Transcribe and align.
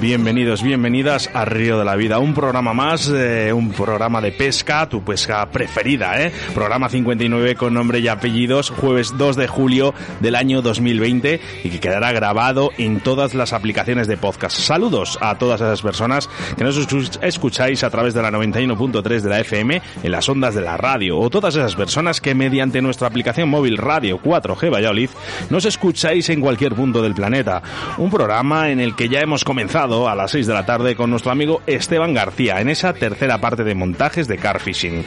Bienvenidos, 0.00 0.62
bienvenidas 0.62 1.28
a 1.34 1.44
Río 1.44 1.76
de 1.76 1.84
la 1.84 1.96
Vida, 1.96 2.20
un 2.20 2.32
programa 2.32 2.72
más, 2.72 3.10
eh, 3.12 3.52
un 3.52 3.72
programa 3.72 4.20
de 4.20 4.30
pesca, 4.30 4.88
tu 4.88 5.02
pesca 5.02 5.44
preferida, 5.50 6.22
¿eh? 6.22 6.32
Programa 6.54 6.88
59 6.88 7.56
con 7.56 7.74
nombre 7.74 7.98
y 7.98 8.06
apellidos, 8.06 8.70
jueves 8.70 9.14
2 9.18 9.34
de 9.34 9.48
julio 9.48 9.94
del 10.20 10.36
año 10.36 10.62
2020 10.62 11.40
y 11.64 11.70
que 11.70 11.80
quedará 11.80 12.12
grabado 12.12 12.70
en 12.78 13.00
todas 13.00 13.34
las 13.34 13.52
aplicaciones 13.52 14.06
de 14.06 14.16
podcast. 14.16 14.56
Saludos 14.56 15.18
a 15.20 15.36
todas 15.36 15.60
esas 15.60 15.82
personas 15.82 16.30
que 16.56 16.62
nos 16.62 16.78
escuch- 16.78 17.18
escucháis 17.20 17.82
a 17.82 17.90
través 17.90 18.14
de 18.14 18.22
la 18.22 18.30
91.3 18.30 19.20
de 19.20 19.28
la 19.28 19.40
FM 19.40 19.82
en 20.04 20.12
las 20.12 20.28
ondas 20.28 20.54
de 20.54 20.60
la 20.60 20.76
radio 20.76 21.18
o 21.18 21.28
todas 21.28 21.56
esas 21.56 21.74
personas 21.74 22.20
que 22.20 22.36
mediante 22.36 22.80
nuestra 22.80 23.08
aplicación 23.08 23.48
móvil 23.48 23.76
Radio 23.76 24.20
4G 24.22 24.72
Valladolid 24.72 25.10
nos 25.50 25.64
escucháis 25.64 26.28
en 26.28 26.40
cualquier 26.40 26.74
punto 26.76 27.02
del 27.02 27.14
planeta. 27.14 27.62
Un 27.96 28.10
programa 28.10 28.70
en 28.70 28.78
el 28.78 28.94
que 28.94 29.08
ya 29.08 29.20
hemos 29.20 29.42
comenzado 29.42 29.87
a 29.88 30.14
las 30.14 30.32
6 30.32 30.46
de 30.46 30.52
la 30.52 30.66
tarde 30.66 30.94
con 30.94 31.08
nuestro 31.08 31.32
amigo 31.32 31.62
Esteban 31.66 32.12
García 32.12 32.60
en 32.60 32.68
esa 32.68 32.92
tercera 32.92 33.40
parte 33.40 33.64
de 33.64 33.74
montajes 33.74 34.28
de 34.28 34.36
car 34.36 34.60
fishing 34.60 35.02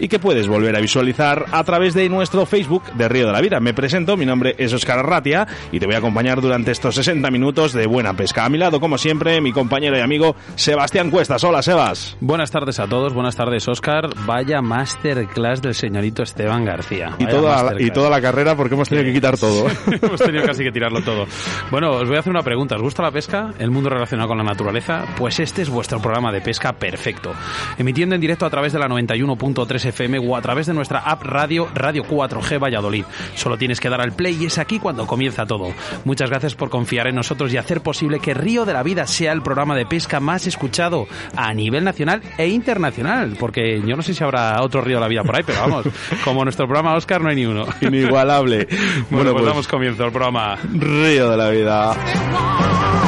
y 0.00 0.08
que 0.08 0.18
puedes 0.18 0.46
volver 0.48 0.76
a 0.76 0.80
visualizar 0.80 1.46
a 1.50 1.64
través 1.64 1.94
de 1.94 2.10
nuestro 2.10 2.44
Facebook 2.44 2.82
de 2.92 3.08
Río 3.08 3.26
de 3.26 3.32
la 3.32 3.40
Vida. 3.40 3.58
Me 3.58 3.72
presento, 3.72 4.18
mi 4.18 4.26
nombre 4.26 4.54
es 4.58 4.74
Oscar 4.74 4.98
Arratia 4.98 5.46
y 5.72 5.80
te 5.80 5.86
voy 5.86 5.94
a 5.94 5.98
acompañar 5.98 6.42
durante 6.42 6.72
estos 6.72 6.94
60 6.96 7.30
minutos 7.30 7.72
de 7.72 7.86
buena 7.86 8.14
pesca. 8.14 8.44
A 8.44 8.50
mi 8.50 8.58
lado, 8.58 8.80
como 8.80 8.98
siempre, 8.98 9.40
mi 9.40 9.50
compañero 9.50 9.96
y 9.96 10.00
amigo 10.00 10.36
Sebastián 10.56 11.10
Cuestas. 11.10 11.42
Hola, 11.44 11.62
Sebas. 11.62 12.18
Buenas 12.20 12.50
tardes 12.50 12.78
a 12.80 12.86
todos, 12.86 13.14
buenas 13.14 13.34
tardes 13.34 13.66
Oscar. 13.66 14.10
Vaya 14.26 14.60
masterclass 14.60 15.62
del 15.62 15.74
señorito 15.74 16.22
Esteban 16.22 16.66
García. 16.66 17.16
Y 17.18 17.26
toda, 17.26 17.80
y 17.80 17.90
toda 17.90 18.10
la 18.10 18.20
carrera 18.20 18.54
porque 18.56 18.74
hemos 18.74 18.90
tenido 18.90 19.06
que 19.06 19.14
quitar 19.14 19.38
todo. 19.38 19.68
Hemos 20.02 20.20
tenido 20.20 20.44
casi 20.44 20.62
que 20.62 20.70
tirarlo 20.70 21.00
todo. 21.02 21.26
Bueno, 21.70 21.92
os 21.92 22.06
voy 22.06 22.16
a 22.16 22.20
hacer 22.20 22.30
una 22.30 22.42
pregunta. 22.42 22.76
¿Os 22.76 22.82
gusta 22.82 23.02
la 23.02 23.10
pesca? 23.10 23.54
¿El 23.58 23.70
mundo 23.70 23.88
relacionado 23.88 24.17
con 24.26 24.38
la 24.38 24.44
naturaleza? 24.44 25.04
Pues 25.16 25.38
este 25.40 25.62
es 25.62 25.68
vuestro 25.68 26.00
programa 26.00 26.32
de 26.32 26.40
pesca 26.40 26.72
perfecto. 26.72 27.32
Emitiendo 27.76 28.14
en 28.14 28.20
directo 28.20 28.46
a 28.46 28.50
través 28.50 28.72
de 28.72 28.78
la 28.78 28.88
91.3 28.88 29.84
FM 29.86 30.18
o 30.18 30.36
a 30.36 30.42
través 30.42 30.66
de 30.66 30.74
nuestra 30.74 31.00
app 31.00 31.22
radio 31.22 31.68
Radio 31.74 32.04
4G 32.04 32.60
Valladolid. 32.62 33.04
Solo 33.34 33.56
tienes 33.58 33.80
que 33.80 33.88
dar 33.88 34.00
al 34.00 34.12
play 34.12 34.36
y 34.40 34.46
es 34.46 34.58
aquí 34.58 34.78
cuando 34.78 35.06
comienza 35.06 35.46
todo. 35.46 35.72
Muchas 36.04 36.30
gracias 36.30 36.54
por 36.54 36.70
confiar 36.70 37.06
en 37.06 37.14
nosotros 37.14 37.52
y 37.52 37.56
hacer 37.56 37.82
posible 37.82 38.20
que 38.20 38.34
Río 38.34 38.64
de 38.64 38.72
la 38.72 38.82
Vida 38.82 39.06
sea 39.06 39.32
el 39.32 39.42
programa 39.42 39.76
de 39.76 39.86
pesca 39.86 40.20
más 40.20 40.46
escuchado 40.46 41.06
a 41.36 41.52
nivel 41.54 41.84
nacional 41.84 42.22
e 42.38 42.48
internacional. 42.48 43.36
Porque 43.38 43.80
yo 43.86 43.96
no 43.96 44.02
sé 44.02 44.14
si 44.14 44.24
habrá 44.24 44.62
otro 44.62 44.80
Río 44.80 44.96
de 44.96 45.02
la 45.02 45.08
Vida 45.08 45.22
por 45.22 45.36
ahí, 45.36 45.42
pero 45.46 45.60
vamos, 45.60 45.86
como 46.24 46.44
nuestro 46.44 46.66
programa 46.66 46.94
Oscar 46.94 47.20
no 47.20 47.28
hay 47.28 47.36
ni 47.36 47.46
uno. 47.46 47.66
Inigualable. 47.80 48.66
Bueno, 49.10 49.32
pues 49.32 49.44
damos 49.44 49.68
comienzo 49.68 50.04
al 50.04 50.12
programa. 50.12 50.56
Río 50.56 51.30
de 51.30 51.36
la 51.36 51.50
Vida. 51.50 53.07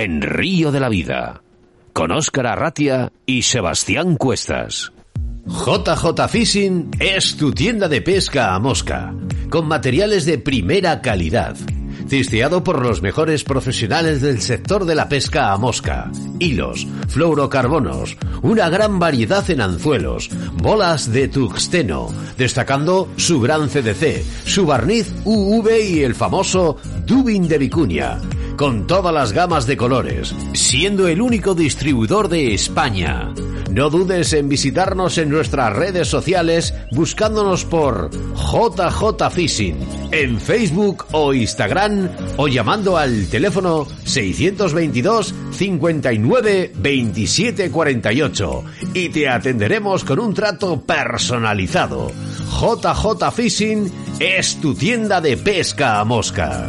En 0.00 0.22
Río 0.22 0.70
de 0.70 0.78
la 0.78 0.88
Vida 0.88 1.42
con 1.92 2.12
Óscar 2.12 2.46
Arratia 2.46 3.10
y 3.26 3.42
Sebastián 3.42 4.14
Cuestas. 4.14 4.92
JJ 5.44 6.28
Fishing 6.28 6.90
es 7.00 7.36
tu 7.36 7.50
tienda 7.50 7.88
de 7.88 8.00
pesca 8.00 8.54
a 8.54 8.60
mosca, 8.60 9.12
con 9.50 9.66
materiales 9.66 10.24
de 10.24 10.38
primera 10.38 11.00
calidad. 11.00 11.56
Cisteado 12.08 12.62
por 12.62 12.80
los 12.80 13.02
mejores 13.02 13.42
profesionales 13.42 14.20
del 14.20 14.40
sector 14.40 14.84
de 14.84 14.94
la 14.94 15.08
pesca 15.08 15.50
a 15.50 15.58
mosca. 15.58 16.12
Hilos, 16.38 16.86
fluorocarbonos, 17.08 18.16
una 18.42 18.68
gran 18.68 19.00
variedad 19.00 19.50
en 19.50 19.62
anzuelos, 19.62 20.30
bolas 20.62 21.10
de 21.10 21.26
tuxteno, 21.26 22.06
destacando 22.36 23.08
su 23.16 23.40
gran 23.40 23.68
CDC, 23.68 24.22
su 24.44 24.64
barniz 24.64 25.12
UV 25.24 25.68
y 25.90 26.04
el 26.04 26.14
famoso 26.14 26.76
Dubin 27.04 27.48
de 27.48 27.58
Vicuña 27.58 28.20
con 28.58 28.88
todas 28.88 29.14
las 29.14 29.32
gamas 29.32 29.66
de 29.68 29.76
colores, 29.76 30.34
siendo 30.52 31.06
el 31.06 31.22
único 31.22 31.54
distribuidor 31.54 32.28
de 32.28 32.54
España. 32.54 33.32
No 33.70 33.88
dudes 33.88 34.32
en 34.32 34.48
visitarnos 34.48 35.16
en 35.16 35.30
nuestras 35.30 35.72
redes 35.72 36.08
sociales 36.08 36.74
buscándonos 36.90 37.64
por 37.64 38.10
JJ 38.10 39.30
Fishing 39.30 39.76
en 40.10 40.40
Facebook 40.40 41.06
o 41.12 41.32
Instagram 41.32 42.10
o 42.36 42.48
llamando 42.48 42.96
al 42.96 43.28
teléfono 43.28 43.86
622 44.04 45.34
59 45.52 46.72
27 46.74 47.70
48 47.70 48.64
y 48.92 49.08
te 49.10 49.28
atenderemos 49.28 50.02
con 50.02 50.18
un 50.18 50.34
trato 50.34 50.80
personalizado. 50.80 52.10
JJ 52.60 53.30
Fishing 53.32 53.92
es 54.18 54.60
tu 54.60 54.74
tienda 54.74 55.20
de 55.20 55.36
pesca 55.36 56.00
a 56.00 56.04
mosca. 56.04 56.68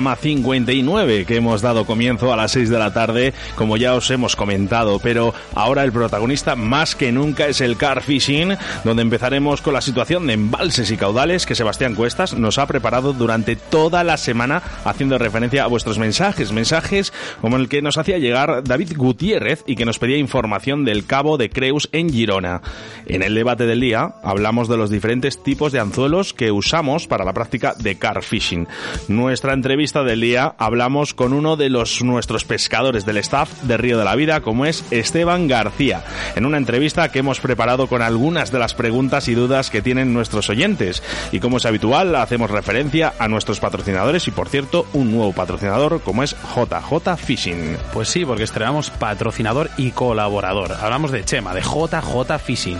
Programa 0.00 0.16
59 0.16 1.26
que 1.26 1.36
hemos 1.36 1.60
dado 1.60 1.84
comienzo 1.84 2.32
a 2.32 2.36
las 2.36 2.52
6 2.52 2.70
de 2.70 2.78
la 2.78 2.94
tarde, 2.94 3.34
como 3.54 3.76
ya 3.76 3.92
os 3.92 4.10
hemos 4.10 4.34
comentado, 4.34 4.98
pero 4.98 5.34
ahora 5.54 5.84
el 5.84 5.92
protagonista 5.92 6.56
más 6.56 6.96
que 6.96 7.12
nunca 7.12 7.48
es 7.48 7.60
el 7.60 7.76
car 7.76 8.02
fishing, 8.02 8.56
donde 8.82 9.02
empezaremos 9.02 9.60
con 9.60 9.74
la 9.74 9.82
situación 9.82 10.26
de 10.26 10.32
embalses 10.32 10.90
y 10.90 10.96
caudales 10.96 11.44
que 11.44 11.54
Sebastián 11.54 11.94
Cuestas 11.94 12.32
nos 12.32 12.56
ha 12.56 12.66
preparado 12.66 13.12
durante 13.12 13.56
toda 13.56 14.02
la 14.02 14.16
semana 14.16 14.62
haciendo 14.86 15.18
referencia 15.18 15.64
a 15.64 15.66
vuestros 15.66 15.98
mensajes, 15.98 16.50
mensajes 16.50 17.12
como 17.42 17.58
el 17.58 17.68
que 17.68 17.82
nos 17.82 17.98
hacía 17.98 18.16
llegar 18.16 18.64
David 18.64 18.96
Gutiérrez 18.96 19.64
y 19.66 19.76
que 19.76 19.84
nos 19.84 19.98
pedía 19.98 20.16
información 20.16 20.86
del 20.86 21.04
cabo 21.04 21.36
de 21.36 21.50
Creus 21.50 21.90
en 21.92 22.08
Girona. 22.08 22.62
En 23.04 23.22
el 23.22 23.34
debate 23.34 23.66
del 23.66 23.80
día 23.80 24.14
hablamos 24.22 24.66
de 24.66 24.78
los 24.78 24.88
diferentes 24.88 25.42
tipos 25.42 25.72
de 25.72 25.80
anzuelos 25.80 26.32
que 26.32 26.52
usamos 26.52 27.06
para 27.06 27.26
la 27.26 27.34
práctica 27.34 27.74
de 27.78 27.98
car 27.98 28.22
fishing. 28.22 28.66
Nuestra 29.08 29.52
entrevista 29.52 29.89
del 29.90 30.20
día 30.20 30.54
hablamos 30.58 31.14
con 31.14 31.32
uno 31.32 31.56
de 31.56 31.68
los 31.68 32.00
nuestros 32.02 32.44
pescadores 32.44 33.04
del 33.04 33.16
staff 33.16 33.50
de 33.62 33.76
Río 33.76 33.98
de 33.98 34.04
la 34.04 34.14
Vida, 34.14 34.40
como 34.40 34.64
es 34.64 34.84
Esteban 34.92 35.48
García, 35.48 36.04
en 36.36 36.46
una 36.46 36.58
entrevista 36.58 37.10
que 37.10 37.18
hemos 37.18 37.40
preparado 37.40 37.88
con 37.88 38.00
algunas 38.00 38.52
de 38.52 38.60
las 38.60 38.74
preguntas 38.74 39.26
y 39.26 39.34
dudas 39.34 39.68
que 39.68 39.82
tienen 39.82 40.14
nuestros 40.14 40.48
oyentes. 40.48 41.02
Y 41.32 41.40
como 41.40 41.56
es 41.56 41.66
habitual, 41.66 42.14
hacemos 42.14 42.52
referencia 42.52 43.14
a 43.18 43.26
nuestros 43.26 43.58
patrocinadores 43.58 44.28
y, 44.28 44.30
por 44.30 44.48
cierto, 44.48 44.86
un 44.92 45.10
nuevo 45.10 45.32
patrocinador 45.32 46.00
como 46.02 46.22
es 46.22 46.36
JJ 46.54 47.16
Fishing. 47.16 47.76
Pues 47.92 48.08
sí, 48.08 48.24
porque 48.24 48.44
estrenamos 48.44 48.90
patrocinador 48.90 49.70
y 49.76 49.90
colaborador. 49.90 50.72
Hablamos 50.80 51.10
de 51.10 51.24
Chema, 51.24 51.52
de 51.52 51.62
JJ 51.62 52.38
Fishing. 52.38 52.78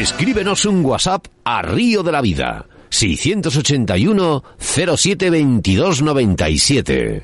Escríbenos 0.00 0.64
un 0.64 0.82
WhatsApp 0.82 1.26
a 1.44 1.60
Río 1.60 2.02
de 2.02 2.10
la 2.10 2.22
Vida. 2.22 2.64
681 2.88 4.42
07 4.58 5.28
22 5.28 6.00
97. 6.00 7.22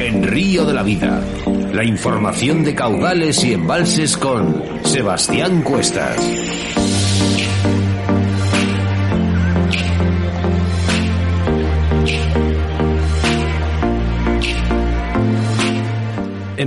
En 0.00 0.24
Río 0.24 0.64
de 0.64 0.74
la 0.74 0.82
Vida, 0.82 1.22
la 1.72 1.84
información 1.84 2.64
de 2.64 2.74
caudales 2.74 3.44
y 3.44 3.52
embalses 3.52 4.16
con 4.16 4.64
Sebastián 4.82 5.62
Cuestas. 5.62 6.18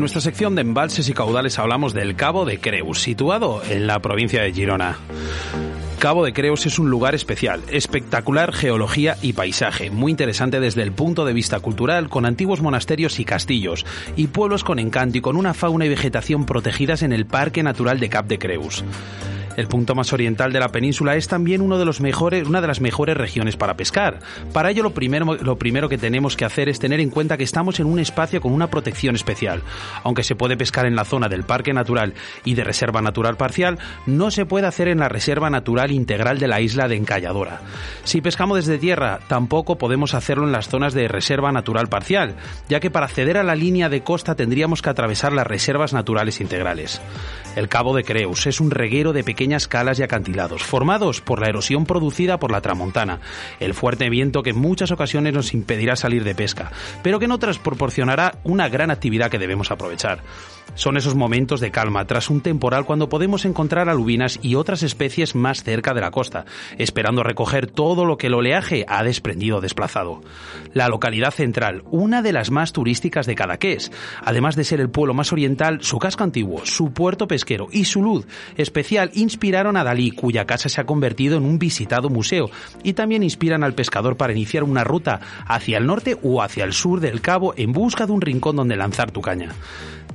Nuestra 0.04 0.20
sección 0.20 0.54
de 0.54 0.62
embalses 0.64 1.08
y 1.08 1.14
caudales 1.14 1.58
hablamos 1.60 1.94
del 1.94 2.18
Cabo 2.18 2.44
de 2.44 2.60
Creus, 2.60 3.00
situado 3.00 3.62
en 3.70 3.88
la 3.88 4.02
provincia 4.02 4.44
de 4.44 4.52
Girona. 4.52 4.98
Cabo 5.98 6.26
de 6.26 6.34
Creus 6.34 6.66
es 6.66 6.78
un 6.78 6.90
lugar 6.90 7.16
especial, 7.16 7.62
espectacular 7.70 8.52
geología 8.52 9.16
y 9.22 9.32
paisaje, 9.32 9.92
muy 9.92 10.12
interesante 10.12 10.60
desde 10.60 10.84
el 10.84 10.92
punto 10.92 11.24
de 11.24 11.32
vista 11.32 11.62
cultural, 11.62 12.10
con 12.10 12.26
antiguos 12.26 12.62
monasterios 12.62 13.18
y 13.22 13.24
castillos, 13.24 13.86
y 14.18 14.28
pueblos 14.28 14.66
con 14.66 14.78
encanto 14.78 15.20
y 15.20 15.22
con 15.22 15.38
una 15.38 15.54
fauna 15.54 15.86
y 15.86 15.90
vegetación 15.90 16.46
protegidas 16.46 17.02
en 17.02 17.14
el 17.14 17.26
Parque 17.26 17.64
Natural 17.64 17.98
de 18.02 18.10
Cap 18.10 18.26
de 18.26 18.40
Creus. 18.40 18.84
El 19.56 19.68
punto 19.68 19.94
más 19.94 20.14
oriental 20.14 20.52
de 20.52 20.60
la 20.60 20.70
península 20.70 21.16
es 21.16 21.28
también 21.28 21.62
uno 21.62 21.78
de 21.78 21.86
los 21.86 22.02
mejores, 22.02 22.48
una 22.48 22.60
de 22.60 22.68
las 22.68 22.82
mejores 22.82 23.16
regiones 23.16 23.56
para 23.56 23.76
pescar. 23.76 24.20
Para 24.52 24.72
ello, 24.72 24.82
lo 24.82 24.94
primero, 24.94 25.36
lo 25.36 25.58
primero 25.58 25.90
que 25.90 26.00
tenemos 26.00 26.36
que 26.36 26.46
hacer 26.46 26.70
es 26.70 26.80
tener 26.80 27.00
en 27.00 27.12
cuenta 27.12 27.38
que 27.38 27.44
estamos 27.44 27.80
en 27.80 27.86
un 27.86 28.00
espacio 28.00 28.42
con 28.42 28.52
una 28.52 28.72
protección 28.72 29.16
especial. 29.16 29.62
Aunque 30.04 30.24
se 30.24 30.36
puede 30.36 30.58
pescar 30.58 30.88
en 30.88 30.96
la 30.96 31.06
zona 31.06 31.30
del 31.30 31.44
Parque 31.44 31.72
Natural 31.72 32.16
y 32.44 32.56
de 32.56 32.64
Reserva 32.64 33.02
Natural 33.02 33.38
Parcial, 33.38 33.78
no 34.08 34.32
se 34.32 34.46
puede 34.46 34.66
hacer 34.66 34.88
en 34.88 35.00
la 35.00 35.10
Reserva 35.10 35.52
Natural 35.52 35.92
Integral 35.92 36.40
de 36.40 36.48
la 36.48 36.60
isla 36.60 36.88
de 36.88 36.96
Encalladora. 36.96 37.62
Si 38.04 38.22
pescamos 38.22 38.58
desde 38.58 38.80
tierra, 38.80 39.20
tampoco 39.28 39.78
podemos 39.78 40.16
hacerlo 40.16 40.46
en 40.46 40.52
las 40.52 40.68
zonas 40.68 40.94
de 40.94 41.08
Reserva 41.08 41.52
Natural 41.52 41.90
Parcial, 41.90 42.36
ya 42.70 42.80
que 42.80 42.90
para 42.90 43.06
acceder 43.06 43.38
a 43.38 43.44
la 43.44 43.56
línea 43.56 43.90
de 43.90 44.02
costa 44.02 44.36
tendríamos 44.36 44.82
que 44.82 44.90
atravesar 44.90 45.32
las 45.32 45.46
reservas 45.46 45.94
naturales 45.94 46.42
integrales. 46.42 47.02
El 47.56 47.70
Cabo 47.70 47.96
de 47.96 48.04
Creus 48.04 48.48
es 48.48 48.60
un 48.60 48.72
reguero 48.72 49.14
de 49.14 49.24
pequeñas 49.44 49.68
calas 49.68 50.00
y 50.00 50.04
acantilados, 50.04 50.64
formados 50.64 51.20
por 51.20 51.42
la 51.42 51.50
erosión 51.50 51.86
producida 51.86 52.40
por 52.40 52.50
la 52.50 52.62
tramontana, 52.62 53.20
el 53.60 53.74
fuerte 53.74 54.10
viento 54.10 54.42
que 54.42 54.52
en 54.52 54.58
muchas 54.58 54.90
ocasiones 54.92 55.34
nos 55.34 55.54
impedirá 55.54 55.98
salir 55.98 56.24
de 56.24 56.34
pesca, 56.34 56.72
pero 57.02 57.20
que 57.20 57.26
en 57.26 57.34
otras 57.34 57.60
proporcionará 57.60 58.36
una 58.46 58.70
gran 58.70 58.90
actividad 58.90 59.30
que 59.30 59.40
debemos 59.40 59.70
aprovechar. 59.70 60.22
Son 60.76 60.98
esos 60.98 61.14
momentos 61.14 61.60
de 61.60 61.70
calma 61.70 62.06
tras 62.06 62.30
un 62.32 62.42
temporal 62.42 62.86
cuando 62.86 63.08
podemos 63.08 63.46
encontrar 63.46 63.90
alubinas 63.90 64.40
y 64.42 64.56
otras 64.56 64.82
especies 64.82 65.36
más 65.36 65.64
cerca 65.64 65.94
de 65.94 66.02
la 66.02 66.10
costa, 66.10 66.46
esperando 66.78 67.22
recoger 67.22 67.68
todo 67.68 68.06
lo 68.06 68.18
que 68.18 68.28
el 68.28 68.34
oleaje 68.34 68.84
ha 68.88 69.04
desprendido 69.04 69.58
o 69.58 69.62
desplazado. 69.62 70.22
La 70.74 70.88
localidad 70.88 71.32
central, 71.32 71.84
una 71.92 72.24
de 72.24 72.34
las 72.34 72.50
más 72.50 72.74
turísticas 72.74 73.28
de 73.28 73.36
Cadaqués, 73.36 73.92
además 74.24 74.56
de 74.56 74.64
ser 74.64 74.80
el 74.80 74.90
pueblo 74.90 75.14
más 75.14 75.32
oriental, 75.32 75.84
su 75.84 76.00
casco 76.00 76.24
antiguo, 76.24 76.66
su 76.66 76.92
puerto 76.92 77.28
pesquero 77.28 77.68
y 77.72 77.86
su 77.86 78.02
luz 78.02 78.26
especial 78.58 79.12
inspiraron 79.14 79.78
a 79.78 79.84
Dalí, 79.84 80.12
cuya 80.12 80.46
casa 80.46 80.70
se 80.70 80.82
ha 80.82 80.86
convertido 80.86 81.38
en 81.38 81.44
un 81.46 81.60
visitado 81.60 82.10
museo, 82.10 82.50
y 82.84 82.94
también 82.94 83.22
inspiran 83.22 83.64
al 83.64 83.76
pescador 83.76 84.18
para 84.18 84.34
iniciar 84.34 84.64
una 84.64 84.84
ruta 84.84 85.20
hacia 85.46 85.78
el 85.78 85.86
norte 85.86 86.18
o 86.24 86.42
hacia 86.42 86.64
el 86.64 86.74
sur 86.74 87.00
del 87.00 87.22
cabo 87.22 87.54
en 87.58 87.74
busca 87.74 88.08
de 88.08 88.12
un 88.12 88.22
rincón 88.22 88.56
donde 88.56 88.76
lanzar 88.76 89.12
tu 89.12 89.22
caña. 89.22 89.50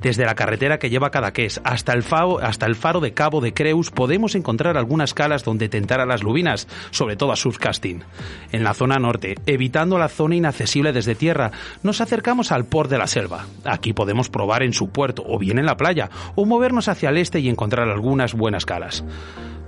Desde 0.01 0.25
la 0.25 0.35
carretera 0.35 0.79
que 0.79 0.89
lleva 0.89 1.11
Cadaqués 1.11 1.59
hasta 1.63 1.93
el, 1.93 2.03
hasta 2.41 2.65
el 2.65 2.75
faro 2.75 2.99
de 2.99 3.13
Cabo 3.13 3.41
de 3.41 3.53
Creus 3.53 3.91
podemos 3.91 4.35
encontrar 4.35 4.77
algunas 4.77 5.13
calas 5.13 5.43
donde 5.43 5.69
tentar 5.69 5.99
a 5.99 6.05
las 6.05 6.23
lubinas, 6.23 6.67
sobre 6.91 7.15
todo 7.15 7.31
a 7.31 7.35
surfcasting. 7.35 8.03
En 8.51 8.63
la 8.63 8.73
zona 8.73 8.97
norte, 8.97 9.35
evitando 9.45 9.97
la 9.97 10.09
zona 10.09 10.35
inaccesible 10.35 10.93
desde 10.93 11.15
tierra, 11.15 11.51
nos 11.83 12.01
acercamos 12.01 12.51
al 12.51 12.65
port 12.65 12.89
de 12.89 12.97
la 12.97 13.07
selva. 13.07 13.45
Aquí 13.65 13.93
podemos 13.93 14.29
probar 14.29 14.63
en 14.63 14.73
su 14.73 14.89
puerto 14.89 15.23
o 15.25 15.37
bien 15.37 15.59
en 15.59 15.65
la 15.65 15.77
playa, 15.77 16.09
o 16.35 16.45
movernos 16.45 16.87
hacia 16.87 17.09
el 17.09 17.17
este 17.17 17.39
y 17.39 17.49
encontrar 17.49 17.89
algunas 17.89 18.33
buenas 18.33 18.65
calas. 18.65 19.03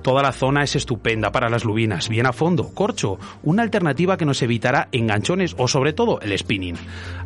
Toda 0.01 0.23
la 0.23 0.31
zona 0.31 0.63
es 0.63 0.75
estupenda 0.75 1.31
para 1.31 1.49
las 1.49 1.63
lubinas, 1.63 2.09
bien 2.09 2.25
a 2.25 2.33
fondo, 2.33 2.73
corcho, 2.73 3.19
una 3.43 3.61
alternativa 3.61 4.17
que 4.17 4.25
nos 4.25 4.41
evitará 4.41 4.87
enganchones 4.91 5.55
o 5.57 5.67
sobre 5.67 5.93
todo 5.93 6.19
el 6.21 6.37
spinning. 6.37 6.75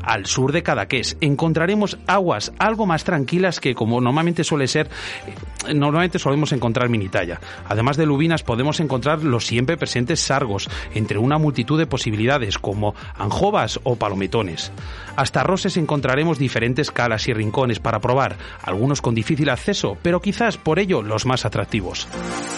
Al 0.04 0.26
sur 0.26 0.52
de 0.52 0.62
Cadaqués 0.62 1.18
encontraremos 1.22 1.98
aguas 2.06 2.52
algo 2.60 2.86
más 2.86 3.04
tranquilas 3.04 3.60
que 3.60 3.74
como 3.76 4.02
normalmente 4.02 4.44
suele 4.44 4.68
ser, 4.68 4.90
eh, 5.68 5.74
normalmente 5.74 6.20
solemos 6.20 6.52
encontrar 6.52 6.90
minitalla. 6.90 7.40
Además 7.68 7.98
de 7.98 8.06
lubinas 8.06 8.44
podemos 8.44 8.80
encontrar 8.80 9.24
los 9.24 9.46
siempre 9.46 9.78
presentes 9.78 10.20
sargos, 10.20 10.70
entre 10.94 11.18
una 11.18 11.38
multitud 11.38 11.80
de 11.80 11.88
posibilidades 11.88 12.58
como 12.58 12.94
anjovas 13.18 13.80
o 13.84 13.96
palometones. 13.96 14.72
Hasta 15.16 15.44
Roses 15.44 15.78
encontraremos 15.78 16.40
diferentes 16.40 16.92
calas 16.92 17.28
y 17.28 17.34
rincones 17.34 17.80
para 17.80 18.00
probar, 18.00 18.36
algunos 18.62 19.02
con 19.02 19.16
difícil 19.16 19.50
acceso, 19.50 19.98
pero 20.02 20.22
quizás 20.22 20.58
por 20.58 20.80
ello 20.80 21.02
los 21.02 21.26
más 21.26 21.46
atractivos. 21.46 22.08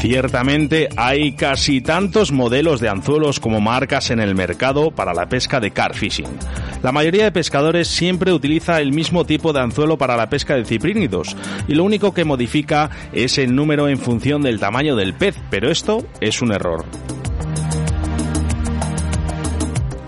Ciertamente 0.00 0.88
hay 0.96 1.32
casi 1.32 1.82
tantos 1.82 2.32
modelos 2.32 2.80
de 2.80 2.88
anzuelos 2.88 3.38
como 3.38 3.60
marcas 3.60 4.10
en 4.10 4.18
el 4.18 4.34
mercado 4.34 4.90
para 4.90 5.12
la 5.12 5.28
pesca 5.28 5.60
de 5.60 5.72
car 5.72 5.94
fishing. 5.94 6.26
La 6.82 6.90
mayoría 6.90 7.24
de 7.24 7.32
pescadores 7.32 7.86
siempre 7.86 8.32
utiliza 8.32 8.80
el 8.80 8.94
mismo 8.94 9.26
tipo 9.26 9.52
de 9.52 9.60
anzuelo 9.60 9.98
para 9.98 10.16
la 10.16 10.30
pesca 10.30 10.56
de 10.56 10.64
ciprínidos 10.64 11.36
y 11.68 11.74
lo 11.74 11.84
único 11.84 12.14
que 12.14 12.24
modifica 12.24 12.88
es 13.12 13.36
el 13.36 13.54
número 13.54 13.88
en 13.88 13.98
función 13.98 14.40
del 14.40 14.58
tamaño 14.58 14.96
del 14.96 15.12
pez, 15.12 15.36
pero 15.50 15.70
esto 15.70 16.06
es 16.22 16.40
un 16.40 16.52
error. 16.52 16.86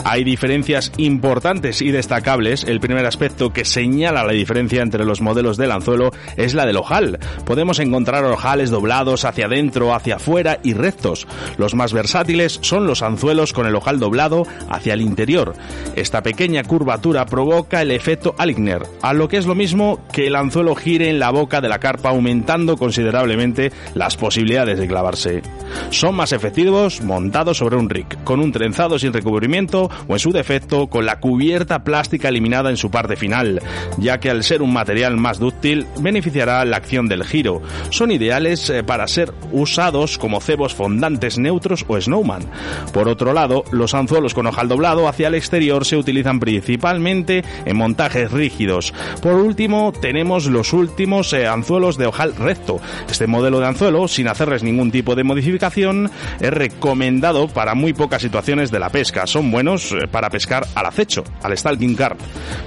Hay 0.04 0.24
diferencias 0.24 0.92
importantes 0.96 1.80
y 1.80 1.90
destacables. 1.90 2.64
El 2.64 2.80
primer 2.80 3.06
aspecto 3.06 3.52
que 3.52 3.64
señala 3.64 4.24
la 4.24 4.32
diferencia 4.32 4.82
entre 4.82 5.04
los 5.04 5.20
modelos 5.20 5.56
del 5.56 5.70
anzuelo 5.70 6.10
es 6.36 6.54
la 6.54 6.66
del 6.66 6.76
ojal. 6.76 7.18
Podemos 7.44 7.78
encontrar 7.78 8.24
ojales 8.24 8.70
doblados 8.70 9.24
hacia 9.24 9.46
adentro, 9.46 9.94
hacia 9.94 10.16
afuera 10.16 10.58
y 10.62 10.74
rectos. 10.74 11.26
Los 11.56 11.74
más 11.74 11.92
versátiles 11.92 12.58
son 12.62 12.86
los 12.86 13.02
anzuelos 13.02 13.52
con 13.52 13.66
el 13.66 13.76
ojal 13.76 14.00
doblado 14.00 14.46
hacia 14.68 14.94
el 14.94 15.02
interior. 15.02 15.54
Esta 15.94 16.22
pequeña 16.22 16.64
curvatura 16.64 17.24
provoca 17.26 17.80
el 17.80 17.92
efecto 17.92 18.34
Aligner, 18.38 18.82
a 19.02 19.12
lo 19.12 19.28
que 19.28 19.36
es 19.36 19.46
lo 19.46 19.54
mismo 19.54 20.00
que 20.12 20.26
el 20.26 20.36
anzuelo 20.36 20.74
gire 20.74 21.10
en 21.10 21.20
la 21.20 21.30
boca 21.30 21.60
de 21.60 21.68
la 21.68 21.78
carpa 21.78 22.10
aumentando 22.10 22.76
considerablemente 22.76 23.72
las 23.94 24.16
posibilidades 24.16 24.78
de 24.78 24.88
clavarse. 24.88 25.42
Son 25.90 26.14
más 26.14 26.32
efectivos 26.32 27.02
montados 27.02 27.58
sobre 27.58 27.76
un 27.76 27.88
rig, 27.88 28.06
con 28.24 28.40
un 28.40 28.52
trenzado 28.52 28.98
sin 28.98 29.12
recubrimiento 29.12 29.90
o 30.08 30.14
en 30.14 30.18
su 30.18 30.32
defecto 30.32 30.86
con 30.86 31.06
la 31.06 31.20
cubierta 31.20 31.84
plástica 31.84 32.28
eliminada 32.28 32.70
en 32.70 32.76
su 32.76 32.90
parte 32.90 33.16
final, 33.16 33.60
ya 33.98 34.18
que 34.18 34.30
al 34.30 34.44
ser 34.44 34.62
un 34.62 34.72
material 34.72 35.16
más 35.16 35.38
dúctil 35.38 35.86
beneficiará 36.00 36.64
la 36.64 36.76
acción 36.76 37.08
del 37.08 37.24
giro. 37.24 37.62
Son 37.90 38.10
ideales 38.10 38.68
eh, 38.70 38.82
para 38.82 39.06
ser 39.06 39.32
usados 39.50 40.18
como 40.18 40.40
cebos 40.40 40.74
fondantes 40.74 41.38
neutros 41.38 41.84
o 41.88 42.00
snowman. 42.00 42.44
Por 42.92 43.08
otro 43.08 43.32
lado, 43.32 43.64
los 43.70 43.94
anzuelos 43.94 44.34
con 44.34 44.46
ojal 44.46 44.68
doblado 44.68 45.08
hacia 45.08 45.28
el 45.28 45.34
exterior 45.34 45.84
se 45.84 45.96
utilizan 45.96 46.40
principalmente 46.40 47.44
en 47.64 47.76
montajes 47.76 48.30
rígidos. 48.30 48.92
Por 49.20 49.34
último, 49.34 49.92
tenemos 50.00 50.46
los 50.46 50.72
últimos 50.72 51.32
eh, 51.32 51.46
anzuelos 51.46 51.96
de 51.96 52.06
ojal 52.06 52.34
recto. 52.36 52.80
Este 53.10 53.26
modelo 53.26 53.60
de 53.60 53.66
anzuelo, 53.66 54.08
sin 54.08 54.28
hacerles 54.28 54.62
ningún 54.62 54.90
tipo 54.90 55.14
de 55.14 55.24
modificación, 55.24 56.10
es 56.40 56.50
recomendado 56.50 57.48
para 57.48 57.74
muy 57.74 57.92
pocas 57.92 58.22
situaciones 58.22 58.70
de 58.70 58.78
la 58.78 58.90
pesca. 58.90 59.26
Son 59.26 59.50
buenos 59.50 59.81
eh, 59.90 60.06
para 60.06 60.30
pescar 60.30 60.66
al 60.74 60.86
acecho, 60.86 61.24
al 61.42 61.58
stalking 61.58 61.96
carp, 61.96 62.18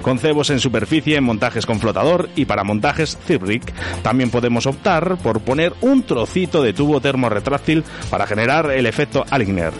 con 0.02 0.18
cebos 0.18 0.50
en 0.50 0.60
superficie, 0.60 1.16
en 1.16 1.24
montajes 1.24 1.64
con 1.64 1.80
flotador 1.80 2.28
y 2.36 2.44
para 2.44 2.64
montajes 2.64 3.16
zip 3.26 3.42
rig. 3.42 3.62
También 4.02 4.30
podemos 4.30 4.66
optar 4.66 5.16
por 5.22 5.40
poner 5.40 5.72
un 5.80 6.02
trocito 6.02 6.62
de 6.62 6.74
tubo 6.74 7.00
termorretráctil 7.00 7.84
para 8.10 8.26
generar 8.26 8.70
el 8.70 8.86
efecto 8.86 9.24
Aligner. 9.30 9.72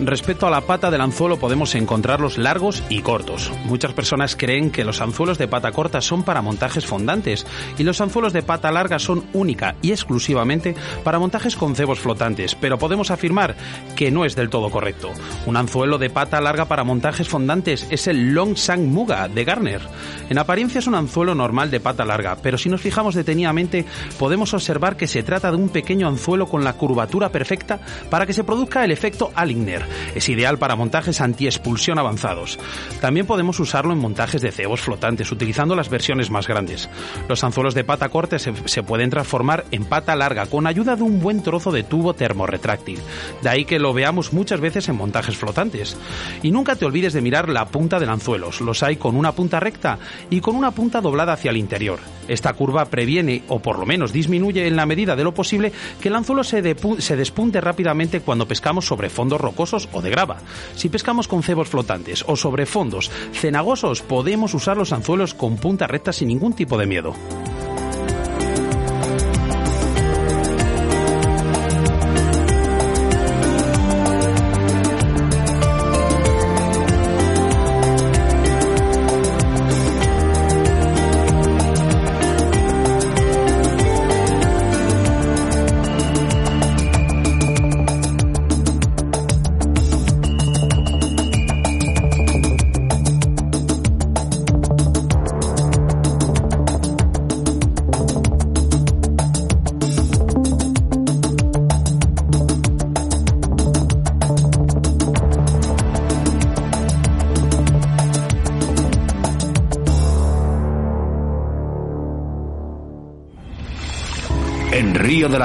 Respecto 0.00 0.46
a 0.46 0.50
la 0.50 0.60
pata 0.60 0.90
del 0.90 1.00
anzuelo 1.00 1.38
podemos 1.38 1.74
encontrarlos 1.74 2.36
largos 2.36 2.82
y 2.90 3.00
cortos. 3.00 3.50
Muchas 3.64 3.94
personas 3.94 4.36
creen 4.36 4.70
que 4.70 4.84
los 4.84 5.00
anzuelos 5.00 5.38
de 5.38 5.48
pata 5.48 5.72
corta 5.72 6.02
son 6.02 6.22
para 6.22 6.42
montajes 6.42 6.84
fondantes 6.84 7.46
y 7.78 7.82
los 7.82 8.02
anzuelos 8.02 8.34
de 8.34 8.42
pata 8.42 8.70
larga 8.70 8.98
son 8.98 9.24
única 9.32 9.74
y 9.80 9.92
exclusivamente 9.92 10.74
para 11.02 11.18
montajes 11.18 11.56
con 11.56 11.74
cebos 11.74 11.98
flotantes, 11.98 12.54
pero 12.54 12.78
podemos 12.78 13.10
afirmar 13.10 13.56
que 13.96 14.10
no 14.10 14.26
es 14.26 14.36
del 14.36 14.50
todo 14.50 14.70
correcto. 14.70 15.12
Un 15.46 15.56
anzuelo 15.56 15.96
de 15.96 16.10
pata 16.10 16.42
larga 16.42 16.66
para 16.66 16.84
montajes 16.84 17.26
fondantes 17.26 17.86
es 17.90 18.06
el 18.06 18.34
Long 18.34 18.54
Sang 18.54 18.86
Muga 18.86 19.28
de 19.28 19.44
Garner. 19.44 19.80
En 20.28 20.36
apariencia 20.36 20.80
es 20.80 20.86
un 20.86 20.94
anzuelo 20.94 21.34
normal 21.34 21.70
de 21.70 21.80
pata 21.80 22.04
larga, 22.04 22.36
pero 22.42 22.58
si 22.58 22.68
nos 22.68 22.82
fijamos 22.82 23.14
detenidamente 23.14 23.86
podemos 24.18 24.52
observar 24.52 24.98
que 24.98 25.06
se 25.06 25.22
trata 25.22 25.50
de 25.50 25.56
un 25.56 25.70
pequeño 25.70 26.06
anzuelo 26.06 26.46
con 26.46 26.64
la 26.64 26.74
curvatura 26.74 27.30
perfecta 27.30 27.80
para 28.10 28.26
que 28.26 28.34
se 28.34 28.44
produzca 28.44 28.84
el 28.84 28.90
efecto 28.90 29.32
Aligner. 29.34 29.85
Es 30.14 30.28
ideal 30.28 30.58
para 30.58 30.76
montajes 30.76 31.20
anti-expulsión 31.20 31.98
avanzados. 31.98 32.58
También 33.00 33.26
podemos 33.26 33.58
usarlo 33.60 33.92
en 33.92 33.98
montajes 33.98 34.42
de 34.42 34.52
cebos 34.52 34.80
flotantes, 34.80 35.30
utilizando 35.32 35.74
las 35.74 35.88
versiones 35.88 36.30
más 36.30 36.46
grandes. 36.46 36.88
Los 37.28 37.44
anzuelos 37.44 37.74
de 37.74 37.84
pata 37.84 38.08
corta 38.08 38.38
se, 38.38 38.82
pueden 38.82 39.10
transformar 39.10 39.64
en 39.70 39.84
pata 39.84 40.16
larga 40.16 40.46
con 40.46 40.66
ayuda 40.66 40.96
de 40.96 41.02
un 41.02 41.20
buen 41.20 41.42
trozo 41.42 41.72
de 41.72 41.82
tubo 41.82 42.14
termorretráctil. 42.14 42.98
De 43.42 43.48
ahí 43.48 43.64
que 43.64 43.78
lo 43.78 43.92
veamos 43.92 44.32
muchas 44.32 44.60
veces 44.60 44.88
en 44.88 44.96
montajes 44.96 45.36
flotantes. 45.36 45.96
Y 46.42 46.50
nunca 46.50 46.76
te 46.76 46.84
olvides 46.84 47.12
de 47.12 47.20
mirar 47.20 47.48
la 47.48 47.66
punta 47.66 47.98
del 47.98 48.10
anzuelo. 48.10 48.50
Los 48.60 48.82
hay 48.82 48.96
con 48.96 49.16
una 49.16 49.32
punta 49.32 49.60
recta 49.60 49.98
y 50.30 50.40
con 50.40 50.56
una 50.56 50.70
punta 50.70 51.00
doblada 51.00 51.32
hacia 51.32 51.50
el 51.50 51.56
interior. 51.56 51.98
Esta 52.28 52.52
curva 52.54 52.86
previene, 52.86 53.42
o 53.48 53.60
por 53.60 53.78
lo 53.78 53.86
menos 53.86 54.12
disminuye 54.12 54.66
en 54.66 54.76
la 54.76 54.86
medida 54.86 55.14
de 55.14 55.24
lo 55.24 55.34
posible, 55.34 55.72
que 56.00 56.08
el 56.08 56.16
anzuelo 56.16 56.42
se 56.44 56.62
despunte 56.62 57.60
rápidamente 57.60 58.20
cuando 58.20 58.48
pescamos 58.48 58.84
sobre 58.86 59.10
fondos 59.10 59.40
rocosos 59.40 59.75
o 59.92 60.00
de 60.00 60.10
grava. 60.10 60.38
Si 60.74 60.88
pescamos 60.88 61.28
con 61.28 61.42
cebos 61.42 61.68
flotantes 61.68 62.24
o 62.26 62.36
sobre 62.36 62.64
fondos 62.64 63.10
cenagosos, 63.32 64.00
podemos 64.00 64.54
usar 64.54 64.76
los 64.76 64.92
anzuelos 64.92 65.34
con 65.34 65.56
punta 65.56 65.86
recta 65.86 66.12
sin 66.12 66.28
ningún 66.28 66.54
tipo 66.54 66.78
de 66.78 66.86
miedo. 66.86 67.12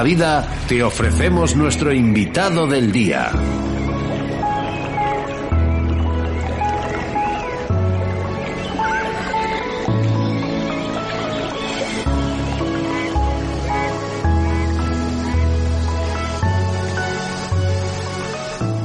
La 0.01 0.05
Vida 0.05 0.47
te 0.67 0.81
ofrecemos 0.81 1.55
nuestro 1.55 1.93
invitado 1.93 2.65
del 2.65 2.91
día. 2.91 3.31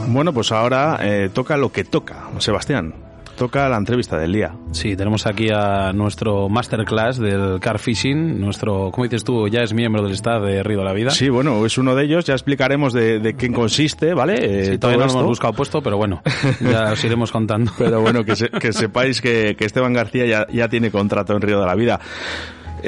Bueno, 0.08 0.35
pues 0.35 0.52
ahora 0.52 0.99
eh, 1.00 1.30
toca 1.32 1.56
lo 1.56 1.73
que 1.73 1.85
toca, 1.85 2.28
Sebastián. 2.40 3.05
Toca 3.37 3.69
la 3.69 3.76
entrevista 3.76 4.16
del 4.19 4.33
día. 4.33 4.52
Sí, 4.73 4.97
tenemos 4.97 5.26
aquí 5.26 5.49
a 5.52 5.93
nuestro 5.93 6.49
masterclass 6.49 7.19
del 7.19 7.61
car 7.61 7.78
fishing. 7.78 8.40
Nuestro, 8.40 8.90
como 8.90 9.05
dices 9.05 9.25
tú, 9.25 9.47
ya 9.49 9.61
es 9.62 9.75
miembro 9.75 10.02
del 10.02 10.12
staff 10.12 10.43
de 10.43 10.62
Río 10.62 10.78
de 10.78 10.85
la 10.85 10.93
Vida. 10.95 11.11
Sí, 11.11 11.28
bueno, 11.28 11.64
es 11.66 11.76
uno 11.76 11.95
de 11.95 12.05
ellos. 12.05 12.25
Ya 12.25 12.33
explicaremos 12.33 12.95
de, 12.95 13.21
de 13.21 13.35
qué 13.35 13.52
consiste, 13.52 14.14
¿vale? 14.14 14.35
Eh, 14.40 14.64
Sí, 14.64 14.71
todo 14.78 14.93
todavía 14.93 15.07
no 15.07 15.12
lo 15.12 15.19
hemos 15.19 15.28
buscado 15.28 15.52
puesto, 15.52 15.83
pero 15.83 15.99
bueno, 15.99 16.23
ya 16.61 16.93
os 16.93 17.05
iremos 17.05 17.31
contando. 17.31 17.71
Pero 17.78 18.00
bueno, 18.00 18.25
que, 18.25 18.37
se- 18.37 18.49
que 18.49 18.73
sepáis 18.73 19.21
que, 19.21 19.55
que 19.59 19.66
Esteban 19.66 19.93
García 19.93 20.25
ya, 20.25 20.47
ya 20.50 20.69
tiene 20.69 20.90
contrato 20.90 21.35
en 21.35 21.43
Río 21.43 21.61
de 21.61 21.66
la 21.66 21.75
Vida. 21.75 22.00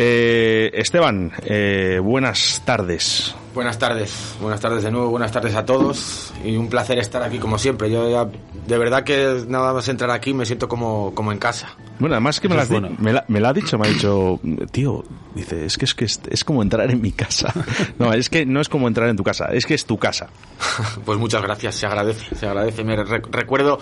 Eh, 0.01 0.71
Esteban, 0.75 1.33
eh, 1.45 1.99
buenas 2.01 2.63
tardes. 2.65 3.35
Buenas 3.53 3.81
tardes, 3.81 4.37
buenas 4.41 4.61
tardes 4.61 4.85
de 4.85 4.93
nuevo, 4.93 5.09
buenas 5.11 5.33
tardes 5.33 5.57
a 5.57 5.65
todos 5.65 6.33
y 6.45 6.57
un 6.57 6.69
placer 6.69 7.01
estar 7.01 7.21
aquí 7.25 7.39
como 7.41 7.59
siempre. 7.59 7.91
Yo 7.91 8.09
ya, 8.09 8.25
de 8.65 8.79
verdad 8.79 9.03
que 9.03 9.43
nada 9.49 9.73
más 9.73 9.89
entrar 9.89 10.13
aquí 10.13 10.33
me 10.35 10.47
siento 10.47 10.69
como, 10.69 11.13
como 11.17 11.33
en 11.33 11.39
casa. 11.39 11.71
Bueno, 11.99 12.15
además 12.15 12.39
que 12.39 12.49
me, 12.49 12.55
la 12.55 12.63
es 12.63 12.69
has 12.71 12.75
di- 12.77 12.81
bueno. 12.81 12.97
me 13.01 13.13
la, 13.13 13.25
me 13.27 13.41
la 13.41 13.49
ha 13.49 13.53
dicho, 13.53 13.77
me 13.77 13.89
ha 13.89 13.91
dicho, 13.91 14.39
tío, 14.71 15.03
dice, 15.35 15.67
es 15.67 15.77
que 15.77 15.85
es, 15.87 15.95
que 15.97 16.05
es, 16.05 16.21
es 16.31 16.45
como 16.45 16.63
entrar 16.63 16.89
en 16.93 17.01
mi 17.03 17.11
casa. 17.11 17.53
No, 17.99 18.13
es 18.13 18.31
que 18.31 18.47
no 18.47 18.61
es 18.61 18.69
como 18.69 18.87
entrar 18.87 19.09
en 19.09 19.17
tu 19.17 19.25
casa, 19.25 19.47
es 19.47 19.67
que 19.67 19.75
es 19.75 19.85
tu 19.85 19.99
casa. 19.99 20.29
Pues 21.05 21.19
muchas 21.19 21.43
gracias, 21.43 21.75
se 21.75 21.87
agradece, 21.87 22.37
se 22.37 22.47
agradece. 22.47 22.85
Me 22.85 22.95
re- 22.95 23.23
recuerdo 23.33 23.81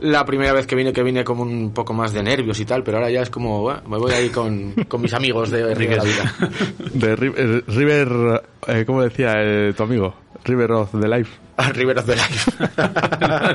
la 0.00 0.24
primera 0.24 0.52
vez 0.52 0.66
que 0.66 0.76
vine 0.76 0.92
que 0.92 1.02
vine 1.02 1.24
como 1.24 1.42
un 1.42 1.72
poco 1.72 1.92
más 1.92 2.12
de 2.12 2.22
nervios 2.22 2.60
y 2.60 2.64
tal, 2.64 2.82
pero 2.82 2.98
ahora 2.98 3.10
ya 3.10 3.22
es 3.22 3.30
como, 3.30 3.62
bueno, 3.62 3.82
me 3.88 3.98
voy 3.98 4.12
ahí 4.12 4.28
con, 4.28 4.72
con 4.88 5.00
mis 5.00 5.12
amigos 5.14 5.50
de 5.50 5.74
Río 5.74 6.02
de 6.94 7.12
eh, 7.12 7.62
River, 7.66 8.42
eh, 8.66 8.84
¿cómo 8.86 9.02
decía 9.02 9.34
eh, 9.38 9.72
tu 9.76 9.82
amigo? 9.82 10.14
River 10.44 10.72
of 10.72 10.90
the 10.98 11.08
Life. 11.08 11.47
River 11.74 11.98
of 11.98 12.06
the 12.06 12.14
Life. 12.16 12.50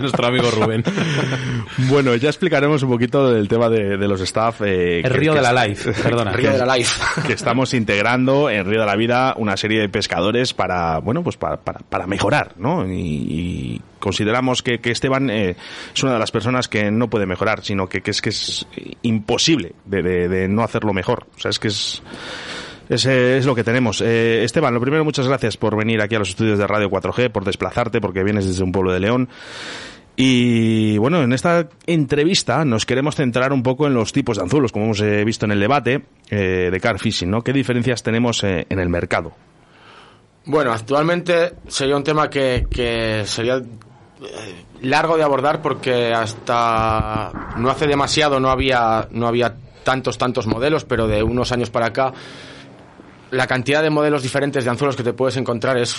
Nuestro 0.01 0.27
amigo 0.27 0.51
Rubén. 0.51 0.83
Bueno, 1.89 2.15
ya 2.15 2.29
explicaremos 2.29 2.83
un 2.83 2.89
poquito 2.89 3.31
del 3.31 3.47
tema 3.47 3.69
de, 3.69 3.97
de 3.97 4.07
los 4.07 4.21
staff. 4.21 4.61
eh, 4.61 4.97
El 4.99 5.03
que- 5.03 5.09
Río 5.09 5.33
que 5.33 5.39
de 5.39 5.43
la 5.53 5.65
Life, 5.67 5.91
perdona. 6.03 6.31
Río 6.33 6.51
de 6.51 6.65
la 6.65 6.75
Life. 6.77 7.01
que 7.27 7.33
estamos 7.33 7.73
integrando 7.73 8.49
en 8.49 8.65
Río 8.65 8.81
de 8.81 8.85
la 8.85 8.95
Vida 8.95 9.33
una 9.37 9.55
serie 9.57 9.79
de 9.81 9.89
pescadores 9.89 10.53
para, 10.53 10.99
bueno, 10.99 11.23
pues 11.23 11.37
para, 11.37 11.57
para, 11.57 11.79
para 11.79 12.07
mejorar, 12.07 12.53
¿no? 12.57 12.85
Y, 12.87 12.97
y 12.99 13.81
consideramos 13.99 14.61
que, 14.63 14.79
que 14.79 14.91
Esteban 14.91 15.29
eh, 15.29 15.55
es 15.95 16.03
una 16.03 16.13
de 16.13 16.19
las 16.19 16.31
personas 16.31 16.67
que 16.67 16.91
no 16.91 17.09
puede 17.09 17.25
mejorar, 17.25 17.63
sino 17.63 17.87
que, 17.87 18.01
que 18.01 18.11
es 18.11 18.21
que 18.21 18.29
es 18.29 18.67
imposible 19.01 19.73
de, 19.85 20.01
de- 20.01 20.27
de 20.27 20.47
no 20.49 20.63
hacerlo 20.63 20.93
mejor. 20.93 21.25
O 21.35 21.39
sea, 21.39 21.49
es 21.49 21.59
que 21.59 21.69
es... 21.69 22.01
Es, 22.93 23.45
lo 23.45 23.55
que 23.55 23.63
tenemos. 23.63 24.01
Eh, 24.01 24.43
Esteban, 24.43 24.73
lo 24.73 24.79
primero, 24.79 25.03
muchas 25.03 25.27
gracias 25.27 25.57
por 25.57 25.75
venir 25.75 26.01
aquí 26.01 26.15
a 26.15 26.19
los 26.19 26.29
estudios 26.29 26.59
de 26.59 26.67
Radio 26.67 26.89
4G, 26.89 27.31
por 27.31 27.43
desplazarte, 27.43 27.99
porque 27.99 28.23
vienes 28.23 28.45
desde 28.45 28.63
un 28.63 28.71
pueblo 28.71 28.91
de 28.93 28.99
León. 28.99 29.29
Y 30.15 30.97
bueno, 30.99 31.23
en 31.23 31.33
esta 31.33 31.67
entrevista 31.87 32.63
nos 32.65 32.85
queremos 32.85 33.15
centrar 33.15 33.51
un 33.51 33.63
poco 33.63 33.87
en 33.87 33.95
los 33.95 34.13
tipos 34.13 34.37
de 34.37 34.43
anzuelos, 34.43 34.71
como 34.71 34.85
hemos 34.85 35.01
eh, 35.01 35.23
visto 35.25 35.45
en 35.45 35.53
el 35.53 35.59
debate 35.59 36.03
eh, 36.29 36.69
de 36.71 36.79
car 36.79 36.99
fishing, 36.99 37.31
¿no? 37.31 37.41
¿Qué 37.41 37.51
diferencias 37.51 38.03
tenemos 38.03 38.43
eh, 38.43 38.67
en 38.69 38.79
el 38.79 38.89
mercado? 38.89 39.31
Bueno, 40.45 40.71
actualmente 40.71 41.53
sería 41.67 41.95
un 41.95 42.03
tema 42.03 42.29
que, 42.29 42.67
que 42.69 43.23
sería 43.25 43.59
largo 44.81 45.17
de 45.17 45.23
abordar 45.23 45.61
porque 45.61 46.13
hasta 46.13 47.31
no 47.57 47.69
hace 47.69 47.87
demasiado 47.87 48.39
no 48.39 48.49
había, 48.49 49.07
no 49.11 49.27
había 49.27 49.55
tantos, 49.83 50.17
tantos 50.17 50.45
modelos, 50.45 50.85
pero 50.85 51.07
de 51.07 51.23
unos 51.23 51.51
años 51.51 51.71
para 51.71 51.87
acá 51.87 52.13
la 53.33 53.47
cantidad 53.47 53.81
de 53.81 53.89
modelos 53.89 54.21
diferentes 54.21 54.63
de 54.63 54.69
anzuelos 54.69 54.95
que 54.95 55.03
te 55.03 55.13
puedes 55.13 55.37
encontrar 55.37 55.77
es, 55.77 55.95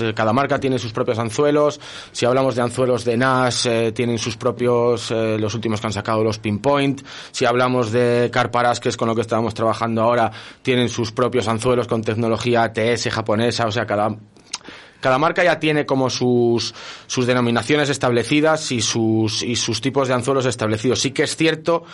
eh, 0.00 0.14
cada 0.14 0.32
marca 0.32 0.58
tiene 0.58 0.78
sus 0.78 0.92
propios 0.92 1.18
anzuelos. 1.18 1.78
Si 2.10 2.24
hablamos 2.24 2.54
de 2.54 2.62
anzuelos 2.62 3.04
de 3.04 3.18
NAS, 3.18 3.66
eh, 3.66 3.92
tienen 3.92 4.18
sus 4.18 4.38
propios, 4.38 5.10
eh, 5.10 5.36
los 5.38 5.54
últimos 5.54 5.80
que 5.80 5.88
han 5.88 5.92
sacado 5.92 6.24
los 6.24 6.38
Pinpoint. 6.38 7.02
Si 7.32 7.44
hablamos 7.44 7.92
de 7.92 8.30
Carparas, 8.32 8.80
que 8.80 8.88
es 8.88 8.96
con 8.96 9.08
lo 9.08 9.14
que 9.14 9.20
estábamos 9.20 9.52
trabajando 9.52 10.02
ahora, 10.02 10.32
tienen 10.62 10.88
sus 10.88 11.12
propios 11.12 11.48
anzuelos 11.48 11.86
con 11.86 12.00
tecnología 12.00 12.62
ATS 12.62 13.10
japonesa, 13.10 13.66
o 13.66 13.72
sea, 13.72 13.84
cada 13.84 14.16
cada 15.00 15.18
marca 15.18 15.44
ya 15.44 15.60
tiene 15.60 15.84
como 15.84 16.08
sus, 16.08 16.74
sus 17.06 17.26
denominaciones 17.26 17.90
establecidas 17.90 18.72
y 18.72 18.80
sus, 18.80 19.42
y 19.42 19.54
sus 19.54 19.82
tipos 19.82 20.08
de 20.08 20.14
anzuelos 20.14 20.46
establecidos. 20.46 20.98
Sí 20.98 21.10
que 21.10 21.24
es 21.24 21.36
cierto 21.36 21.84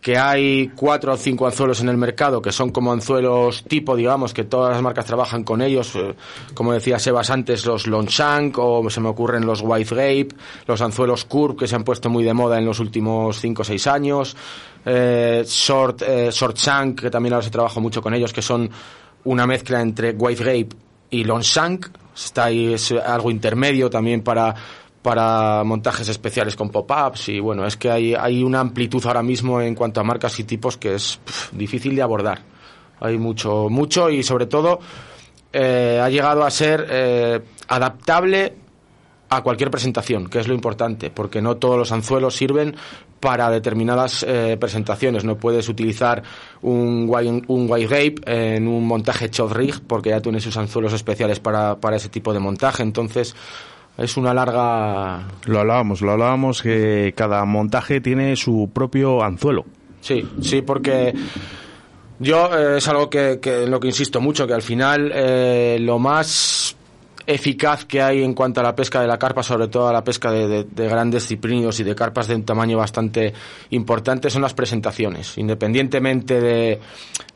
que 0.00 0.16
hay 0.16 0.68
cuatro 0.68 1.12
o 1.12 1.16
cinco 1.16 1.46
anzuelos 1.46 1.80
en 1.80 1.88
el 1.88 1.96
mercado 1.96 2.40
que 2.40 2.52
son 2.52 2.70
como 2.70 2.92
anzuelos 2.92 3.64
tipo, 3.64 3.96
digamos, 3.96 4.32
que 4.32 4.44
todas 4.44 4.72
las 4.72 4.82
marcas 4.82 5.04
trabajan 5.04 5.42
con 5.42 5.62
ellos, 5.62 5.94
eh, 5.96 6.14
como 6.54 6.72
decía 6.72 6.98
Sebas 6.98 7.30
antes, 7.30 7.66
los 7.66 7.86
Longshank 7.86 8.56
o 8.58 8.88
se 8.88 9.00
me 9.00 9.08
ocurren 9.08 9.46
los 9.46 9.62
White 9.62 9.94
Grape, 9.94 10.28
los 10.66 10.80
anzuelos 10.80 11.24
Curve 11.24 11.56
que 11.56 11.66
se 11.66 11.74
han 11.74 11.84
puesto 11.84 12.08
muy 12.08 12.24
de 12.24 12.34
moda 12.34 12.58
en 12.58 12.64
los 12.64 12.78
últimos 12.78 13.40
cinco 13.40 13.62
o 13.62 13.64
seis 13.64 13.86
años, 13.86 14.36
eh, 14.84 15.44
Short, 15.46 16.02
eh, 16.02 16.30
Short 16.30 16.56
Shank, 16.56 17.00
que 17.00 17.10
también 17.10 17.32
ahora 17.32 17.44
se 17.44 17.50
trabaja 17.50 17.80
mucho 17.80 18.00
con 18.00 18.14
ellos, 18.14 18.32
que 18.32 18.42
son 18.42 18.70
una 19.24 19.46
mezcla 19.46 19.80
entre 19.80 20.12
White 20.12 20.44
Grape 20.44 20.68
y 21.10 21.24
Longshank, 21.24 21.86
está 22.14 22.44
ahí, 22.44 22.74
es 22.74 22.92
algo 22.92 23.30
intermedio 23.30 23.90
también 23.90 24.22
para 24.22 24.54
para 25.06 25.62
montajes 25.62 26.08
especiales 26.08 26.56
con 26.56 26.68
pop-ups 26.68 27.28
y 27.28 27.38
bueno, 27.38 27.64
es 27.64 27.76
que 27.76 27.88
hay, 27.92 28.16
hay 28.16 28.42
una 28.42 28.58
amplitud 28.58 29.00
ahora 29.06 29.22
mismo 29.22 29.60
en 29.60 29.76
cuanto 29.76 30.00
a 30.00 30.02
marcas 30.02 30.36
y 30.40 30.42
tipos 30.42 30.76
que 30.76 30.96
es 30.96 31.20
pf, 31.24 31.56
difícil 31.56 31.94
de 31.94 32.02
abordar. 32.02 32.40
Hay 32.98 33.16
mucho, 33.16 33.68
mucho 33.70 34.10
y 34.10 34.24
sobre 34.24 34.46
todo 34.46 34.80
eh, 35.52 36.00
ha 36.02 36.08
llegado 36.10 36.44
a 36.44 36.50
ser 36.50 36.88
eh, 36.90 37.40
adaptable 37.68 38.56
a 39.28 39.42
cualquier 39.44 39.70
presentación, 39.70 40.26
que 40.26 40.40
es 40.40 40.48
lo 40.48 40.54
importante, 40.54 41.10
porque 41.10 41.40
no 41.40 41.56
todos 41.56 41.78
los 41.78 41.92
anzuelos 41.92 42.34
sirven 42.34 42.74
para 43.20 43.48
determinadas 43.48 44.24
eh, 44.26 44.56
presentaciones. 44.58 45.24
No 45.24 45.36
puedes 45.36 45.68
utilizar 45.68 46.24
un 46.62 47.06
white, 47.06 47.44
un 47.46 47.70
white 47.70 47.86
grape 47.86 48.56
en 48.56 48.66
un 48.66 48.84
montaje 48.84 49.28
shot 49.28 49.52
rig, 49.52 49.80
porque 49.86 50.10
ya 50.10 50.20
tienes 50.20 50.42
sus 50.42 50.56
anzuelos 50.56 50.92
especiales 50.92 51.38
para, 51.38 51.76
para 51.76 51.94
ese 51.94 52.08
tipo 52.08 52.32
de 52.32 52.40
montaje. 52.40 52.82
Entonces, 52.82 53.36
es 53.98 54.16
una 54.16 54.34
larga 54.34 55.26
Lo 55.46 55.60
hablábamos, 55.60 56.02
lo 56.02 56.12
hablábamos 56.12 56.62
que 56.62 57.14
cada 57.16 57.44
montaje 57.44 58.00
tiene 58.00 58.36
su 58.36 58.70
propio 58.72 59.22
anzuelo. 59.22 59.64
Sí, 60.00 60.26
sí, 60.40 60.62
porque 60.62 61.14
yo 62.18 62.50
eh, 62.56 62.78
es 62.78 62.88
algo 62.88 63.10
que, 63.10 63.38
que 63.40 63.64
en 63.64 63.70
lo 63.70 63.80
que 63.80 63.88
insisto 63.88 64.20
mucho, 64.20 64.46
que 64.46 64.54
al 64.54 64.62
final 64.62 65.10
eh, 65.14 65.78
lo 65.80 65.98
más 65.98 66.76
eficaz 67.26 67.84
que 67.84 68.00
hay 68.00 68.22
en 68.22 68.34
cuanto 68.34 68.60
a 68.60 68.62
la 68.62 68.74
pesca 68.76 69.00
de 69.00 69.06
la 69.08 69.18
carpa, 69.18 69.42
sobre 69.42 69.68
todo 69.68 69.88
a 69.88 69.92
la 69.92 70.04
pesca 70.04 70.30
de, 70.30 70.46
de- 70.46 70.64
de 70.64 70.88
grandes 70.88 71.26
ciprínidos 71.26 71.80
y 71.80 71.84
de 71.84 71.94
carpas 71.94 72.28
de 72.28 72.36
un 72.36 72.44
tamaño 72.44 72.78
bastante 72.78 73.32
importante, 73.70 74.30
son 74.30 74.42
las 74.42 74.54
presentaciones, 74.54 75.36
independientemente 75.36 76.40
de, 76.40 76.80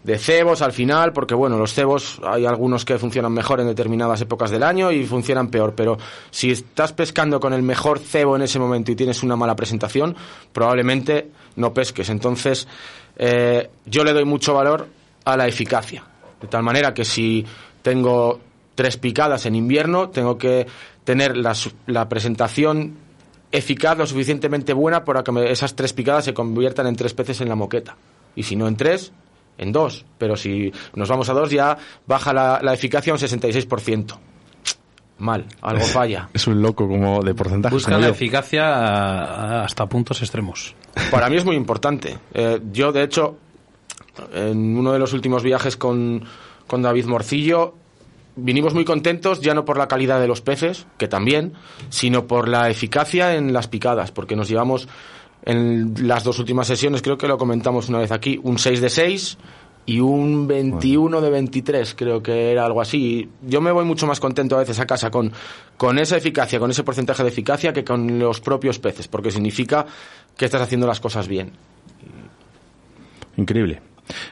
de 0.04 0.18
cebos 0.18 0.62
al 0.62 0.72
final, 0.72 1.12
porque 1.12 1.34
bueno, 1.34 1.58
los 1.58 1.72
cebos 1.74 2.20
hay 2.24 2.46
algunos 2.46 2.84
que 2.84 2.98
funcionan 2.98 3.32
mejor 3.32 3.60
en 3.60 3.66
determinadas 3.66 4.20
épocas 4.20 4.50
del 4.50 4.62
año 4.62 4.92
y 4.92 5.04
funcionan 5.04 5.48
peor, 5.48 5.74
pero 5.74 5.98
si 6.30 6.50
estás 6.52 6.92
pescando 6.92 7.40
con 7.40 7.52
el 7.52 7.62
mejor 7.62 7.98
cebo 7.98 8.36
en 8.36 8.42
ese 8.42 8.58
momento 8.60 8.92
y 8.92 8.96
tienes 8.96 9.22
una 9.24 9.34
mala 9.34 9.56
presentación, 9.56 10.14
probablemente 10.52 11.30
no 11.56 11.74
pesques. 11.74 12.08
Entonces, 12.10 12.68
eh, 13.16 13.68
yo 13.86 14.04
le 14.04 14.12
doy 14.12 14.24
mucho 14.24 14.54
valor 14.54 14.86
a 15.24 15.36
la 15.36 15.48
eficacia, 15.48 16.04
de 16.40 16.46
tal 16.48 16.62
manera 16.62 16.94
que 16.94 17.04
si 17.04 17.44
tengo 17.82 18.40
tres 18.80 18.96
picadas 18.96 19.44
en 19.44 19.54
invierno, 19.56 20.08
tengo 20.08 20.38
que 20.38 20.66
tener 21.04 21.36
la, 21.36 21.52
su- 21.54 21.72
la 21.86 22.08
presentación 22.08 22.94
eficaz 23.52 23.98
lo 23.98 24.06
suficientemente 24.06 24.72
buena 24.72 25.04
para 25.04 25.22
que 25.22 25.32
me- 25.32 25.50
esas 25.50 25.76
tres 25.76 25.92
picadas 25.92 26.24
se 26.24 26.32
conviertan 26.32 26.86
en 26.86 26.96
tres 26.96 27.12
peces 27.12 27.42
en 27.42 27.50
la 27.50 27.56
moqueta. 27.56 27.96
Y 28.34 28.44
si 28.44 28.56
no 28.56 28.66
en 28.68 28.76
tres, 28.76 29.12
en 29.58 29.70
dos. 29.70 30.06
Pero 30.16 30.34
si 30.34 30.72
nos 30.94 31.10
vamos 31.10 31.28
a 31.28 31.34
dos, 31.34 31.50
ya 31.50 31.76
baja 32.06 32.32
la, 32.32 32.60
la 32.62 32.72
eficacia 32.72 33.12
a 33.12 33.16
un 33.16 33.20
66%. 33.20 34.16
Mal, 35.18 35.44
algo 35.60 35.84
falla. 35.84 36.30
Es 36.32 36.46
un 36.46 36.62
loco 36.62 36.88
como 36.88 37.20
de 37.22 37.34
porcentaje. 37.34 37.74
Busca 37.74 37.98
la 37.98 38.06
yo. 38.06 38.12
eficacia 38.14 38.66
a- 38.66 39.64
hasta 39.64 39.84
puntos 39.84 40.22
extremos. 40.22 40.74
Para 41.10 41.28
mí 41.28 41.36
es 41.36 41.44
muy 41.44 41.56
importante. 41.56 42.16
Eh, 42.32 42.60
yo, 42.72 42.92
de 42.92 43.02
hecho, 43.02 43.36
en 44.32 44.78
uno 44.78 44.92
de 44.94 44.98
los 44.98 45.12
últimos 45.12 45.42
viajes 45.42 45.76
con, 45.76 46.24
con 46.66 46.80
David 46.80 47.04
Morcillo, 47.04 47.74
vinimos 48.36 48.74
muy 48.74 48.84
contentos, 48.84 49.40
ya 49.40 49.54
no 49.54 49.64
por 49.64 49.78
la 49.78 49.88
calidad 49.88 50.20
de 50.20 50.28
los 50.28 50.40
peces, 50.40 50.86
que 50.98 51.08
también, 51.08 51.54
sino 51.88 52.26
por 52.26 52.48
la 52.48 52.70
eficacia 52.70 53.34
en 53.34 53.52
las 53.52 53.68
picadas, 53.68 54.12
porque 54.12 54.36
nos 54.36 54.48
llevamos 54.48 54.88
en 55.44 55.94
las 56.06 56.24
dos 56.24 56.38
últimas 56.38 56.66
sesiones, 56.66 57.02
creo 57.02 57.16
que 57.16 57.28
lo 57.28 57.38
comentamos 57.38 57.88
una 57.88 57.98
vez 57.98 58.12
aquí, 58.12 58.38
un 58.42 58.58
6 58.58 58.80
de 58.80 58.90
6 58.90 59.38
y 59.86 60.00
un 60.00 60.46
21 60.46 61.20
de 61.20 61.30
23, 61.30 61.94
creo 61.94 62.22
que 62.22 62.52
era 62.52 62.64
algo 62.64 62.80
así. 62.80 63.28
Yo 63.42 63.60
me 63.60 63.72
voy 63.72 63.84
mucho 63.84 64.06
más 64.06 64.20
contento 64.20 64.56
a 64.56 64.60
veces 64.60 64.78
a 64.78 64.86
casa 64.86 65.10
con, 65.10 65.32
con 65.76 65.98
esa 65.98 66.16
eficacia, 66.16 66.58
con 66.58 66.70
ese 66.70 66.84
porcentaje 66.84 67.22
de 67.22 67.30
eficacia, 67.30 67.72
que 67.72 67.84
con 67.84 68.18
los 68.18 68.40
propios 68.40 68.78
peces, 68.78 69.08
porque 69.08 69.30
significa 69.30 69.86
que 70.36 70.44
estás 70.44 70.62
haciendo 70.62 70.86
las 70.86 71.00
cosas 71.00 71.26
bien. 71.26 71.52
Increíble. 73.36 73.80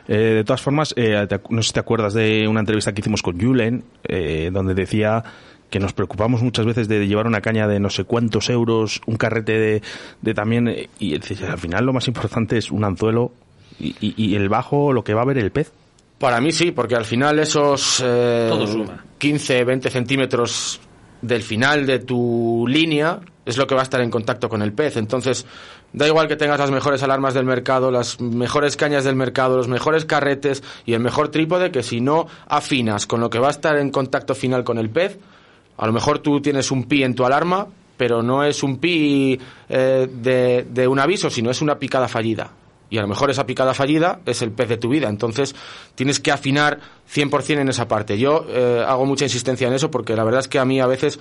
Eh, 0.07 0.17
de 0.17 0.45
todas 0.45 0.61
formas, 0.63 0.93
eh, 0.97 1.27
te 1.29 1.41
no 1.51 1.63
sé 1.63 1.69
si 1.69 1.73
te 1.75 1.81
acuerdas 1.81 2.15
de 2.15 2.47
una 2.49 2.61
entrevista 2.61 2.93
que 2.93 3.01
hicimos 3.01 3.23
con 3.23 3.41
Julen, 3.41 3.85
eh, 4.05 4.51
donde 4.53 4.75
decía 4.75 5.23
que 5.71 5.81
nos 5.81 5.93
preocupamos 5.93 6.43
muchas 6.43 6.65
veces 6.65 6.89
de 6.89 7.07
llevar 7.07 7.27
una 7.27 7.43
caña 7.43 7.69
de 7.69 7.79
no 7.79 7.91
sé 7.91 8.05
cuántos 8.05 8.49
euros, 8.49 9.03
un 9.07 9.17
carrete 9.17 9.59
de, 9.59 9.83
de 10.23 10.35
también, 10.35 10.69
eh, 10.69 10.89
y 10.99 11.15
al 11.15 11.59
final 11.59 11.85
lo 11.85 11.93
más 11.93 12.09
importante 12.09 12.57
es 12.57 12.71
un 12.71 12.85
anzuelo 12.85 13.33
y, 13.79 13.95
y- 14.01 14.15
y 14.17 14.35
el 14.35 14.49
bajo, 14.49 14.93
lo 14.95 15.05
que 15.05 15.13
va 15.15 15.23
a 15.23 15.27
ver 15.27 15.37
el 15.39 15.51
pez. 15.51 15.71
Para 16.19 16.41
mí 16.41 16.53
sí, 16.53 16.73
porque 16.73 16.97
al 16.97 17.05
final 17.05 17.39
esos 17.39 18.03
eh, 18.05 18.47
Todo 18.49 18.67
suma. 18.67 19.05
15, 19.19 19.63
20 19.65 19.91
centímetros 19.91 20.81
del 21.23 21.43
final 21.43 21.85
de 21.87 21.99
tu 22.01 22.65
línea 22.67 23.21
es 23.45 23.57
lo 23.57 23.67
que 23.67 23.75
va 23.75 23.83
a 23.83 23.85
estar 23.85 24.01
en 24.01 24.11
contacto 24.11 24.49
con 24.49 24.63
el 24.63 24.73
pez. 24.73 24.97
Entonces, 24.97 25.47
da 25.93 26.07
igual 26.07 26.29
que 26.29 26.37
tengas 26.37 26.59
las 26.59 26.71
mejores 26.71 27.03
alarmas 27.03 27.35
del 27.35 27.45
mercado, 27.45 27.91
las 27.91 28.21
mejores 28.21 28.77
cañas 28.77 29.05
del 29.05 29.17
mercado, 29.17 29.57
los 29.57 29.69
mejores 29.69 30.05
carretes 30.05 30.63
y 30.85 30.95
el 30.95 31.01
mejor 31.01 31.29
trípode, 31.29 31.71
que 31.71 31.83
si 31.83 32.01
no 32.01 32.27
afinas 32.47 33.07
con 33.07 33.21
lo 33.21 33.31
que 33.31 33.39
va 33.39 33.49
a 33.49 33.53
estar 33.53 33.77
en 33.77 33.91
contacto 33.91 34.35
final 34.35 34.65
con 34.65 34.79
el 34.79 34.91
pez, 34.91 35.19
a 35.77 35.87
lo 35.87 35.93
mejor 35.93 36.19
tú 36.19 36.41
tienes 36.41 36.71
un 36.71 36.85
pi 36.85 37.05
en 37.05 37.15
tu 37.15 37.25
alarma, 37.25 37.69
pero 37.97 38.23
no 38.23 38.45
es 38.45 38.63
un 38.63 38.79
pi 38.79 39.39
eh, 39.69 40.09
de, 40.11 40.89
un 40.89 40.99
aviso, 40.99 41.31
sino 41.31 41.51
es 41.51 41.63
una 41.63 41.79
picada 41.79 42.09
fallida. 42.09 42.51
Y 42.91 42.97
a 42.97 43.03
lo 43.03 43.09
mejor 43.09 43.31
esa 43.31 43.45
picada 43.45 43.75
fallida 43.75 44.21
es 44.25 44.41
el 44.41 44.51
pez 44.51 44.69
de 44.69 44.79
tu 44.79 44.89
vida. 44.89 45.09
Entonces 45.09 45.55
tienes 45.95 46.21
que 46.21 46.33
afinar 46.33 46.79
100% 47.13 47.61
en 47.61 47.69
esa 47.69 47.87
parte. 47.87 48.19
Yo 48.19 48.47
eh, 48.49 48.83
hago 48.87 49.05
mucha 49.05 49.25
insistencia 49.25 49.69
en 49.69 49.75
eso 49.75 49.91
porque 49.91 50.17
la 50.17 50.25
verdad 50.25 50.41
es 50.41 50.49
que 50.49 50.59
a 50.59 50.65
mí 50.65 50.81
a 50.81 50.87
veces 50.87 51.21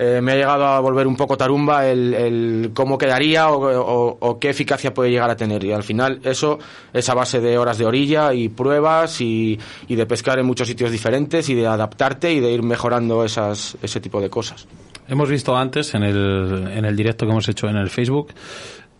eh, 0.00 0.20
me 0.22 0.30
ha 0.30 0.36
llegado 0.36 0.64
a 0.64 0.78
volver 0.78 1.08
un 1.08 1.16
poco 1.16 1.36
tarumba 1.36 1.84
el, 1.84 2.70
cómo 2.72 2.96
quedaría 2.96 3.50
o, 3.50 4.38
qué 4.40 4.50
eficacia 4.50 4.94
puede 4.94 5.10
llegar 5.10 5.28
a 5.28 5.34
tener. 5.34 5.64
Y 5.64 5.72
al 5.72 5.82
final 5.82 6.20
eso 6.22 6.60
es 6.92 7.08
a 7.08 7.14
base 7.14 7.40
de 7.40 7.58
horas 7.58 7.78
de 7.78 7.84
orilla 7.84 8.32
y 8.32 8.48
pruebas 8.48 9.20
y, 9.20 9.58
de 9.88 10.06
pescar 10.06 10.38
en 10.38 10.46
muchos 10.46 10.68
sitios 10.68 10.92
diferentes 10.92 11.48
y 11.48 11.56
de 11.56 11.66
adaptarte 11.66 12.32
y 12.32 12.38
de 12.38 12.52
ir 12.52 12.62
mejorando 12.62 13.24
esas, 13.24 13.76
ese 13.82 14.00
tipo 14.00 14.20
de 14.20 14.30
cosas. 14.30 14.68
Hemos 15.08 15.28
visto 15.28 15.56
antes 15.56 15.92
en 15.94 16.04
el, 16.04 16.68
en 16.72 16.84
el 16.84 16.94
directo 16.94 17.26
que 17.26 17.32
hemos 17.32 17.48
hecho 17.48 17.66
en 17.66 17.76
el 17.76 17.90
Facebook 17.90 18.32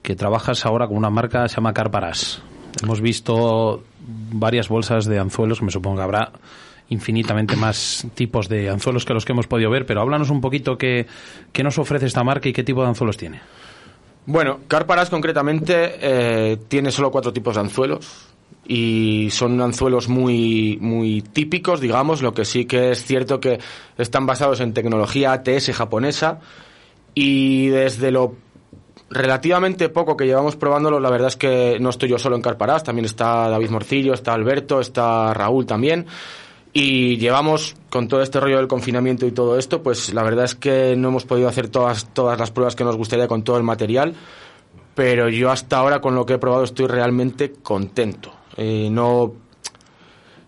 que 0.02 0.16
trabajas 0.16 0.66
ahora 0.66 0.88
con 0.88 0.96
una 0.96 1.11
marca 1.11 1.44
que 1.44 1.48
se 1.48 1.56
llama 1.56 1.72
Carparas. 1.72 2.42
Hemos 2.82 3.00
visto 3.00 3.84
varias 4.00 4.68
bolsas 4.68 5.04
de 5.04 5.20
anzuelos, 5.20 5.62
me 5.62 5.70
supongo 5.70 5.98
que 5.98 6.02
habrá 6.02 6.32
infinitamente 6.90 7.57
más 7.57 8.07
tipos 8.14 8.48
de 8.48 8.70
anzuelos 8.70 9.05
que 9.05 9.14
los 9.14 9.24
que 9.24 9.33
hemos 9.33 9.46
podido 9.46 9.70
ver, 9.70 9.87
pero 9.87 10.01
háblanos 10.01 10.31
un 10.31 10.40
poquito 10.40 10.79
qué, 10.79 11.07
qué 11.53 11.62
nos 11.62 11.79
ofrece 11.79 12.07
esta 12.07 12.24
marca 12.24 12.48
y 12.48 12.53
qué 12.53 12.64
tipo 12.64 12.83
de 12.83 12.88
anzuelos 12.88 13.16
tiene. 13.16 13.40
Bueno, 14.27 14.61
Carparas 14.68 15.09
concretamente 15.09 15.94
eh, 16.01 16.59
tiene 16.68 16.90
solo 16.90 17.11
cuatro 17.11 17.33
tipos 17.33 17.55
de 17.55 17.61
anzuelos 17.62 18.29
y 18.66 19.29
son 19.31 19.61
anzuelos 19.61 20.09
muy, 20.09 20.77
muy 20.81 21.22
típicos, 21.22 21.81
digamos, 21.81 22.20
lo 22.20 22.35
que 22.35 22.44
sí 22.44 22.66
que 22.66 22.90
es 22.90 23.05
cierto 23.05 23.40
que 23.40 23.59
están 23.96 24.27
basados 24.27 24.61
en 24.61 24.74
tecnología 24.74 25.33
ATS 25.33 25.70
japonesa 25.72 26.40
y 27.14 27.68
desde 27.68 28.11
lo 28.11 28.35
relativamente 29.11 29.88
poco 29.88 30.16
que 30.16 30.27
llevamos 30.27 30.57
probándolo, 30.57 31.01
la 31.01 31.11
verdad 31.11 31.29
es 31.29 31.37
que 31.37 31.79
no 31.81 31.88
estoy 31.88 32.11
yo 32.11 32.18
solo 32.18 32.37
en 32.37 32.42
Carparas, 32.42 32.85
también 32.85 33.07
está 33.07 33.48
David 33.48 33.70
Morcillo, 33.70 34.12
está 34.12 34.35
Alberto, 34.35 34.81
está 34.81 35.33
Raúl 35.33 35.64
también. 35.64 36.07
Y 36.72 37.16
llevamos 37.16 37.76
con 37.90 38.09
todo 38.09 38.22
este 38.22 38.40
rollo 38.40 38.59
del 38.59 38.68
confinamiento 38.68 39.26
y 39.26 39.33
todo 39.33 39.59
esto, 39.59 39.83
pues 39.83 40.12
la 40.12 40.22
verdad 40.22 40.44
es 40.44 40.54
que 40.54 40.94
no 40.96 41.09
hemos 41.09 41.24
podido 41.24 41.48
hacer 41.48 41.68
todas, 41.68 42.12
todas 42.12 42.38
las 42.38 42.50
pruebas 42.50 42.76
que 42.76 42.85
nos 42.85 42.96
gustaría 42.96 43.26
con 43.26 43.42
todo 43.42 43.57
el 43.57 43.62
material, 43.62 44.14
pero 44.94 45.28
yo 45.28 45.50
hasta 45.50 45.78
ahora 45.78 46.00
con 46.00 46.14
lo 46.14 46.26
que 46.26 46.35
he 46.35 46.38
probado 46.38 46.64
estoy 46.64 46.87
realmente 46.87 47.52
contento. 47.62 48.33
Eh, 48.57 48.88
no, 48.90 49.33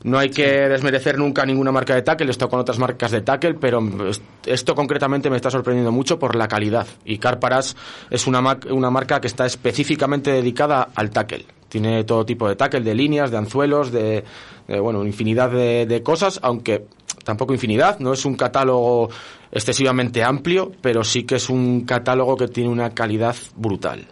no 0.02 0.18
hay 0.18 0.30
que 0.30 0.46
desmerecer 0.68 1.18
nunca 1.18 1.44
ninguna 1.44 1.72
marca 1.72 1.94
de 1.94 2.02
tackle, 2.02 2.26
he 2.26 2.30
estado 2.30 2.48
con 2.50 2.60
otras 2.60 2.78
marcas 2.78 3.10
de 3.10 3.20
tackle, 3.20 3.54
pero 3.54 3.80
est- 4.08 4.22
esto 4.46 4.74
concretamente 4.74 5.28
me 5.30 5.36
está 5.36 5.50
sorprendiendo 5.50 5.92
mucho 5.92 6.18
por 6.18 6.34
la 6.36 6.48
calidad. 6.48 6.86
Y 7.04 7.18
Carparas 7.18 7.76
es 8.08 8.26
una, 8.26 8.58
una 8.70 8.90
marca 8.90 9.20
que 9.20 9.26
está 9.26 9.46
específicamente 9.46 10.30
dedicada 10.32 10.88
al 10.94 11.10
tackle. 11.10 11.44
Tiene 11.68 12.04
todo 12.04 12.24
tipo 12.24 12.48
de 12.48 12.56
tackle, 12.56 12.80
de 12.80 12.94
líneas, 12.94 13.30
de 13.30 13.36
anzuelos, 13.36 13.92
de, 13.92 14.24
de, 14.66 14.80
bueno, 14.80 15.04
infinidad 15.04 15.50
de 15.50 16.02
cosas, 16.02 16.40
aunque 16.42 16.86
tampoco 17.24 17.52
infinidad, 17.52 17.98
no 18.00 18.12
es 18.12 18.24
un 18.24 18.34
catálogo 18.36 19.10
excesivamente 19.52 20.24
amplio, 20.24 20.72
pero 20.80 21.04
sí 21.04 21.24
que 21.24 21.36
es 21.36 21.50
un 21.50 21.82
catálogo 21.84 22.36
que 22.36 22.48
tiene 22.48 22.70
una 22.70 22.90
calidad 22.90 23.36
brutal. 23.56 24.06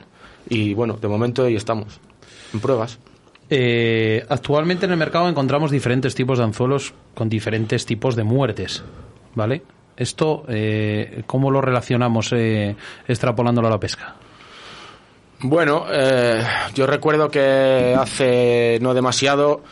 Y 0.48 0.74
bueno, 0.74 0.94
de 1.00 1.08
momento 1.08 1.44
ahí 1.44 1.56
estamos, 1.56 1.98
en 2.52 2.60
pruebas. 2.60 2.98
Eh, 3.50 4.24
actualmente 4.28 4.86
en 4.86 4.92
el 4.92 4.98
mercado 4.98 5.28
encontramos 5.28 5.70
diferentes 5.70 6.14
tipos 6.14 6.38
de 6.38 6.44
anzuelos 6.44 6.92
con 7.14 7.28
diferentes 7.28 7.86
tipos 7.86 8.14
de 8.14 8.24
muertes, 8.24 8.82
¿vale? 9.34 9.62
Esto, 9.96 10.44
eh, 10.48 11.22
¿cómo 11.26 11.50
lo 11.50 11.60
relacionamos 11.60 12.32
eh, 12.32 12.76
extrapolándolo 13.06 13.68
a 13.68 13.70
la 13.70 13.80
pesca? 13.80 14.14
Bueno, 15.40 15.86
yo 16.74 16.86
recuerdo 16.88 17.30
que 17.30 17.94
hace 17.96 18.78
no 18.80 18.92
demasiado 18.92 19.62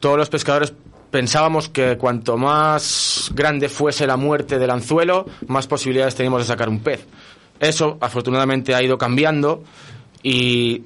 todos 0.00 0.16
los 0.16 0.30
pescadores 0.30 0.72
pensábamos 1.10 1.68
que 1.68 1.98
cuanto 1.98 2.38
más 2.38 3.30
grande 3.34 3.68
fuese 3.68 4.06
la 4.06 4.16
muerte 4.16 4.58
del 4.58 4.70
anzuelo, 4.70 5.26
más 5.48 5.66
posibilidades 5.66 6.14
teníamos 6.14 6.40
de 6.40 6.46
sacar 6.46 6.70
un 6.70 6.80
pez. 6.80 7.06
Eso 7.60 7.98
afortunadamente 8.00 8.74
ha 8.74 8.82
ido 8.82 8.96
cambiando 8.96 9.62
y 10.22 10.82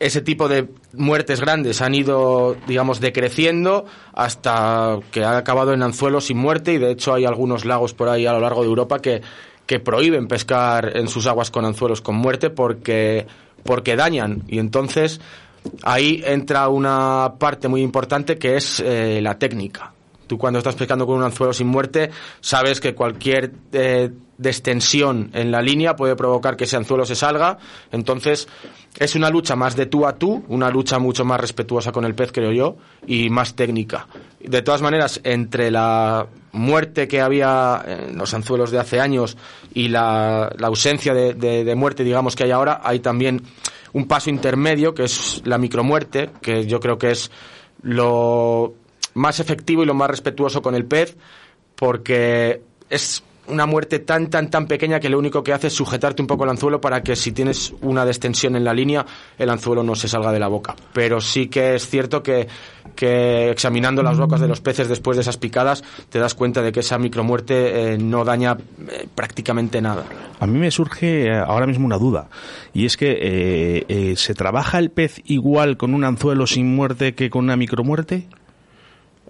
ese 0.00 0.20
tipo 0.20 0.48
de 0.48 0.68
muertes 0.92 1.40
grandes 1.40 1.80
han 1.80 1.94
ido, 1.94 2.56
digamos, 2.66 3.00
decreciendo 3.00 3.84
hasta 4.12 4.98
que 5.10 5.24
ha 5.24 5.36
acabado 5.36 5.72
en 5.72 5.82
anzuelos 5.82 6.26
sin 6.26 6.38
muerte 6.38 6.72
y 6.74 6.78
de 6.78 6.92
hecho 6.92 7.14
hay 7.14 7.24
algunos 7.24 7.64
lagos 7.64 7.94
por 7.94 8.08
ahí 8.08 8.26
a 8.26 8.32
lo 8.32 8.40
largo 8.40 8.62
de 8.62 8.68
Europa 8.68 9.00
que, 9.00 9.22
que 9.66 9.80
prohíben 9.80 10.28
pescar 10.28 10.96
en 10.96 11.08
sus 11.08 11.26
aguas 11.26 11.50
con 11.50 11.64
anzuelos 11.64 12.00
con 12.00 12.16
muerte 12.16 12.50
porque, 12.50 13.26
porque 13.64 13.96
dañan 13.96 14.44
y 14.46 14.58
entonces 14.58 15.20
ahí 15.82 16.22
entra 16.24 16.68
una 16.68 17.34
parte 17.38 17.68
muy 17.68 17.82
importante 17.82 18.38
que 18.38 18.56
es 18.56 18.80
eh, 18.80 19.20
la 19.20 19.38
técnica. 19.38 19.92
Tú 20.28 20.38
cuando 20.38 20.58
estás 20.58 20.76
pescando 20.76 21.04
con 21.06 21.16
un 21.16 21.24
anzuelo 21.24 21.52
sin 21.52 21.66
muerte 21.66 22.10
sabes 22.40 22.80
que 22.80 22.94
cualquier 22.94 23.50
eh, 23.72 24.10
destensión 24.36 25.30
en 25.34 25.50
la 25.50 25.60
línea 25.60 25.96
puede 25.96 26.14
provocar 26.14 26.56
que 26.56 26.64
ese 26.64 26.76
anzuelo 26.76 27.04
se 27.04 27.16
salga. 27.16 27.58
Entonces 27.90 28.46
es 28.98 29.14
una 29.16 29.30
lucha 29.30 29.56
más 29.56 29.74
de 29.74 29.86
tú 29.86 30.06
a 30.06 30.14
tú, 30.14 30.44
una 30.48 30.70
lucha 30.70 30.98
mucho 31.00 31.24
más 31.24 31.40
respetuosa 31.40 31.90
con 31.90 32.04
el 32.04 32.14
pez, 32.14 32.30
creo 32.32 32.52
yo, 32.52 32.76
y 33.06 33.30
más 33.30 33.54
técnica. 33.56 34.06
De 34.40 34.62
todas 34.62 34.82
maneras, 34.82 35.20
entre 35.24 35.70
la 35.70 36.26
muerte 36.52 37.08
que 37.08 37.20
había 37.20 37.82
en 37.86 38.16
los 38.16 38.32
anzuelos 38.34 38.70
de 38.70 38.78
hace 38.78 39.00
años 39.00 39.36
y 39.74 39.88
la, 39.88 40.46
ausencia 40.62 41.14
de- 41.14 41.34
de 41.34 41.74
muerte, 41.74 42.04
digamos, 42.04 42.36
que 42.36 42.44
hay 42.44 42.50
ahora, 42.52 42.80
hay 42.84 43.00
también 43.00 43.42
un 43.92 44.06
paso 44.06 44.30
intermedio, 44.30 44.94
que 44.94 45.04
es 45.04 45.42
la 45.44 45.58
micromuerte, 45.58 46.30
que 46.42 46.66
yo 46.66 46.78
creo 46.80 46.98
que 46.98 47.10
es 47.12 47.30
lo 47.82 48.74
más 49.18 49.40
efectivo 49.40 49.82
y 49.82 49.86
lo 49.86 49.94
más 49.94 50.08
respetuoso 50.08 50.62
con 50.62 50.74
el 50.74 50.84
pez, 50.86 51.16
porque 51.74 52.62
es 52.88 53.22
una 53.48 53.64
muerte 53.64 53.98
tan, 53.98 54.28
tan, 54.28 54.50
tan 54.50 54.66
pequeña 54.66 55.00
que 55.00 55.08
lo 55.08 55.18
único 55.18 55.42
que 55.42 55.54
hace 55.54 55.68
es 55.68 55.72
sujetarte 55.72 56.20
un 56.20 56.28
poco 56.28 56.44
el 56.44 56.50
anzuelo 56.50 56.80
para 56.80 57.02
que 57.02 57.16
si 57.16 57.32
tienes 57.32 57.72
una 57.80 58.04
destensión 58.04 58.56
en 58.56 58.64
la 58.64 58.74
línea, 58.74 59.06
el 59.38 59.48
anzuelo 59.48 59.82
no 59.82 59.94
se 59.94 60.06
salga 60.06 60.32
de 60.32 60.38
la 60.38 60.48
boca. 60.48 60.76
Pero 60.92 61.20
sí 61.20 61.48
que 61.48 61.74
es 61.74 61.88
cierto 61.88 62.22
que, 62.22 62.46
que 62.94 63.50
examinando 63.50 64.02
las 64.02 64.18
bocas 64.18 64.40
de 64.40 64.48
los 64.48 64.60
peces 64.60 64.88
después 64.88 65.16
de 65.16 65.22
esas 65.22 65.38
picadas, 65.38 65.82
te 66.10 66.18
das 66.18 66.34
cuenta 66.34 66.60
de 66.60 66.72
que 66.72 66.80
esa 66.80 66.98
micromuerte 66.98 67.94
eh, 67.94 67.98
no 67.98 68.22
daña 68.22 68.54
eh, 68.86 69.08
prácticamente 69.14 69.80
nada. 69.80 70.04
A 70.40 70.46
mí 70.46 70.58
me 70.58 70.70
surge 70.70 71.28
eh, 71.28 71.34
ahora 71.34 71.66
mismo 71.66 71.86
una 71.86 71.96
duda, 71.96 72.28
y 72.74 72.84
es 72.84 72.98
que 72.98 73.12
eh, 73.12 73.84
eh, 73.88 74.14
¿se 74.16 74.34
trabaja 74.34 74.78
el 74.78 74.90
pez 74.90 75.22
igual 75.24 75.78
con 75.78 75.94
un 75.94 76.04
anzuelo 76.04 76.46
sin 76.46 76.76
muerte 76.76 77.14
que 77.14 77.30
con 77.30 77.44
una 77.44 77.56
micromuerte? 77.56 78.26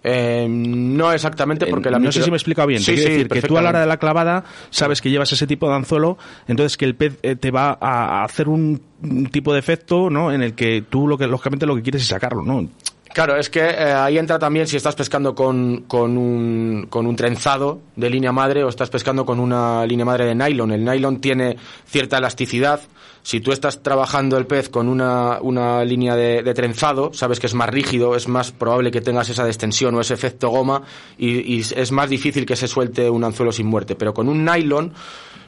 Eh, 0.05 0.47
no 0.49 1.13
exactamente 1.13 1.67
porque 1.67 1.91
la 1.91 1.99
no 1.99 2.05
micro- 2.07 2.13
sé 2.13 2.23
si 2.23 2.31
me 2.31 2.37
he 2.37 2.39
explicado 2.39 2.69
bien. 2.69 2.81
Sí, 2.81 2.95
Te 2.95 3.03
sí, 3.03 3.09
decir 3.09 3.29
que 3.29 3.43
tú 3.43 3.59
a 3.59 3.63
la 3.63 3.71
hora 3.71 3.81
de 3.81 3.87
la 3.87 3.97
clavada 3.97 4.45
sabes 4.71 5.01
que 5.01 5.11
llevas 5.11 5.33
ese 5.33 5.47
tipo 5.47 5.69
de 5.69 5.75
anzuelo, 5.75 6.19
entonces 6.47 6.77
que 6.77 6.85
el 6.85 6.95
pez 6.95 7.19
eh, 7.23 7.37
te 7.37 7.51
va 7.51 7.77
a 7.81 8.25
hacer 8.25 8.49
un, 8.49 8.81
un 9.03 9.27
tipo 9.27 9.53
de 9.53 9.59
efecto, 9.59 10.11
¿no? 10.11 10.33
En 10.33 10.43
el 10.43 10.55
que 10.55 10.83
tú 10.89 11.09
lo 11.09 11.19
que 11.19 11.27
lógicamente 11.27 11.67
lo 11.67 11.75
que 11.77 11.83
quieres 11.83 12.03
es 12.03 12.09
sacarlo, 12.09 12.43
¿no? 12.43 12.69
Claro, 13.13 13.37
es 13.37 13.49
que 13.49 13.61
eh, 13.61 13.93
ahí 13.93 14.19
entra 14.19 14.39
también 14.39 14.67
si 14.69 14.77
estás 14.77 14.95
pescando 14.95 15.35
con, 15.35 15.85
con, 15.89 16.17
un, 16.19 16.87
con 16.91 17.07
un 17.07 17.17
trenzado 17.17 17.81
de 17.97 18.11
línea 18.11 18.33
madre 18.33 18.63
o 18.63 18.69
estás 18.69 18.91
pescando 18.91 19.25
con 19.25 19.41
una 19.41 19.85
línea 19.87 20.05
madre 20.05 20.27
de 20.27 20.35
nylon. 20.35 20.71
El 20.73 20.85
nylon 20.85 21.19
tiene 21.21 21.57
cierta 21.87 22.19
elasticidad. 22.19 22.81
Si 23.23 23.41
tú 23.41 23.53
estás 23.53 23.83
trabajando 23.83 24.39
el 24.39 24.47
pez 24.47 24.69
con 24.69 24.89
una, 24.89 25.39
una 25.43 25.85
línea 25.85 26.17
de, 26.17 26.43
de 26.43 26.55
trenzado, 26.55 27.13
sabes 27.13 27.41
que 27.41 27.47
es 27.47 27.55
más 27.55 27.69
rígido, 27.69 28.17
es 28.17 28.27
más 28.29 28.53
probable 28.53 28.91
que 28.91 29.01
tengas 29.01 29.29
esa 29.29 29.45
destensión 29.45 29.95
o 29.95 30.01
ese 30.01 30.15
efecto 30.15 30.49
goma 30.49 30.83
y, 31.19 31.57
y 31.57 31.61
es 31.61 31.93
más 31.93 32.09
difícil 32.09 32.47
que 32.47 32.57
se 32.57 32.69
suelte 32.69 33.11
un 33.11 33.25
anzuelo 33.25 33.53
sin 33.53 33.67
muerte. 33.67 33.97
Pero 33.97 34.15
con 34.15 34.29
un 34.29 34.45
nylon, 34.45 34.93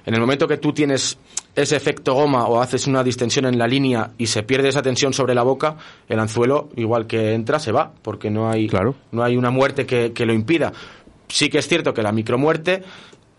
en 0.04 0.14
el 0.14 0.20
momento 0.20 0.46
que 0.46 0.58
tú 0.58 0.72
tienes 0.72 1.18
ese 1.54 1.76
efecto 1.76 2.14
goma 2.14 2.46
o 2.46 2.60
haces 2.60 2.86
una 2.86 3.02
distensión 3.02 3.46
en 3.46 3.58
la 3.58 3.66
línea 3.66 4.10
y 4.18 4.26
se 4.26 4.42
pierde 4.42 4.68
esa 4.68 4.82
tensión 4.82 5.12
sobre 5.12 5.34
la 5.34 5.42
boca, 5.42 5.76
el 6.08 6.18
anzuelo, 6.20 6.68
igual 6.76 7.06
que 7.06 7.32
entra, 7.32 7.58
se 7.58 7.72
va, 7.72 7.92
porque 8.02 8.30
no 8.30 8.50
hay, 8.50 8.68
Claro. 8.68 8.94
no 9.12 9.22
hay 9.24 9.36
una 9.36 9.50
muerte 9.50 9.86
que, 9.86 10.12
que 10.12 10.26
lo 10.26 10.32
impida. 10.32 10.72
Sí 11.28 11.48
que 11.48 11.58
es 11.58 11.68
cierto 11.68 11.94
que 11.94 12.02
la 12.02 12.12
micromuerte 12.12 12.82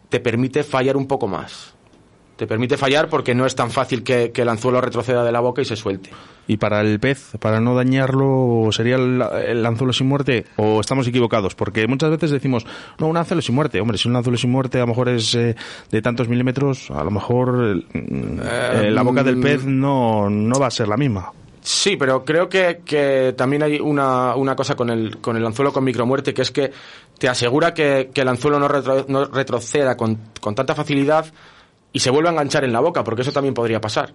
te 0.10 0.20
permite 0.20 0.64
fallar 0.64 0.98
un 0.98 1.08
poco 1.08 1.28
más. 1.28 1.74
Te 2.42 2.48
permite 2.48 2.76
fallar 2.76 3.08
porque 3.08 3.36
no 3.36 3.46
es 3.46 3.54
tan 3.54 3.70
fácil 3.70 4.02
que, 4.02 4.32
que 4.32 4.42
el 4.42 4.50
anzuelo 4.50 4.82
retroceda 4.82 5.24
de 5.24 5.32
la 5.32 5.42
boca 5.42 5.62
y 5.62 5.66
se 5.66 5.76
suelte. 5.76 6.10
Y 6.48 6.58
para 6.58 6.82
el 6.82 7.00
pez, 7.00 7.34
para 7.40 7.60
no 7.60 7.76
dañarlo, 7.76 8.70
¿sería 8.72 8.96
el, 8.96 9.22
el 9.46 9.64
anzuelo 9.64 9.94
sin 9.94 10.08
muerte? 10.08 10.46
¿O 10.56 10.80
estamos 10.82 11.06
equivocados? 11.06 11.54
Porque 11.54 11.86
muchas 11.86 12.10
veces 12.10 12.32
decimos, 12.32 12.66
no, 12.98 13.06
un 13.10 13.18
anzuelo 13.18 13.44
sin 13.44 13.54
muerte. 13.54 13.80
Hombre, 13.80 14.00
si 14.00 14.10
un 14.10 14.16
anzuelo 14.16 14.40
sin 14.40 14.50
muerte 14.50 14.80
a 14.80 14.82
lo 14.82 14.88
mejor 14.88 15.10
es 15.10 15.36
eh, 15.36 15.56
de 15.92 16.02
tantos 16.02 16.28
milímetros, 16.30 16.90
a 16.90 17.04
lo 17.04 17.12
mejor 17.12 17.84
eh, 17.94 18.90
la 18.90 19.04
boca 19.04 19.22
del 19.24 19.40
pez 19.40 19.64
no, 19.64 20.28
no 20.28 20.60
va 20.60 20.66
a 20.66 20.72
ser 20.72 20.88
la 20.88 20.98
misma. 20.98 21.32
Sí, 21.62 21.96
pero 21.96 22.26
creo 22.26 22.50
que, 22.50 22.82
que 22.84 23.36
también 23.38 23.62
hay 23.62 23.80
una, 23.80 24.34
una 24.36 24.56
cosa 24.56 24.74
con 24.74 24.90
el, 24.90 25.18
con 25.20 25.38
el 25.38 25.46
anzuelo 25.46 25.72
con 25.72 25.84
micromuerte, 25.84 26.34
que 26.34 26.42
es 26.42 26.50
que 26.50 26.72
te 27.20 27.30
asegura 27.30 27.72
que, 27.76 28.10
que 28.12 28.22
el 28.22 28.30
anzuelo 28.30 28.58
no, 28.58 28.68
retro- 28.68 29.06
no 29.08 29.26
retroceda 29.26 29.96
con, 29.96 30.18
con 30.42 30.56
tanta 30.56 30.74
facilidad 30.74 31.32
y 31.94 32.00
se 32.00 32.10
vuelve 32.10 32.30
a 32.30 32.32
enganchar 32.32 32.64
en 32.64 32.74
la 32.74 32.80
boca, 32.80 33.04
porque 33.04 33.22
eso 33.22 33.32
también 33.32 33.54
podría 33.54 33.82
pasar. 33.82 34.14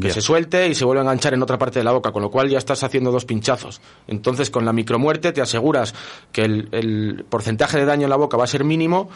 Que 0.00 0.08
se 0.08 0.22
suelte 0.22 0.68
y 0.68 0.74
se 0.74 0.86
vuelve 0.86 1.00
a 1.00 1.02
enganchar 1.02 1.34
en 1.34 1.42
otra 1.42 1.58
parte 1.58 1.78
de 1.78 1.84
la 1.84 1.92
boca, 1.92 2.12
con 2.12 2.22
lo 2.22 2.30
cual 2.30 2.48
ya 2.48 2.56
estás 2.56 2.82
haciendo 2.82 3.10
dos 3.10 3.26
pinchazos. 3.26 3.82
Entonces, 4.06 4.48
con 4.48 4.64
la 4.64 4.72
micromuerte 4.72 5.32
te 5.32 5.42
aseguras 5.42 5.94
que 6.32 6.42
el, 6.42 6.68
el 6.72 7.26
porcentaje 7.28 7.76
de 7.76 7.84
daño 7.84 8.04
en 8.04 8.10
la 8.10 8.16
boca 8.16 8.38
va 8.38 8.44
a 8.44 8.46
ser 8.46 8.64
mínimo, 8.64 9.10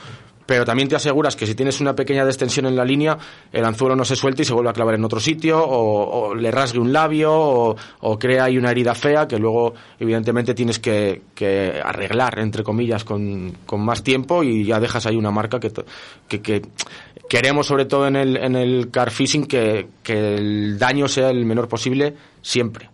pero 0.45 0.65
también 0.67 0.89
te 0.89 0.95
aseguras 0.95 1.35
que 1.35 1.47
si 1.47 1.55
tienes 1.55 1.81
una 1.81 1.95
pequeña 1.95 2.27
destensión 2.27 2.67
en 2.67 2.77
la 2.77 2.85
línea, 2.85 3.17
el 3.53 3.65
anzuelo 3.65 3.97
no 3.97 4.05
se 4.05 4.17
suelta 4.17 4.43
y 4.43 4.45
se 4.45 4.53
vuelve 4.53 4.69
a 4.69 4.75
clavar 4.75 4.95
en 4.95 5.05
otro 5.05 5.19
sitio, 5.19 5.65
o, 5.65 6.29
o 6.29 6.35
le 6.35 6.51
rasgue 6.51 6.79
un 6.79 6.93
labio, 6.93 7.33
o, 7.33 7.77
o 8.01 8.19
crea 8.19 8.45
ahí 8.45 8.59
una 8.59 8.71
herida 8.71 8.95
fea 8.95 9.27
que 9.27 9.39
luego, 9.39 9.73
evidentemente, 9.99 10.55
tienes 10.55 10.79
que, 10.79 11.23
que 11.35 11.81
arreglar, 11.83 12.39
entre 12.39 12.63
comillas, 12.63 13.03
con, 13.03 13.57
con 13.67 13.81
más 13.81 14.03
tiempo 14.03 14.45
y 14.45 14.65
ya 14.65 14.79
dejas 14.79 15.07
ahí 15.07 15.17
una 15.17 15.31
marca 15.31 15.59
que, 15.59 15.73
que 16.29 16.63
queremos, 17.29 17.67
sobre 17.67 17.85
todo 17.87 18.07
en 18.07 18.17
el, 18.17 18.37
en 18.37 18.57
el 18.57 18.91
car 18.91 19.11
fishing, 19.11 19.47
que, 19.47 19.89
que 20.03 20.35
el 20.37 20.79
daño 20.79 21.09
sea 21.09 21.31
el 21.31 21.45
menor 21.45 21.69
posible 21.69 22.15
siempre. 22.43 22.91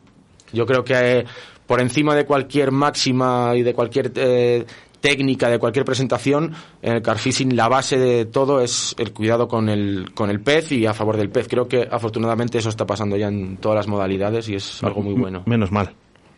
Yo 0.53 0.67
creo 0.67 0.85
que 0.85 0.95
eh, 1.21 1.25
por 1.67 1.81
encima 1.81 2.15
de 2.15 2.25
cualquier 2.27 2.71
máxima 2.73 3.53
y 3.57 3.63
de 3.63 3.73
cualquier 3.75 4.13
eh, 4.17 4.65
técnica, 5.01 5.49
de 5.49 5.59
cualquier 5.59 5.85
presentación, 5.85 6.53
en 6.83 6.93
el 6.95 7.03
carfishing 7.03 7.57
la 7.57 7.69
base 7.69 7.99
de 7.99 8.25
todo 8.27 8.61
es 8.61 8.95
el 8.99 9.13
cuidado 9.13 9.49
con 9.49 9.69
el, 9.69 10.11
con 10.15 10.31
el 10.31 10.41
pez 10.41 10.71
y 10.73 10.87
a 10.87 10.95
favor 10.95 11.17
del 11.17 11.31
pez. 11.31 11.49
Creo 11.49 11.67
que 11.69 11.89
afortunadamente 11.91 12.59
eso 12.59 12.69
está 12.69 12.87
pasando 12.87 13.17
ya 13.17 13.29
en 13.29 13.57
todas 13.57 13.77
las 13.77 13.89
modalidades 13.89 14.49
y 14.49 14.55
es 14.57 14.83
algo 14.85 15.03
muy 15.03 15.15
bueno. 15.15 15.43
Menos 15.47 15.73
mal. 15.73 15.93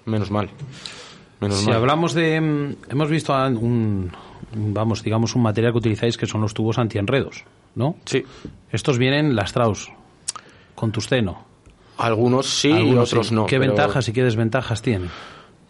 Menos 0.06 0.30
mal. 0.30 0.48
Menos 1.40 1.58
Si 1.58 1.66
mal. 1.66 1.76
hablamos 1.76 2.14
de... 2.14 2.40
mm, 2.40 2.76
Hemos 2.90 3.10
visto 3.10 3.34
un, 3.34 4.10
vamos, 4.54 5.02
digamos, 5.02 5.34
un 5.34 5.42
material 5.42 5.72
que 5.72 5.78
utilizáis 5.78 6.16
que 6.16 6.26
son 6.26 6.40
los 6.40 6.54
tubos 6.54 6.78
antienredos, 6.78 7.44
¿no? 7.74 7.96
Sí. 8.04 8.24
Estos 8.70 8.98
vienen 8.98 9.34
lastrados 9.36 9.90
con 10.74 10.92
tusteno. 10.92 11.44
Algunos 11.98 12.46
sí 12.48 12.70
y 12.70 12.94
otros 12.96 13.28
sí. 13.28 13.34
no. 13.34 13.46
¿Qué 13.46 13.58
pero- 13.58 13.72
ventajas 13.72 14.08
y 14.08 14.12
qué 14.12 14.22
desventajas 14.24 14.82
tienen? 14.82 15.10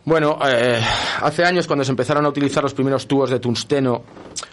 Bueno, 0.06 0.38
eh, 0.46 0.80
hace 1.22 1.44
años 1.44 1.66
cuando 1.66 1.82
se 1.84 1.90
empezaron 1.90 2.26
a 2.26 2.28
utilizar 2.28 2.62
los 2.62 2.74
primeros 2.74 3.08
tubos 3.08 3.30
de 3.30 3.38
tungsteno, 3.40 4.02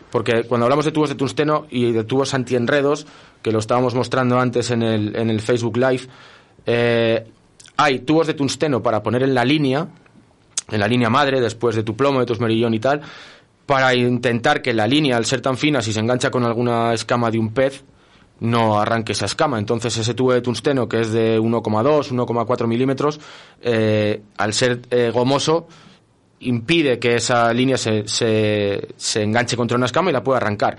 porque 0.09 0.43
cuando 0.45 0.65
hablamos 0.65 0.85
de 0.85 0.93
tubos 0.93 1.09
de 1.09 1.15
tungsteno 1.15 1.65
y 1.69 1.91
de 1.91 2.05
tubos 2.05 2.33
antienredos, 2.33 3.05
que 3.41 3.51
lo 3.51 3.59
estábamos 3.59 3.93
mostrando 3.93 4.39
antes 4.39 4.71
en 4.71 4.81
el, 4.81 5.13
en 5.13 5.29
el 5.29 5.41
Facebook 5.41 5.75
Live, 5.75 6.03
eh, 6.65 7.27
hay 7.75 7.99
tubos 7.99 8.27
de 8.27 8.33
tungsteno 8.33 8.81
para 8.81 9.03
poner 9.03 9.23
en 9.23 9.33
la 9.33 9.43
línea, 9.43 9.87
en 10.69 10.79
la 10.79 10.87
línea 10.87 11.09
madre, 11.09 11.41
después 11.41 11.75
de 11.75 11.83
tu 11.83 11.97
plomo, 11.97 12.21
de 12.21 12.25
tu 12.25 12.31
esmerillón 12.33 12.73
y 12.73 12.79
tal, 12.79 13.01
para 13.71 13.95
intentar 13.95 14.61
que 14.61 14.73
la 14.73 14.85
línea, 14.85 15.15
al 15.15 15.23
ser 15.23 15.39
tan 15.39 15.55
fina, 15.55 15.81
si 15.81 15.93
se 15.93 16.01
engancha 16.01 16.29
con 16.29 16.43
alguna 16.43 16.93
escama 16.93 17.31
de 17.31 17.39
un 17.39 17.53
pez, 17.53 17.85
no 18.41 18.81
arranque 18.81 19.13
esa 19.13 19.27
escama. 19.27 19.57
Entonces 19.59 19.95
ese 19.95 20.13
tubo 20.13 20.33
de 20.33 20.41
tungsteno, 20.41 20.89
que 20.89 20.99
es 20.99 21.13
de 21.13 21.39
1,2, 21.39 22.11
1,4 22.11 22.67
milímetros, 22.67 23.21
eh, 23.61 24.23
al 24.35 24.51
ser 24.51 24.81
eh, 24.91 25.09
gomoso, 25.09 25.69
impide 26.41 26.99
que 26.99 27.15
esa 27.15 27.53
línea 27.53 27.77
se, 27.77 28.05
se, 28.09 28.89
se 28.97 29.23
enganche 29.23 29.55
contra 29.55 29.77
una 29.77 29.85
escama 29.85 30.09
y 30.09 30.13
la 30.13 30.21
pueda 30.21 30.39
arrancar. 30.39 30.75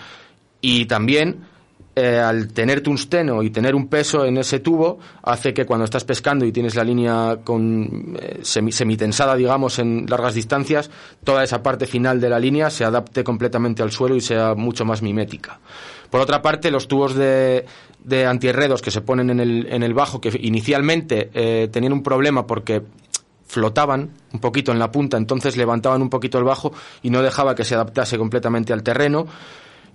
Y 0.61 0.85
también, 0.85 1.47
eh, 1.95 2.19
al 2.19 2.49
tener 2.53 2.81
tungsteno 2.81 3.43
y 3.43 3.51
tener 3.51 3.75
un 3.75 3.89
peso 3.89 4.25
en 4.25 4.39
ese 4.39 4.61
tubo, 4.61 4.99
hace 5.23 5.53
que 5.53 5.67
cuando 5.67 5.85
estás 5.85 6.05
pescando 6.05 6.45
y 6.45 6.53
tienes 6.53 6.75
la 6.75 6.85
línea 6.85 7.39
con 7.45 8.17
eh, 8.21 8.41
semi- 8.43 8.73
semitensada, 8.73 9.35
digamos, 9.37 9.79
en 9.79 10.07
largas 10.09 10.35
distancias, 10.35 10.91
toda 11.25 11.45
esa 11.45 11.63
parte 11.63 11.87
final 11.87 12.21
de 12.21 12.29
la 12.31 12.39
línea 12.39 12.71
se 12.71 12.85
adapte 12.85 13.23
completamente 13.23 13.83
al 13.83 13.91
suelo 13.93 14.17
y 14.17 14.21
sea 14.21 14.55
mucho 14.55 14.85
más 14.85 15.03
mimética. 15.03 15.61
Por 16.11 16.21
otra 16.21 16.43
parte, 16.43 16.71
los 16.71 16.89
tubos 16.89 17.15
de, 17.15 17.65
de 18.05 18.27
antierredos 18.27 18.83
que 18.83 18.91
se 18.91 19.01
ponen 19.01 19.31
en 19.31 19.41
el, 19.41 19.67
en 19.71 19.83
el 19.83 19.95
bajo, 19.95 20.21
que 20.21 20.31
inicialmente 20.41 21.31
eh, 21.35 21.69
tenían 21.73 21.93
un 21.93 22.03
problema 22.03 22.47
porque 22.47 22.83
flotaban 23.47 24.11
un 24.33 24.41
poquito 24.41 24.73
en 24.73 24.79
la 24.79 24.91
punta, 24.91 25.19
entonces 25.19 25.59
levantaban 25.59 26.01
un 26.01 26.09
poquito 26.09 26.39
el 26.39 26.45
bajo 26.45 26.73
y 27.03 27.11
no 27.11 27.21
dejaba 27.23 27.55
que 27.55 27.65
se 27.65 27.75
adaptase 27.75 28.17
completamente 28.17 28.73
al 28.73 28.83
terreno. 28.83 29.27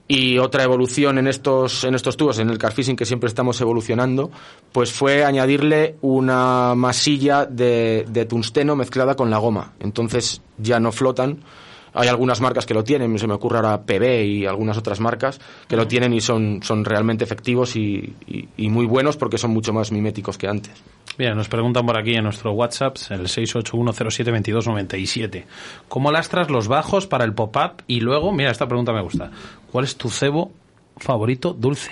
Y 0.09 0.37
otra 0.37 0.63
evolución 0.63 1.17
en 1.17 1.27
estos, 1.27 1.83
en 1.83 1.93
estos 1.93 2.15
tubos, 2.15 2.39
en 2.39 2.49
el 2.49 2.57
carfishing 2.57 2.95
que 2.95 3.05
siempre 3.05 3.27
estamos 3.27 3.59
evolucionando, 3.59 4.31
pues 4.71 4.93
fue 4.93 5.25
añadirle 5.25 5.95
una 6.01 6.75
masilla 6.75 7.45
de, 7.45 8.05
de 8.07 8.25
tungsteno 8.25 8.75
mezclada 8.77 9.15
con 9.15 9.29
la 9.29 9.37
goma. 9.37 9.73
Entonces 9.81 10.41
ya 10.57 10.79
no 10.79 10.93
flotan. 10.93 11.39
Hay 11.99 12.07
algunas 12.09 12.41
marcas 12.41 12.65
que 12.67 12.75
lo 12.75 12.83
tienen, 12.83 13.17
se 13.17 13.25
me 13.27 13.33
ocurre 13.33 13.55
ahora 13.57 13.81
PB 13.81 14.23
y 14.25 14.45
algunas 14.45 14.77
otras 14.77 14.99
marcas 14.99 15.39
que 15.67 15.75
lo 15.75 15.87
tienen 15.87 16.13
y 16.13 16.21
son, 16.21 16.59
son 16.61 16.85
realmente 16.85 17.23
efectivos 17.23 17.75
y, 17.75 18.13
y- 18.27 18.47
y 18.55 18.69
muy 18.69 18.85
buenos 18.85 19.17
porque 19.17 19.39
son 19.39 19.49
mucho 19.51 19.73
más 19.73 19.91
miméticos 19.91 20.37
que 20.37 20.47
antes. 20.47 20.73
Bien, 21.17 21.35
nos 21.35 21.47
preguntan 21.49 21.85
por 21.87 21.97
aquí 21.97 22.13
en 22.13 22.25
nuestro 22.25 22.51
WhatsApp, 22.51 22.97
el 23.09 23.21
681072297. 23.27 25.45
¿Cómo 25.87 26.11
lastras 26.11 26.49
los 26.51 26.67
bajos 26.67 27.07
para 27.07 27.23
el 27.25 27.33
pop-up? 27.33 27.81
Y 27.87 27.99
luego, 28.01 28.31
mira, 28.31 28.51
esta 28.51 28.67
pregunta 28.67 28.93
me 28.93 29.01
gusta. 29.01 29.31
¿Cuál 29.71 29.85
es 29.85 29.95
tu 29.97 30.09
cebo 30.09 30.51
favorito 30.97 31.53
dulce? 31.53 31.91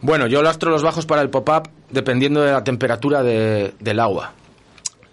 Bueno, 0.00 0.26
yo 0.26 0.42
lastro 0.42 0.70
los 0.70 0.82
bajos 0.82 1.06
para 1.06 1.22
el 1.22 1.30
pop-up 1.30 1.68
dependiendo 1.90 2.40
de 2.42 2.52
la 2.52 2.64
temperatura 2.64 3.22
de- 3.22 3.74
del 3.80 4.00
agua. 4.00 4.32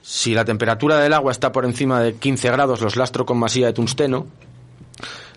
Si 0.07 0.35
la 0.35 0.45
temperatura 0.45 0.99
del 0.99 1.13
agua 1.13 1.31
está 1.31 1.51
por 1.51 1.65
encima 1.65 1.99
de 1.99 2.13
15 2.13 2.51
grados, 2.51 2.79
los 2.79 2.95
lastro 2.95 3.25
con 3.25 3.39
masilla 3.39 3.65
de 3.65 3.73
tungsteno. 3.73 4.27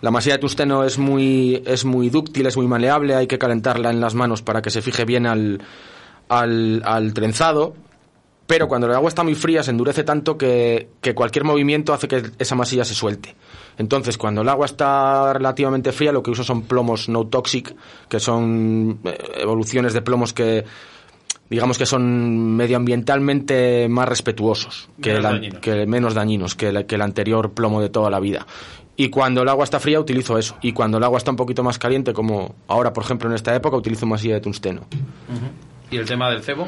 La 0.03 0.11
masilla 0.11 0.35
de 0.35 0.41
tungsteno 0.41 0.85
es 0.85 0.99
muy, 0.99 1.63
es 1.65 1.87
muy 1.87 2.11
dúctil, 2.11 2.45
es 2.45 2.55
muy 2.59 2.67
maleable, 2.67 3.15
hay 3.15 3.27
que 3.27 3.39
calentarla 3.39 3.89
en 3.89 3.99
las 3.99 4.15
manos 4.15 4.43
para 4.43 4.61
que 4.61 4.69
se 4.69 4.83
fije 4.83 5.07
bien 5.07 5.25
al, 5.25 5.63
al, 6.29 6.83
al 6.85 7.15
trenzado. 7.15 7.73
Pero 8.47 8.69
cuando 8.69 8.87
el 8.87 8.95
agua 8.95 9.09
está 9.09 9.25
muy 9.25 9.35
fría 9.35 9.63
se 9.63 9.71
endurece 9.71 10.05
tanto 10.05 10.37
que, 10.37 10.91
que 11.01 11.15
cualquier 11.15 11.45
movimiento 11.45 11.95
hace 11.95 12.07
que 12.07 12.23
esa 12.39 12.55
masilla 12.55 12.85
se 12.85 12.95
suelte. 12.95 13.37
Entonces, 13.79 14.19
cuando 14.19 14.43
el 14.43 14.51
agua 14.51 14.67
está 14.67 15.33
relativamente 15.33 15.93
fría, 15.93 16.13
lo 16.13 16.23
que 16.23 16.31
uso 16.31 16.45
son 16.45 16.65
plomos 16.65 17.09
no 17.09 17.27
toxic, 17.27 17.75
que 18.07 18.21
son 18.21 19.01
eh, 19.05 19.19
evoluciones 19.37 19.95
de 19.95 20.03
plomos 20.03 20.35
que, 20.35 20.67
digamos 21.51 21.79
que 21.79 21.87
son 21.87 22.57
medioambientalmente 22.57 23.89
más 23.89 24.09
respetuosos, 24.09 24.89
que, 25.01 25.15
Menos 25.15 25.23
dañinos. 25.23 25.61
que 25.61 25.87
menos 25.87 26.15
dañinos 26.15 26.55
que 26.55 26.69
el, 26.69 26.87
que 26.87 26.95
el 26.97 27.03
anterior 27.03 27.53
plomo 27.53 27.81
de 27.81 27.89
toda 27.89 28.11
la 28.11 28.21
vida. 28.21 28.47
Y 28.97 29.11
cuando 29.11 29.43
el 29.43 29.49
agua 29.49 29.63
está 29.63 29.79
fría 29.79 30.01
utilizo 30.01 30.37
eso. 30.39 30.57
Y 30.61 30.73
cuando 30.73 30.99
el 30.99 31.05
agua 31.05 31.19
está 31.19 31.31
un 31.31 31.37
poquito 31.37 31.63
más 31.63 31.79
caliente, 31.79 32.13
como 32.13 32.57
ahora, 32.67 32.93
por 32.93 33.05
ejemplo, 33.05 33.29
en 33.29 33.37
esta 33.37 33.55
época, 33.55 33.77
utilizo 33.77 34.07
masilla 34.07 34.35
de 34.35 34.41
tungsteno. 34.41 34.89
¿Y 35.89 35.97
el 35.97 36.05
tema 36.05 36.29
del 36.31 36.43
cebo? 36.43 36.67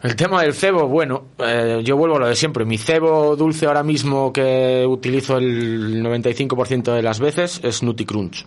El 0.00 0.14
tema 0.14 0.42
del 0.42 0.54
cebo, 0.54 0.86
bueno, 0.86 1.24
eh, 1.38 1.80
yo 1.82 1.96
vuelvo 1.96 2.16
a 2.16 2.18
lo 2.20 2.28
de 2.28 2.36
siempre. 2.36 2.64
Mi 2.64 2.78
cebo 2.78 3.34
dulce 3.34 3.66
ahora 3.66 3.82
mismo 3.82 4.32
que 4.32 4.84
utilizo 4.86 5.38
el 5.38 6.04
95% 6.04 6.94
de 6.94 7.02
las 7.02 7.18
veces 7.18 7.60
es 7.64 7.82
Nutty 7.82 8.04
Crunch. 8.04 8.46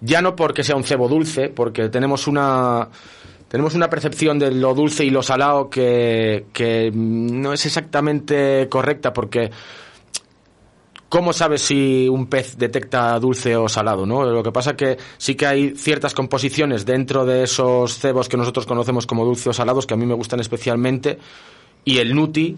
Ya 0.00 0.20
no 0.20 0.34
porque 0.34 0.64
sea 0.64 0.74
un 0.74 0.82
cebo 0.82 1.08
dulce, 1.08 1.50
porque 1.50 1.90
tenemos 1.90 2.26
una 2.26 2.88
tenemos 3.50 3.74
una 3.74 3.90
percepción 3.90 4.38
de 4.38 4.52
lo 4.52 4.74
dulce 4.74 5.04
y 5.04 5.10
lo 5.10 5.24
salado 5.24 5.68
que, 5.68 6.92
no 6.94 7.52
es 7.52 7.66
exactamente 7.66 8.68
correcta 8.70 9.12
porque 9.12 9.50
¿Cómo 11.08 11.32
sabes 11.32 11.62
si 11.62 12.08
un 12.08 12.28
pez 12.28 12.56
detecta 12.56 13.18
dulce 13.18 13.56
o 13.56 13.68
salado? 13.68 14.06
¿no? 14.06 14.24
Lo 14.24 14.44
que 14.44 14.52
pasa 14.52 14.76
que 14.76 14.96
sí 15.18 15.34
que 15.34 15.44
hay 15.44 15.70
ciertas 15.74 16.14
composiciones 16.14 16.86
dentro 16.86 17.26
de 17.26 17.42
esos 17.42 17.98
cebos 17.98 18.28
que 18.28 18.36
nosotros 18.36 18.64
conocemos 18.64 19.08
como 19.08 19.24
dulce 19.24 19.50
o 19.50 19.52
salados 19.52 19.86
que 19.86 19.94
a 19.94 19.96
mí 19.96 20.06
me 20.06 20.14
gustan 20.14 20.38
especialmente 20.38 21.18
y 21.84 21.98
el 21.98 22.14
Nuti 22.14 22.56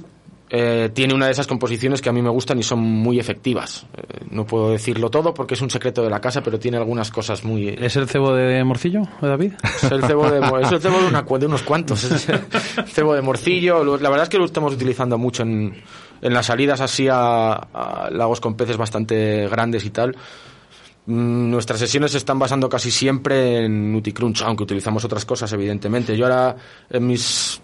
eh, 0.54 0.90
tiene 0.92 1.14
una 1.14 1.24
de 1.26 1.32
esas 1.32 1.46
composiciones 1.46 2.02
que 2.02 2.10
a 2.10 2.12
mí 2.12 2.20
me 2.20 2.28
gustan 2.28 2.58
y 2.58 2.62
son 2.62 2.78
muy 2.80 3.18
efectivas. 3.18 3.86
Eh, 3.96 4.24
no 4.30 4.44
puedo 4.44 4.70
decirlo 4.70 5.08
todo 5.08 5.32
porque 5.32 5.54
es 5.54 5.62
un 5.62 5.70
secreto 5.70 6.02
de 6.02 6.10
la 6.10 6.20
casa, 6.20 6.42
pero 6.42 6.58
tiene 6.58 6.76
algunas 6.76 7.10
cosas 7.10 7.42
muy... 7.42 7.68
¿Es 7.68 7.96
el 7.96 8.06
cebo 8.06 8.34
de 8.34 8.62
morcillo, 8.62 9.00
David? 9.22 9.54
Es 9.64 9.84
el 9.90 10.04
cebo 10.04 10.30
de, 10.30 10.40
es 10.62 10.70
el 10.72 10.80
cebo 10.82 11.00
de, 11.00 11.06
una 11.06 11.22
de 11.22 11.46
unos 11.46 11.62
cuantos. 11.62 12.04
Es 12.04 12.28
el 12.28 12.40
cebo 12.86 13.14
de 13.14 13.22
morcillo. 13.22 13.82
Lo- 13.82 13.96
La 13.96 14.10
verdad 14.10 14.24
es 14.24 14.28
que 14.28 14.36
lo 14.36 14.44
estamos 14.44 14.74
utilizando 14.74 15.16
mucho 15.16 15.42
en, 15.42 15.74
en 16.20 16.34
las 16.34 16.44
salidas 16.44 16.82
así 16.82 17.08
a, 17.08 17.52
a 17.54 18.10
lagos 18.10 18.38
con 18.42 18.54
peces 18.54 18.76
bastante 18.76 19.48
grandes 19.48 19.86
y 19.86 19.90
tal. 19.90 20.14
Mm, 21.06 21.50
Nuestras 21.50 21.80
sesiones 21.80 22.10
se 22.12 22.18
están 22.18 22.38
basando 22.38 22.68
casi 22.68 22.90
siempre 22.90 23.64
en 23.64 23.90
Nuticrunch, 23.90 24.42
aunque 24.42 24.64
utilizamos 24.64 25.02
otras 25.04 25.24
cosas, 25.24 25.50
evidentemente. 25.54 26.14
Yo 26.14 26.26
ahora, 26.26 26.56
en 26.90 27.06
mis 27.06 27.60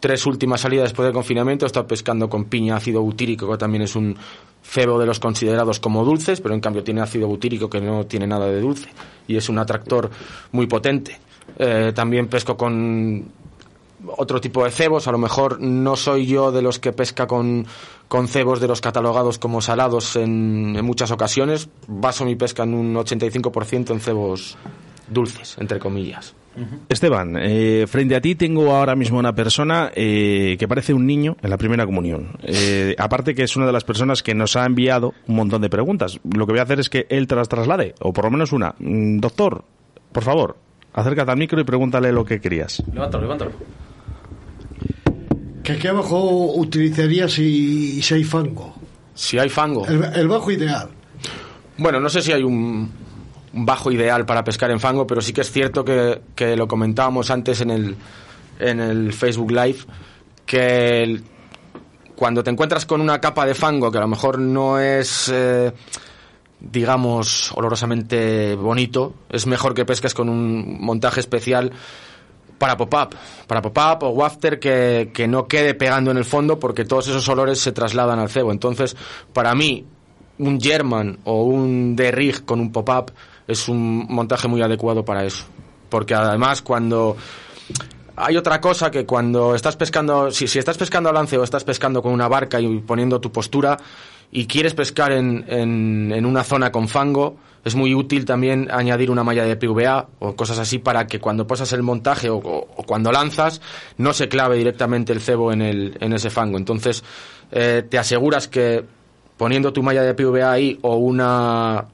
tres 0.00 0.26
últimas 0.26 0.62
salidas 0.62 0.84
después 0.84 1.04
del 1.04 1.12
confinamiento, 1.12 1.64
he 1.64 1.68
estado 1.68 1.86
pescando 1.86 2.28
con 2.28 2.46
piña 2.46 2.76
ácido 2.76 3.02
butírico, 3.02 3.50
que 3.50 3.58
también 3.58 3.82
es 3.82 3.94
un 3.94 4.16
cebo 4.62 4.98
de 4.98 5.06
los 5.06 5.20
considerados 5.20 5.80
como 5.80 6.04
dulces, 6.04 6.40
pero 6.40 6.54
en 6.54 6.60
cambio 6.60 6.82
tiene 6.82 7.00
ácido 7.00 7.28
butírico 7.28 7.70
que 7.70 7.80
no 7.80 8.06
tiene 8.06 8.26
nada 8.26 8.46
de 8.46 8.60
dulce 8.60 8.88
y 9.28 9.36
es 9.36 9.48
un 9.48 9.58
atractor 9.58 10.10
muy 10.52 10.66
potente. 10.66 11.18
Eh, 11.58 11.92
también 11.94 12.28
pesco 12.28 12.56
con 12.56 13.24
otro 14.16 14.40
tipo 14.40 14.64
de 14.64 14.70
cebos, 14.70 15.08
a 15.08 15.12
lo 15.12 15.18
mejor 15.18 15.60
no 15.60 15.96
soy 15.96 16.26
yo 16.26 16.52
de 16.52 16.62
los 16.62 16.78
que 16.78 16.92
pesca 16.92 17.26
con, 17.26 17.66
con 18.08 18.28
cebos 18.28 18.60
de 18.60 18.68
los 18.68 18.80
catalogados 18.80 19.38
como 19.38 19.60
salados 19.60 20.16
en, 20.16 20.74
en 20.76 20.84
muchas 20.84 21.10
ocasiones, 21.10 21.68
baso 21.86 22.24
mi 22.24 22.34
pesca 22.34 22.62
en 22.62 22.74
un 22.74 22.94
85% 22.94 23.90
en 23.90 24.00
cebos 24.00 24.56
dulces, 25.10 25.56
entre 25.58 25.78
comillas. 25.78 26.34
Esteban, 26.88 27.36
eh, 27.38 27.86
frente 27.88 28.16
a 28.16 28.20
ti 28.20 28.34
tengo 28.34 28.74
ahora 28.74 28.96
mismo 28.96 29.18
una 29.18 29.34
persona 29.34 29.92
eh, 29.94 30.56
que 30.58 30.66
parece 30.66 30.92
un 30.92 31.06
niño 31.06 31.36
en 31.42 31.48
la 31.48 31.56
primera 31.56 31.86
comunión. 31.86 32.36
Eh, 32.42 32.94
aparte 32.98 33.34
que 33.34 33.44
es 33.44 33.56
una 33.56 33.66
de 33.66 33.72
las 33.72 33.84
personas 33.84 34.22
que 34.22 34.34
nos 34.34 34.56
ha 34.56 34.66
enviado 34.66 35.14
un 35.28 35.36
montón 35.36 35.62
de 35.62 35.70
preguntas. 35.70 36.18
Lo 36.24 36.46
que 36.46 36.52
voy 36.52 36.58
a 36.58 36.64
hacer 36.64 36.80
es 36.80 36.90
que 36.90 37.06
él 37.08 37.28
te 37.28 37.36
las 37.36 37.48
traslade, 37.48 37.94
o 38.00 38.12
por 38.12 38.24
lo 38.24 38.32
menos 38.32 38.52
una. 38.52 38.74
Mm, 38.78 39.20
Doctor, 39.20 39.64
por 40.12 40.24
favor, 40.24 40.56
acércate 40.92 41.30
al 41.30 41.38
micro 41.38 41.60
y 41.60 41.64
pregúntale 41.64 42.10
lo 42.10 42.24
que 42.24 42.40
querías. 42.40 42.82
Levántalo, 42.92 43.22
levántalo. 43.22 43.52
¿Qué, 45.62 45.76
qué 45.78 45.90
bajo 45.92 46.54
utilizarías 46.56 47.32
si, 47.32 48.02
si 48.02 48.14
hay 48.14 48.24
fango? 48.24 48.74
Si 49.14 49.38
hay 49.38 49.48
fango. 49.48 49.86
El, 49.86 50.02
el 50.14 50.28
bajo 50.28 50.50
ideal. 50.50 50.88
Bueno, 51.78 52.00
no 52.00 52.08
sé 52.08 52.22
si 52.22 52.32
hay 52.32 52.42
un 52.42 52.90
bajo 53.52 53.90
ideal 53.90 54.26
para 54.26 54.44
pescar 54.44 54.70
en 54.70 54.80
fango, 54.80 55.06
pero 55.06 55.20
sí 55.20 55.32
que 55.32 55.40
es 55.40 55.50
cierto 55.50 55.84
que, 55.84 56.20
que 56.34 56.56
lo 56.56 56.68
comentábamos 56.68 57.30
antes 57.30 57.60
en 57.60 57.70
el, 57.70 57.96
en 58.58 58.80
el 58.80 59.12
Facebook 59.12 59.50
Live, 59.50 59.78
que 60.46 61.20
cuando 62.14 62.44
te 62.44 62.50
encuentras 62.50 62.86
con 62.86 63.00
una 63.00 63.20
capa 63.20 63.46
de 63.46 63.54
fango 63.54 63.90
que 63.90 63.98
a 63.98 64.02
lo 64.02 64.08
mejor 64.08 64.38
no 64.38 64.78
es, 64.78 65.30
eh, 65.32 65.72
digamos, 66.60 67.50
olorosamente 67.54 68.54
bonito, 68.54 69.14
es 69.30 69.46
mejor 69.46 69.74
que 69.74 69.84
pesques 69.84 70.14
con 70.14 70.28
un 70.28 70.78
montaje 70.80 71.20
especial 71.20 71.72
para 72.58 72.76
pop-up, 72.76 73.16
para 73.46 73.62
pop-up 73.62 74.02
o 74.02 74.10
wafter 74.10 74.60
que, 74.60 75.10
que 75.14 75.26
no 75.26 75.48
quede 75.48 75.72
pegando 75.72 76.10
en 76.10 76.18
el 76.18 76.26
fondo 76.26 76.60
porque 76.60 76.84
todos 76.84 77.08
esos 77.08 77.26
olores 77.30 77.58
se 77.58 77.72
trasladan 77.72 78.18
al 78.18 78.28
cebo. 78.28 78.52
Entonces, 78.52 78.94
para 79.32 79.54
mí, 79.54 79.86
un 80.38 80.60
German 80.60 81.18
o 81.24 81.44
un 81.44 81.96
D-Rig 81.96 82.44
con 82.44 82.60
un 82.60 82.70
pop-up 82.70 83.12
es 83.50 83.68
un 83.68 84.06
montaje 84.08 84.48
muy 84.48 84.62
adecuado 84.62 85.04
para 85.04 85.24
eso. 85.24 85.44
Porque 85.88 86.14
además 86.14 86.62
cuando... 86.62 87.16
Hay 88.16 88.36
otra 88.36 88.60
cosa 88.60 88.90
que 88.90 89.06
cuando 89.06 89.54
estás 89.54 89.76
pescando, 89.76 90.30
si, 90.30 90.46
si 90.46 90.58
estás 90.58 90.76
pescando 90.76 91.08
a 91.08 91.12
lance 91.12 91.38
o 91.38 91.42
estás 91.44 91.64
pescando 91.64 92.02
con 92.02 92.12
una 92.12 92.28
barca 92.28 92.60
y 92.60 92.80
poniendo 92.80 93.18
tu 93.20 93.32
postura 93.32 93.78
y 94.30 94.46
quieres 94.46 94.74
pescar 94.74 95.12
en, 95.12 95.44
en, 95.48 96.26
una 96.26 96.44
zona 96.44 96.70
con 96.70 96.86
fango, 96.86 97.36
es 97.64 97.74
muy 97.74 97.94
útil 97.94 98.26
también 98.26 98.68
añadir 98.70 99.10
una 99.10 99.24
malla 99.24 99.44
de 99.44 99.56
PVA 99.56 100.08
o 100.18 100.36
cosas 100.36 100.58
así 100.58 100.78
para 100.78 101.06
que 101.06 101.18
cuando 101.18 101.46
posas 101.46 101.72
el 101.72 101.82
montaje 101.82 102.28
o, 102.28 102.36
o- 102.36 102.68
o 102.76 102.82
cuando 102.82 103.10
lanzas 103.10 103.62
no 103.96 104.12
se 104.12 104.28
clave 104.28 104.56
directamente 104.58 105.12
el 105.14 105.20
cebo 105.20 105.50
en, 105.52 105.62
el, 105.62 105.96
en 106.00 106.12
ese 106.12 106.28
fango. 106.28 106.58
Entonces 106.58 107.02
eh, 107.52 107.84
te 107.88 107.96
aseguras 107.98 108.48
que 108.48 108.84
poniendo 109.38 109.72
tu 109.72 109.82
malla 109.82 110.02
de 110.02 110.12
PVA 110.14 110.52
ahí 110.52 110.78
o 110.82 110.96
una 110.96 111.86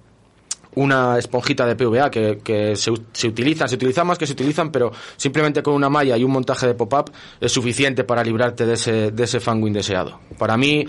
una 0.77 1.19
esponjita 1.19 1.67
de 1.67 1.75
PVA 1.75 2.11
que, 2.11 2.77
se, 2.77 2.93
se 2.93 2.97
se 3.13 3.29
utilizan 3.29 4.07
más 4.07 4.19
que 4.19 4.27
se 4.27 4.35
utilizan, 4.35 4.71
pero 4.71 4.93
simplemente 5.17 5.63
con 5.63 5.75
una 5.75 5.89
malla 5.89 6.17
y 6.17 6.25
un 6.25 6.31
montaje 6.31 6.67
de 6.67 6.75
pop-up 6.75 7.11
es 7.41 7.51
suficiente 7.51 8.05
para 8.05 8.23
librarte 8.23 8.67
de 8.67 8.75
ese, 8.75 9.11
de 9.11 9.25
ese 9.25 9.41
fango 9.41 9.67
indeseado. 9.67 10.21
Para 10.39 10.57
mí, 10.57 10.87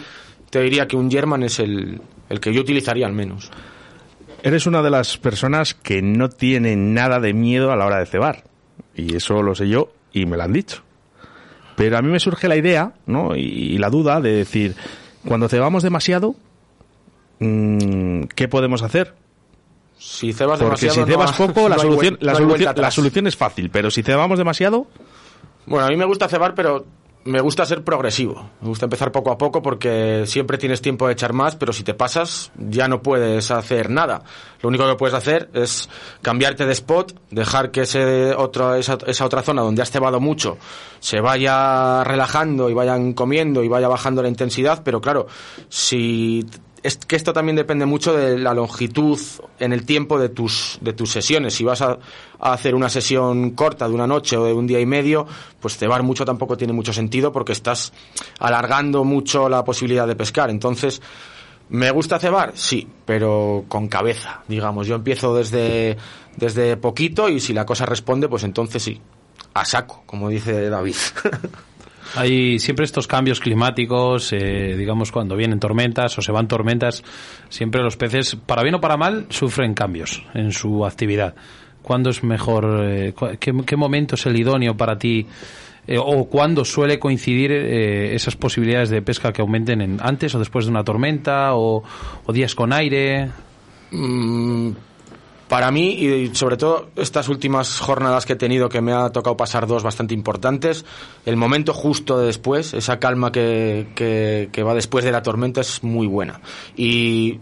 te 0.50 0.62
diría 0.62 0.88
que 0.88 0.98
un 0.98 1.10
German 1.10 1.44
es 1.44 1.60
el, 1.60 2.02
el 2.30 2.40
que 2.40 2.54
yo 2.54 2.62
utilizaría 2.62 3.06
al 3.06 3.14
menos. 3.14 3.50
Eres 4.44 4.68
una 4.68 4.82
de 4.82 4.90
las 4.90 5.18
personas 5.18 5.74
que 5.74 6.02
no 6.02 6.30
tiene 6.30 6.76
nada 6.76 7.20
de 7.22 7.34
miedo 7.34 7.72
a 7.72 7.78
la 7.78 7.86
hora 7.86 8.00
de 8.00 8.06
cebar. 8.06 8.44
Y 8.94 9.16
eso 9.16 9.42
lo 9.42 9.56
sé 9.56 9.70
yo 9.70 9.94
y 10.12 10.26
me 10.26 10.36
lo 10.36 10.44
han 10.44 10.54
dicho. 10.54 10.84
Pero 11.78 11.98
a 11.98 12.02
mí 12.02 12.10
me 12.10 12.20
surge 12.20 12.50
la 12.50 12.58
idea, 12.58 12.94
¿no? 13.06 13.38
Y, 13.38 13.42
y 13.42 13.78
la 13.78 13.90
duda 13.90 14.20
de 14.20 14.32
decir, 14.32 14.76
cuando 15.26 15.48
cebamos 15.48 15.82
demasiado, 15.82 16.36
mm, 17.40 18.24
¿qué 18.36 18.48
podemos 18.50 18.82
hacer? 18.82 19.14
Si 19.98 20.34
cebas 20.34 20.60
Porque 20.60 20.86
demasiado, 20.86 21.08
si 21.08 21.12
cebas 21.12 21.32
poco, 21.34 21.70
la, 21.70 21.78
solución, 21.78 22.18
la, 22.22 22.34
no 22.34 22.92
solución 22.92 23.28
es 23.28 23.36
fácil. 23.36 23.70
Pero 23.70 23.90
si 23.92 24.04
cebamos 24.04 24.38
demasiado, 24.38 24.88
Bueno, 25.66 25.88
a 25.88 25.90
mí 25.90 25.96
me 25.96 26.06
gusta 26.06 26.28
cebar, 26.28 26.54
pero 26.54 26.86
me 27.28 27.42
gusta 27.42 27.66
ser 27.66 27.84
progresivo. 27.84 28.50
Me 28.62 28.70
gusta 28.70 28.86
empezar 28.86 29.12
poco 29.12 29.32
a 29.32 29.38
poco 29.38 29.62
porque 29.62 30.24
siempre 30.26 30.58
tienes 30.58 30.82
tiempo 30.82 31.08
de 31.08 31.14
echar 31.14 31.34
más, 31.34 31.58
pero 31.58 31.74
si 31.74 31.84
te 31.84 31.94
pasas 31.94 32.52
ya 32.58 32.88
no 32.88 33.02
puedes 33.02 33.52
hacer 33.52 33.90
nada. 33.90 34.24
Lo 34.62 34.70
único 34.70 34.88
que 34.88 34.96
puedes 34.96 35.14
hacer 35.14 35.50
es 35.54 35.90
cambiarte 36.22 36.66
de 36.66 36.72
spot, 36.72 37.20
dejar 37.30 37.72
que 37.72 37.82
ese 37.82 38.34
otro, 38.34 38.76
esa, 38.76 38.98
esa 39.06 39.26
otra 39.26 39.44
zona 39.44 39.62
donde 39.62 39.82
has 39.82 39.92
cebado 39.92 40.22
mucho 40.22 40.58
se 41.00 41.20
vaya 41.20 42.04
relajando 42.06 42.70
y 42.70 42.74
vayan 42.74 43.12
comiendo 43.14 43.62
y 43.62 43.68
vaya 43.68 43.90
bajando 43.90 44.24
la 44.24 44.30
intensidad, 44.30 44.82
pero 44.84 45.02
claro, 45.02 45.28
si 45.68 46.46
es 46.84 46.98
que 46.98 47.16
esto 47.16 47.34
también 47.34 47.56
depende 47.56 47.86
mucho 47.86 48.14
de 48.14 48.38
la 48.38 48.54
longitud 48.54 49.20
en 49.60 49.74
el 49.74 49.86
tiempo 49.86 50.20
de 50.20 50.30
tus, 50.30 50.78
de 50.82 50.94
tus 50.94 51.12
sesiones. 51.12 51.54
Si 51.54 51.64
vas 51.64 51.82
a, 51.82 51.98
a 52.40 52.54
hacer 52.54 52.76
una 52.76 52.90
sesión 52.90 53.52
corta 53.52 53.88
de 53.88 53.94
una 53.94 54.08
noche 54.08 54.38
o 54.38 54.46
de 54.46 54.54
un 54.54 54.68
día 54.68 54.80
y 54.80 54.86
medio, 54.86 55.26
pues 55.60 55.78
cebar 55.78 56.04
mucho 56.04 56.26
tampoco 56.26 56.58
tiene 56.58 56.74
mucho 56.74 56.94
sentido 56.94 57.32
porque 57.32 57.52
estás 57.52 57.94
alargando 58.40 59.04
mucho 59.04 59.50
la 59.50 59.64
posibilidad 59.64 60.08
de 60.08 60.16
pescar. 60.16 60.50
Entonces, 60.50 61.02
¿me 61.70 61.92
gusta 61.92 62.20
cebar? 62.20 62.54
Sí, 62.56 62.88
pero 63.06 63.66
con 63.68 63.88
cabeza, 63.88 64.44
digamos. 64.48 64.88
Yo 64.88 64.96
empiezo 64.96 65.36
desde, 65.36 65.98
desde 66.36 66.78
poquito 66.78 67.30
y 67.30 67.40
si 67.40 67.54
la 67.54 67.66
cosa 67.66 67.86
responde, 67.86 68.30
pues 68.30 68.44
entonces 68.44 68.84
sí. 68.84 69.02
A 69.54 69.66
saco, 69.66 70.04
como 70.06 70.30
dice 70.30 70.70
David. 70.70 70.96
Hay 72.16 72.60
siempre 72.60 72.86
estos 72.86 73.08
cambios 73.08 73.40
climáticos, 73.40 74.32
eh, 74.34 74.76
digamos 74.78 75.12
cuando 75.12 75.36
vienen 75.36 75.60
tormentas 75.60 76.18
o 76.18 76.22
se 76.22 76.32
van 76.32 76.48
tormentas, 76.48 77.04
siempre 77.50 77.82
los 77.82 77.98
peces, 77.98 78.36
para 78.36 78.64
bien 78.64 78.76
o 78.76 78.82
para 78.82 78.98
mal, 78.98 79.28
sufren 79.30 79.74
cambios 79.74 80.24
en 80.34 80.52
su 80.52 80.86
actividad. 80.86 81.36
¿Cuándo 81.82 82.10
es 82.10 82.24
mejor, 82.24 82.82
eh, 82.84 83.14
qué, 83.40 83.78
momento 83.78 84.16
es 84.16 84.26
el 84.26 84.38
idóneo 84.38 84.76
para 84.76 84.98
ti 84.98 85.26
eh, 85.88 85.98
o 85.98 86.26
cuándo 86.26 86.66
suele 86.66 87.00
coincidir 87.00 87.52
eh, 87.54 88.14
esas 88.14 88.36
posibilidades 88.36 88.90
de 88.90 89.02
pesca 89.02 89.32
que 89.32 89.42
aumenten 89.42 89.82
en, 89.82 89.98
antes 90.02 90.36
o 90.36 90.40
después 90.40 90.66
de 90.66 90.72
una 90.72 90.84
tormenta 90.84 91.56
o, 91.56 91.84
o 92.26 92.34
días 92.34 92.56
con 92.56 92.74
aire? 92.74 93.30
Para 95.48 95.72
mí, 95.72 95.92
y 95.94 96.36
sobre 96.36 96.58
todo 96.58 96.90
estas 96.96 97.30
últimas 97.30 97.80
jornadas 97.80 98.26
que 98.26 98.34
he 98.34 98.36
tenido, 98.36 98.68
que 98.68 98.82
me 98.82 98.92
ha 98.92 99.10
tocado 99.10 99.38
pasar 99.38 99.66
dos 99.66 99.82
bastante 99.82 100.14
importantes, 100.14 100.86
el 101.26 101.38
momento 101.38 101.74
justo 101.74 102.20
de 102.20 102.26
después, 102.26 102.74
esa 102.74 103.00
calma 103.00 103.32
que, 103.32 103.88
que, 103.96 104.50
que 104.52 104.64
va 104.64 104.74
después 104.74 105.06
de 105.06 105.12
la 105.12 105.22
tormenta 105.22 105.62
es 105.62 105.84
muy 105.84 106.06
buena. 106.08 106.42
Y 106.76 107.40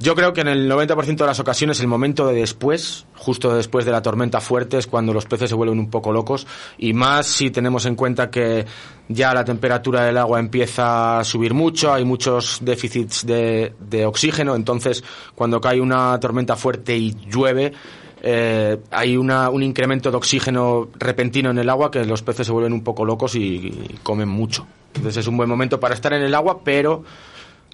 yo 0.00 0.14
creo 0.14 0.32
que 0.32 0.40
en 0.40 0.48
el 0.48 0.70
90% 0.70 1.16
de 1.16 1.26
las 1.26 1.40
ocasiones 1.40 1.80
el 1.80 1.86
momento 1.86 2.26
de 2.26 2.34
después, 2.34 3.06
justo 3.14 3.54
después 3.54 3.84
de 3.84 3.92
la 3.92 4.02
tormenta 4.02 4.40
fuerte, 4.40 4.78
es 4.78 4.86
cuando 4.86 5.12
los 5.12 5.24
peces 5.24 5.50
se 5.50 5.54
vuelven 5.54 5.78
un 5.78 5.88
poco 5.88 6.12
locos 6.12 6.46
y 6.78 6.92
más 6.92 7.26
si 7.26 7.50
tenemos 7.50 7.86
en 7.86 7.94
cuenta 7.94 8.30
que 8.30 8.66
ya 9.08 9.32
la 9.32 9.44
temperatura 9.44 10.04
del 10.04 10.18
agua 10.18 10.40
empieza 10.40 11.20
a 11.20 11.24
subir 11.24 11.54
mucho, 11.54 11.92
hay 11.92 12.04
muchos 12.04 12.58
déficits 12.62 13.24
de, 13.24 13.74
de 13.78 14.04
oxígeno, 14.04 14.56
entonces 14.56 15.04
cuando 15.34 15.60
cae 15.60 15.80
una 15.80 16.18
tormenta 16.18 16.56
fuerte 16.56 16.96
y 16.96 17.14
llueve, 17.30 17.72
eh, 18.20 18.78
hay 18.90 19.16
una, 19.16 19.50
un 19.50 19.62
incremento 19.62 20.10
de 20.10 20.16
oxígeno 20.16 20.88
repentino 20.94 21.50
en 21.50 21.58
el 21.58 21.68
agua 21.68 21.90
que 21.90 22.04
los 22.04 22.22
peces 22.22 22.46
se 22.46 22.52
vuelven 22.52 22.72
un 22.72 22.82
poco 22.82 23.04
locos 23.04 23.34
y, 23.36 23.40
y 23.40 23.98
comen 24.02 24.28
mucho. 24.28 24.66
Entonces 24.94 25.18
es 25.18 25.26
un 25.26 25.36
buen 25.36 25.48
momento 25.48 25.78
para 25.78 25.94
estar 25.94 26.12
en 26.14 26.22
el 26.22 26.34
agua, 26.34 26.60
pero 26.64 27.04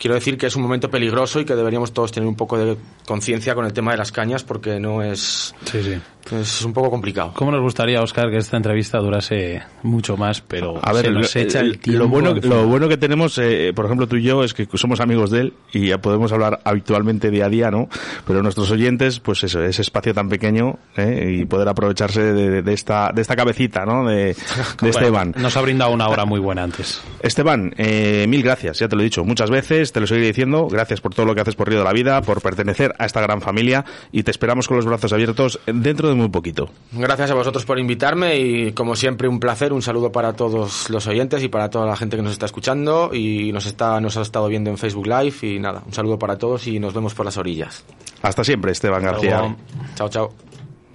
quiero 0.00 0.14
decir 0.14 0.38
que 0.38 0.46
es 0.46 0.56
un 0.56 0.62
momento 0.62 0.90
peligroso 0.90 1.38
y 1.40 1.44
que 1.44 1.54
deberíamos 1.54 1.92
todos 1.92 2.10
tener 2.10 2.28
un 2.28 2.34
poco 2.34 2.58
de 2.58 2.76
conciencia 3.06 3.54
con 3.54 3.66
el 3.66 3.72
tema 3.72 3.92
de 3.92 3.98
las 3.98 4.10
cañas 4.10 4.42
porque 4.42 4.80
no 4.80 5.02
es, 5.02 5.54
Sí, 5.66 5.82
sí. 5.82 6.00
Es 6.32 6.62
un 6.62 6.72
poco 6.72 6.90
complicado. 6.90 7.32
¿Cómo 7.34 7.50
nos 7.50 7.60
gustaría, 7.60 8.02
Oscar, 8.02 8.30
que 8.30 8.38
esta 8.38 8.56
entrevista 8.56 8.98
durase 8.98 9.62
mucho 9.82 10.16
más, 10.16 10.40
pero 10.40 10.78
A 10.82 10.92
ver, 10.92 11.06
se 11.06 11.10
nos 11.10 11.34
lo, 11.34 11.40
echa 11.40 11.60
el 11.60 11.72
lo 11.72 11.78
tiempo 11.78 12.08
bueno, 12.08 12.30
encima. 12.30 12.54
lo 12.54 12.66
bueno 12.66 12.88
que 12.88 12.96
tenemos, 12.96 13.38
eh, 13.38 13.72
por 13.74 13.86
ejemplo, 13.86 14.06
tú 14.06 14.16
y 14.16 14.22
yo, 14.22 14.44
es 14.44 14.54
que 14.54 14.66
somos 14.74 15.00
amigos 15.00 15.30
de 15.30 15.40
él 15.40 15.52
y 15.72 15.88
ya 15.88 15.98
podemos 15.98 16.32
hablar 16.32 16.60
habitualmente 16.64 17.30
día 17.30 17.46
a 17.46 17.48
día, 17.48 17.70
¿no? 17.70 17.88
Pero 18.26 18.42
nuestros 18.42 18.70
oyentes, 18.70 19.20
pues 19.20 19.44
eso, 19.44 19.62
ese 19.62 19.82
espacio 19.82 20.14
tan 20.14 20.28
pequeño 20.28 20.78
¿eh? 20.96 21.38
y 21.40 21.44
poder 21.44 21.68
aprovecharse 21.68 22.32
de, 22.32 22.62
de 22.62 22.72
esta, 22.72 23.10
de 23.14 23.22
esta 23.22 23.36
cabecita, 23.36 23.84
¿no? 23.84 24.08
De, 24.08 24.16
de 24.26 24.34
Bueno, 24.80 24.90
Esteban. 24.90 25.34
Nos 25.36 25.56
ha 25.56 25.60
brindado 25.60 25.92
una 25.92 26.08
hora 26.08 26.24
muy 26.24 26.40
buena 26.40 26.62
antes. 26.62 27.02
Esteban, 27.22 27.72
eh, 27.76 28.26
mil 28.28 28.42
gracias, 28.42 28.78
ya 28.78 28.88
te 28.88 28.96
lo 28.96 29.02
he 29.02 29.05
dicho 29.05 29.24
muchas 29.24 29.50
veces, 29.50 29.92
te 29.92 30.00
lo 30.00 30.07
seguiré 30.07 30.28
diciendo, 30.28 30.68
gracias 30.68 31.00
por 31.00 31.14
todo 31.14 31.26
lo 31.26 31.34
que 31.34 31.40
haces 31.42 31.55
por 31.55 31.68
Río 31.68 31.78
de 31.78 31.84
la 31.84 31.92
Vida, 31.92 32.22
por 32.22 32.40
pertenecer 32.40 32.94
a 32.98 33.07
esta 33.07 33.20
gran 33.20 33.40
familia 33.40 33.84
y 34.12 34.22
te 34.22 34.30
esperamos 34.30 34.68
con 34.68 34.76
los 34.76 34.86
brazos 34.86 35.12
abiertos 35.12 35.61
dentro 35.66 36.09
de 36.09 36.14
muy 36.20 36.30
poquito. 36.30 36.70
Gracias 36.92 37.30
a 37.30 37.34
vosotros 37.34 37.64
por 37.64 37.78
invitarme 37.78 38.36
y 38.38 38.72
como 38.72 38.94
siempre 38.94 39.28
un 39.28 39.40
placer, 39.40 39.72
un 39.72 39.82
saludo 39.82 40.12
para 40.12 40.34
todos 40.34 40.88
los 40.90 41.06
oyentes 41.06 41.42
y 41.42 41.48
para 41.48 41.70
toda 41.70 41.86
la 41.86 41.96
gente 41.96 42.16
que 42.16 42.22
nos 42.22 42.32
está 42.32 42.46
escuchando 42.46 43.10
y 43.12 43.52
nos 43.52 43.66
está 43.66 44.00
nos 44.00 44.16
ha 44.16 44.22
estado 44.22 44.48
viendo 44.48 44.70
en 44.70 44.78
Facebook 44.78 45.06
Live 45.06 45.36
y 45.42 45.58
nada, 45.58 45.82
un 45.84 45.92
saludo 45.92 46.18
para 46.18 46.36
todos 46.36 46.66
y 46.66 46.78
nos 46.78 46.94
vemos 46.94 47.14
por 47.14 47.26
las 47.26 47.36
orillas. 47.36 47.84
Hasta 48.22 48.44
siempre, 48.44 48.72
Esteban 48.72 49.02
García. 49.02 49.40
luego. 49.40 49.56
Chao, 49.94 50.08
chao. 50.08 50.32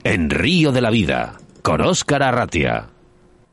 En 0.03 0.29
Río 0.29 0.71
de 0.71 0.81
la 0.81 0.91
Vida, 0.91 1.33
con 1.61 1.81
Óscar 1.81 2.23
Arratia. 2.23 2.94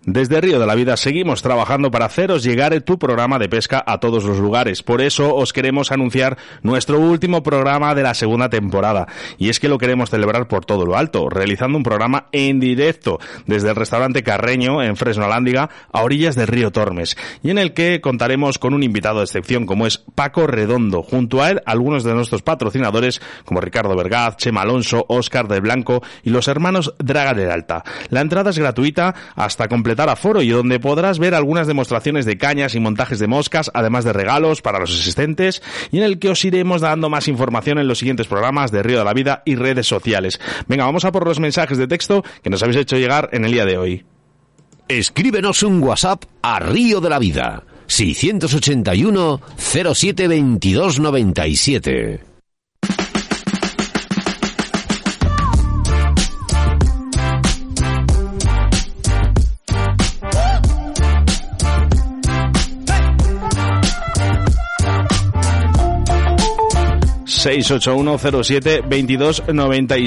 Desde 0.04 0.40
Río 0.40 0.58
de 0.58 0.66
la 0.66 0.74
Vida 0.74 0.96
seguimos 0.96 1.42
trabajando 1.42 1.92
para 1.92 2.06
haceros 2.06 2.42
llegar 2.42 2.80
tu 2.80 2.98
programa 2.98 3.38
de 3.38 3.48
pesca 3.48 3.84
a 3.86 4.00
todos 4.00 4.24
los 4.24 4.36
lugares. 4.38 4.82
Por 4.82 5.00
eso 5.00 5.36
os 5.36 5.52
queremos 5.52 5.92
anunciar 5.92 6.38
nuestro 6.62 6.98
último 6.98 7.44
programa 7.44 7.94
de 7.94 8.02
la 8.02 8.12
segunda 8.14 8.50
temporada. 8.50 9.06
Y 9.38 9.48
es 9.48 9.60
que 9.60 9.68
lo 9.68 9.78
queremos 9.78 10.10
celebrar 10.10 10.48
por 10.48 10.64
todo 10.64 10.84
lo 10.84 10.96
alto, 10.96 11.28
realizando 11.28 11.78
un 11.78 11.84
programa 11.84 12.26
en 12.32 12.58
directo 12.58 13.20
desde 13.46 13.68
el 13.68 13.76
restaurante 13.76 14.24
Carreño 14.24 14.82
en 14.82 14.96
Fresno 14.96 15.28
Lándiga 15.28 15.70
a 15.92 16.02
orillas 16.02 16.34
del 16.34 16.48
río 16.48 16.72
Tormes. 16.72 17.16
Y 17.44 17.50
en 17.50 17.58
el 17.58 17.72
que 17.72 18.00
contaremos 18.00 18.58
con 18.58 18.74
un 18.74 18.82
invitado 18.82 19.18
de 19.18 19.26
excepción 19.26 19.66
como 19.66 19.86
es 19.86 19.98
Paco 20.16 20.48
Redondo. 20.48 21.04
Junto 21.04 21.42
a 21.42 21.50
él 21.50 21.62
algunos 21.64 22.02
de 22.02 22.12
nuestros 22.14 22.42
patrocinadores 22.42 23.22
como 23.44 23.60
Ricardo 23.60 23.94
Vergaz, 23.94 24.36
Chema 24.36 24.62
Alonso, 24.62 25.06
Óscar 25.08 25.46
del 25.46 25.60
Blanco 25.60 26.02
y 26.24 26.30
los 26.30 26.48
hermanos 26.48 26.92
Draga 26.98 27.34
del 27.34 27.52
Alta. 27.52 27.84
La 28.10 28.20
entrada 28.20 28.50
es 28.50 28.58
gratuita 28.58 29.14
hasta 29.36 29.68
completar 29.68 29.91
aforo 30.00 30.42
y 30.42 30.48
donde 30.48 30.80
podrás 30.80 31.18
ver 31.18 31.34
algunas 31.34 31.66
demostraciones 31.66 32.26
de 32.26 32.38
cañas 32.38 32.74
y 32.74 32.80
montajes 32.80 33.18
de 33.18 33.26
moscas, 33.26 33.70
además 33.74 34.04
de 34.04 34.12
regalos 34.12 34.62
para 34.62 34.78
los 34.78 34.90
asistentes, 34.90 35.62
y 35.90 35.98
en 35.98 36.04
el 36.04 36.18
que 36.18 36.30
os 36.30 36.44
iremos 36.44 36.80
dando 36.80 37.08
más 37.08 37.28
información 37.28 37.78
en 37.78 37.88
los 37.88 37.98
siguientes 37.98 38.26
programas 38.26 38.70
de 38.70 38.82
Río 38.82 38.98
de 38.98 39.04
la 39.04 39.14
Vida 39.14 39.42
y 39.44 39.56
redes 39.56 39.86
sociales. 39.86 40.40
Venga, 40.66 40.84
vamos 40.84 41.04
a 41.04 41.12
por 41.12 41.26
los 41.26 41.40
mensajes 41.40 41.78
de 41.78 41.88
texto 41.88 42.24
que 42.42 42.50
nos 42.50 42.62
habéis 42.62 42.78
hecho 42.78 42.96
llegar 42.96 43.28
en 43.32 43.44
el 43.44 43.52
día 43.52 43.64
de 43.64 43.78
hoy. 43.78 44.04
Escríbenos 44.88 45.62
un 45.62 45.82
WhatsApp 45.82 46.24
a 46.42 46.58
Río 46.58 47.00
de 47.00 47.10
la 47.10 47.18
Vida. 47.18 47.64
681 47.86 49.40
07 49.56 50.28
22 50.28 51.00
97. 51.00 52.31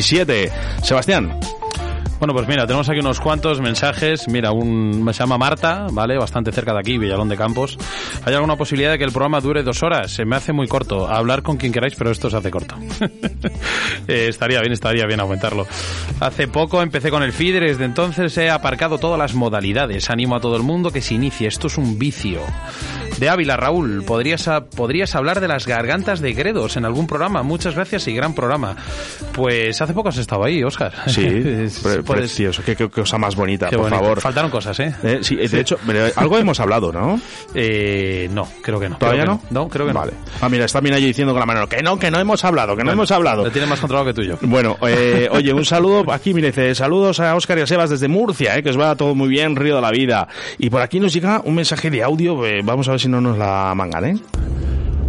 Siete 0.01 0.51
Sebastián. 0.81 1.39
Bueno, 2.19 2.33
pues 2.33 2.47
mira, 2.47 2.65
tenemos 2.65 2.87
aquí 2.87 2.99
unos 2.99 3.19
cuantos 3.19 3.59
mensajes. 3.59 4.27
Mira, 4.29 4.51
un 4.51 5.03
me 5.03 5.11
llama 5.11 5.37
Marta, 5.37 5.87
¿vale? 5.91 6.17
Bastante 6.17 6.51
cerca 6.53 6.73
de 6.73 6.79
aquí, 6.79 6.97
Villalón 6.97 7.27
de 7.27 7.35
Campos. 7.35 7.77
¿Hay 8.23 8.33
alguna 8.33 8.55
posibilidad 8.55 8.91
de 8.91 8.97
que 8.97 9.03
el 9.03 9.11
programa 9.11 9.41
dure 9.41 9.63
dos 9.63 9.83
horas? 9.83 10.11
Se 10.11 10.23
me 10.23 10.37
hace 10.37 10.53
muy 10.53 10.67
corto. 10.67 11.07
Hablar 11.07 11.43
con 11.43 11.57
quien 11.57 11.73
queráis, 11.73 11.93
pero 11.95 12.11
esto 12.11 12.29
se 12.29 12.37
hace 12.37 12.51
corto. 12.51 12.75
Eh, 14.07 14.27
estaría 14.29 14.59
bien, 14.59 14.71
estaría 14.71 15.05
bien 15.07 15.19
aumentarlo. 15.19 15.65
Hace 16.19 16.47
poco 16.47 16.83
empecé 16.83 17.09
con 17.09 17.23
el 17.23 17.31
feeder, 17.31 17.63
desde 17.63 17.85
entonces 17.85 18.37
he 18.37 18.51
aparcado 18.51 18.99
todas 18.99 19.17
las 19.17 19.33
modalidades. 19.33 20.11
Animo 20.11 20.35
a 20.35 20.39
todo 20.39 20.55
el 20.55 20.61
mundo 20.61 20.91
que 20.91 21.01
se 21.01 21.15
inicie. 21.15 21.47
Esto 21.47 21.67
es 21.67 21.77
un 21.79 21.97
vicio. 21.97 22.41
De 23.19 23.29
Ávila, 23.29 23.55
Raúl, 23.55 24.03
¿podrías, 24.05 24.47
a- 24.49 24.65
podrías 24.65 25.15
hablar 25.15 25.39
de 25.39 25.47
las 25.47 25.65
gargantas 25.67 26.19
de 26.19 26.33
Gredos 26.33 26.75
en 26.75 26.83
algún 26.83 27.07
programa? 27.07 27.43
Muchas 27.43 27.73
gracias 27.73 28.07
y 28.09 28.13
gran 28.13 28.33
programa. 28.35 28.75
Pues 29.31 29.81
hace 29.81 29.93
poco 29.93 30.09
has 30.09 30.17
estado 30.17 30.43
ahí, 30.43 30.61
Óscar. 30.63 30.91
Sí, 31.07 31.23
pre- 31.83 32.03
precioso. 32.03 32.61
Qué, 32.65 32.75
qué 32.75 32.89
cosa 32.89 33.17
más 33.17 33.35
bonita, 33.37 33.69
Qué 33.69 33.77
por 33.77 33.85
bonito. 33.85 33.99
favor. 34.03 34.19
Faltaron 34.21 34.51
cosas, 34.51 34.77
¿eh? 34.81 34.93
Eh, 35.01 35.19
sí, 35.21 35.35
de 35.37 35.59
hecho, 35.61 35.77
algo 36.17 36.37
hemos 36.37 36.59
hablado, 36.59 36.91
¿no? 36.91 37.19
Eh, 37.57 38.27
no, 38.33 38.45
creo 38.61 38.79
que 38.81 38.89
no. 38.89 38.97
¿Todavía 38.97 39.21
Creo 39.23 39.35
no? 39.35 39.41
que 39.41 39.47
No, 39.53 39.69
creo 39.69 39.87
que 39.87 39.93
vale. 39.93 40.11
Ah, 40.41 40.49
mira, 40.49 40.65
está 40.65 40.81
bien 40.81 40.93
allí 40.93 41.05
diciendo 41.05 41.31
con 41.33 41.39
la 41.39 41.45
mano, 41.45 41.69
que 41.69 41.81
no, 41.81 41.97
que 41.97 42.11
no 42.11 42.19
hemos 42.19 42.43
hablado, 42.43 42.75
que 42.75 42.83
no 42.83 42.91
hemos 42.91 43.09
no. 43.09 43.15
hablado. 43.15 43.45
Lo 43.45 43.51
tiene 43.51 43.65
más 43.67 43.79
controlado 43.79 44.07
que 44.07 44.13
tú 44.13 44.21
y 44.21 44.27
yo. 44.27 44.37
Bueno, 44.41 44.75
eh, 44.87 45.29
oye, 45.31 45.53
un 45.53 45.63
saludo, 45.63 46.11
aquí 46.11 46.33
mire, 46.33 46.47
dice, 46.47 46.75
saludos 46.75 47.21
a 47.21 47.33
Óscar 47.35 47.57
y 47.59 47.61
a 47.61 47.67
Sebas 47.67 47.89
desde 47.89 48.09
Murcia, 48.09 48.57
eh, 48.57 48.63
que 48.63 48.71
os 48.71 48.79
va 48.79 48.93
todo 48.97 49.15
muy 49.15 49.29
bien, 49.29 49.55
Río 49.55 49.75
de 49.77 49.81
la 49.81 49.91
Vida. 49.91 50.27
Y 50.57 50.69
por 50.69 50.81
aquí 50.81 50.99
nos 50.99 51.13
llega 51.13 51.41
un 51.45 51.55
mensaje 51.55 51.89
de 51.89 52.03
audio, 52.03 52.45
eh, 52.45 52.59
vamos 52.63 52.89
a 52.89 52.91
ver 52.91 52.99
si 52.99 53.04
no 53.07 53.21
nos 53.21 53.37
la 53.37 53.73
mangan, 53.75 54.05
¿eh? 54.05 54.17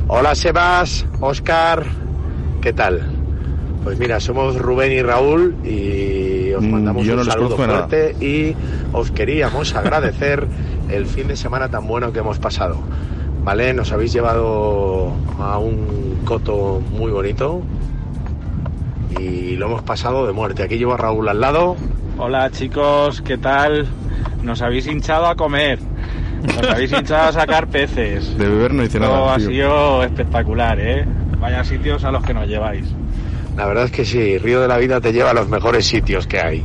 Hola 0.08 0.34
Sebas, 0.34 1.04
Oscar, 1.20 1.84
¿qué 2.62 2.72
tal? 2.72 3.02
Pues 3.84 3.98
mira, 3.98 4.20
somos 4.20 4.56
Rubén 4.56 4.92
y 4.92 5.02
Raúl 5.02 5.56
y 5.64 6.52
os 6.52 6.62
Mm, 6.62 6.70
mandamos 6.70 7.04
yo 7.06 7.14
no 7.16 7.22
un 7.22 7.26
saludo 7.26 7.56
de 7.56 7.66
nada. 7.66 7.86
fuerte 7.88 8.16
y 8.24 8.54
os 8.92 9.10
queríamos 9.10 9.74
agradecer 9.74 10.46
el 10.88 11.06
fin 11.06 11.28
de 11.28 11.36
semana 11.36 11.68
tan 11.68 11.86
bueno 11.86 12.12
que 12.12 12.20
hemos 12.20 12.38
pasado. 12.38 12.78
¿Vale? 13.44 13.72
Nos 13.74 13.92
habéis 13.92 14.12
llevado 14.12 15.12
a 15.38 15.58
un 15.58 16.20
coto 16.24 16.82
muy 16.90 17.12
bonito 17.12 17.62
y 19.20 19.56
lo 19.56 19.66
hemos 19.66 19.82
pasado 19.82 20.26
de 20.26 20.32
muerte. 20.32 20.62
Aquí 20.64 20.78
llevo 20.78 20.94
a 20.94 20.96
Raúl 20.96 21.28
al 21.28 21.40
lado. 21.40 21.76
Hola 22.18 22.50
chicos, 22.50 23.20
¿qué 23.22 23.38
tal? 23.38 23.86
Nos 24.42 24.62
habéis 24.62 24.86
hinchado 24.86 25.26
a 25.26 25.36
comer. 25.36 25.78
Nos 26.46 26.68
habéis 26.70 26.92
hinchado 26.92 27.28
a 27.28 27.32
sacar 27.32 27.66
peces. 27.68 28.36
De 28.38 28.48
beber 28.48 28.72
no 28.74 28.86
Todo 28.88 29.00
nada. 29.00 29.34
ha 29.34 29.36
tío. 29.38 29.48
sido 29.48 30.02
espectacular, 30.04 30.78
¿eh? 30.80 31.04
Vaya 31.38 31.64
sitios 31.64 32.04
a 32.04 32.10
los 32.10 32.22
que 32.24 32.32
nos 32.34 32.46
lleváis. 32.46 32.84
La 33.56 33.66
verdad 33.66 33.84
es 33.84 33.90
que 33.90 34.04
sí, 34.04 34.38
Río 34.38 34.60
de 34.60 34.68
la 34.68 34.76
Vida 34.78 35.00
te 35.00 35.12
lleva 35.12 35.30
a 35.30 35.34
los 35.34 35.48
mejores 35.48 35.86
sitios 35.86 36.26
que 36.26 36.38
hay. 36.40 36.64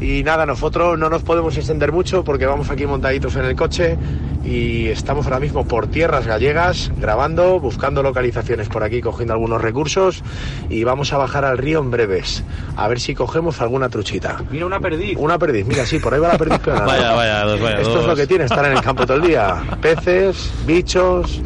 Y 0.00 0.22
nada, 0.22 0.46
nosotros 0.46 0.98
no 0.98 1.10
nos 1.10 1.22
podemos 1.22 1.56
extender 1.58 1.92
mucho 1.92 2.24
porque 2.24 2.46
vamos 2.46 2.70
aquí 2.70 2.86
montaditos 2.86 3.36
en 3.36 3.44
el 3.44 3.54
coche 3.54 3.98
y 4.42 4.86
estamos 4.88 5.26
ahora 5.26 5.38
mismo 5.40 5.66
por 5.66 5.88
tierras 5.88 6.26
gallegas 6.26 6.90
grabando, 6.98 7.60
buscando 7.60 8.02
localizaciones 8.02 8.70
por 8.70 8.82
aquí, 8.82 9.02
cogiendo 9.02 9.34
algunos 9.34 9.60
recursos 9.60 10.22
y 10.70 10.84
vamos 10.84 11.12
a 11.12 11.18
bajar 11.18 11.44
al 11.44 11.58
río 11.58 11.80
en 11.80 11.90
breves, 11.90 12.42
a 12.76 12.88
ver 12.88 12.98
si 12.98 13.14
cogemos 13.14 13.60
alguna 13.60 13.90
truchita. 13.90 14.42
Mira 14.50 14.64
una 14.64 14.80
perdiz. 14.80 15.18
Una 15.18 15.38
perdiz, 15.38 15.66
mira, 15.66 15.84
sí, 15.84 15.98
por 15.98 16.14
ahí 16.14 16.20
va 16.20 16.28
la 16.28 16.38
perdiz 16.38 16.58
peonada. 16.64 16.86
Vaya, 16.86 17.12
vaya, 17.12 17.44
dos, 17.44 17.60
vaya, 17.60 17.76
Esto 17.80 17.90
dos. 17.92 18.00
es 18.00 18.06
lo 18.06 18.16
que 18.16 18.26
tiene 18.26 18.44
estar 18.44 18.64
en 18.64 18.72
el 18.72 18.80
campo 18.80 19.04
todo 19.04 19.18
el 19.18 19.22
día. 19.24 19.62
Peces, 19.82 20.50
bichos. 20.66 21.42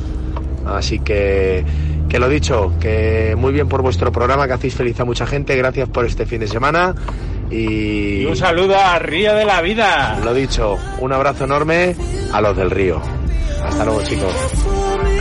Así 0.64 1.00
que, 1.00 1.64
que 2.09 2.18
lo 2.20 2.28
dicho, 2.28 2.72
que 2.80 3.34
muy 3.36 3.52
bien 3.52 3.68
por 3.68 3.82
vuestro 3.82 4.12
programa, 4.12 4.46
que 4.46 4.52
hacéis 4.52 4.74
feliz 4.76 4.98
a 5.00 5.05
mucha 5.05 5.26
gente. 5.26 5.57
Gracias 5.57 5.88
por 5.88 6.07
este 6.07 6.24
fin 6.24 6.38
de 6.38 6.46
semana. 6.46 6.94
Y, 7.51 8.22
Y 8.22 8.26
un 8.26 8.36
saludo 8.36 8.76
a 8.76 8.99
Río 8.99 9.34
de 9.34 9.45
la 9.45 9.61
Vida. 9.61 10.18
lo 10.22 10.34
dicho, 10.34 10.78
un 11.01 11.12
abrazo 11.12 11.45
enorme 11.45 11.95
a 12.32 12.40
los 12.40 12.57
del 12.57 12.70
río. 12.70 13.01
Hasta 13.64 13.84
luego, 13.84 14.03
chicos. 14.03 14.32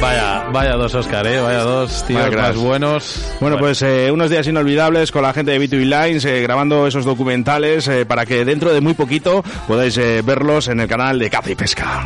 Vaya, 0.01 0.49
vaya 0.51 0.74
dos, 0.74 0.93
Óscar, 0.95 1.26
¿eh? 1.28 1.39
Vaya 1.39 1.59
dos 1.59 2.03
tíos 2.05 2.21
Vaya 2.21 2.38
más 2.38 2.57
buenos. 2.57 3.34
Bueno, 3.39 3.57
pues 3.57 3.82
eh, 3.84 4.11
unos 4.11 4.30
días 4.30 4.45
inolvidables 4.47 5.11
con 5.13 5.21
la 5.21 5.32
gente 5.32 5.51
de 5.51 5.61
B2B 5.61 5.86
Lines, 5.86 6.26
eh, 6.26 6.41
grabando 6.41 6.86
esos 6.88 7.05
documentales 7.05 7.88
eh, 7.88 8.05
para 8.05 8.26
que 8.26 8.43
dentro 8.43 8.74
de 8.74 8.82
muy 8.82 8.95
poquito 8.95 9.43
podáis 9.65 9.97
eh, 9.97 10.21
verlos 10.21 10.67
en 10.67 10.82
el 10.82 10.89
canal 10.89 11.19
de 11.19 11.30
Caza 11.30 11.51
y 11.51 11.55
Pesca. 11.55 12.05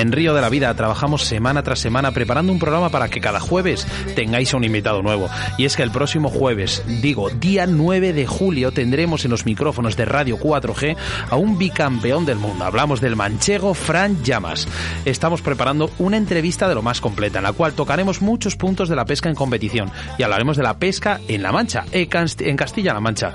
En 0.00 0.12
Río 0.12 0.32
de 0.32 0.40
la 0.40 0.48
Vida 0.48 0.72
trabajamos 0.72 1.24
semana 1.24 1.62
tras 1.62 1.78
semana 1.78 2.12
preparando 2.12 2.50
un 2.52 2.58
programa 2.58 2.88
para 2.88 3.10
que 3.10 3.20
cada 3.20 3.38
jueves 3.38 3.86
tengáis 4.16 4.54
a 4.54 4.56
un 4.56 4.64
invitado 4.64 5.02
nuevo. 5.02 5.28
Y 5.58 5.66
es 5.66 5.76
que 5.76 5.82
el 5.82 5.90
próximo 5.90 6.30
jueves, 6.30 6.82
digo, 7.02 7.28
día 7.28 7.66
9 7.66 8.14
de 8.14 8.26
julio, 8.26 8.72
tendremos 8.72 9.26
en 9.26 9.30
los 9.30 9.44
micrófonos 9.44 9.98
de 9.98 10.06
Radio 10.06 10.38
4G 10.38 10.96
a 11.28 11.36
un 11.36 11.58
bicampeón 11.58 12.24
del 12.24 12.38
mundo. 12.38 12.64
Hablamos 12.64 13.02
del 13.02 13.14
manchego 13.14 13.74
Fran 13.74 14.22
Llamas. 14.24 14.66
Estamos 15.04 15.42
preparando 15.42 15.90
una 15.98 16.16
entrevista 16.16 16.66
de 16.66 16.74
lo 16.76 16.80
más 16.82 17.02
completa, 17.02 17.36
en 17.38 17.44
la 17.44 17.52
cual 17.52 17.74
tocaremos 17.74 18.22
muchos 18.22 18.56
puntos 18.56 18.88
de 18.88 18.96
la 18.96 19.04
pesca 19.04 19.28
en 19.28 19.34
competición 19.34 19.90
y 20.16 20.22
hablaremos 20.22 20.56
de 20.56 20.62
la 20.62 20.78
pesca 20.78 21.20
en 21.28 21.42
La 21.42 21.52
Mancha, 21.52 21.84
en 21.92 22.08
Cast- 22.08 22.40
en 22.46 22.56
Castilla-La 22.56 23.00
Mancha. 23.00 23.34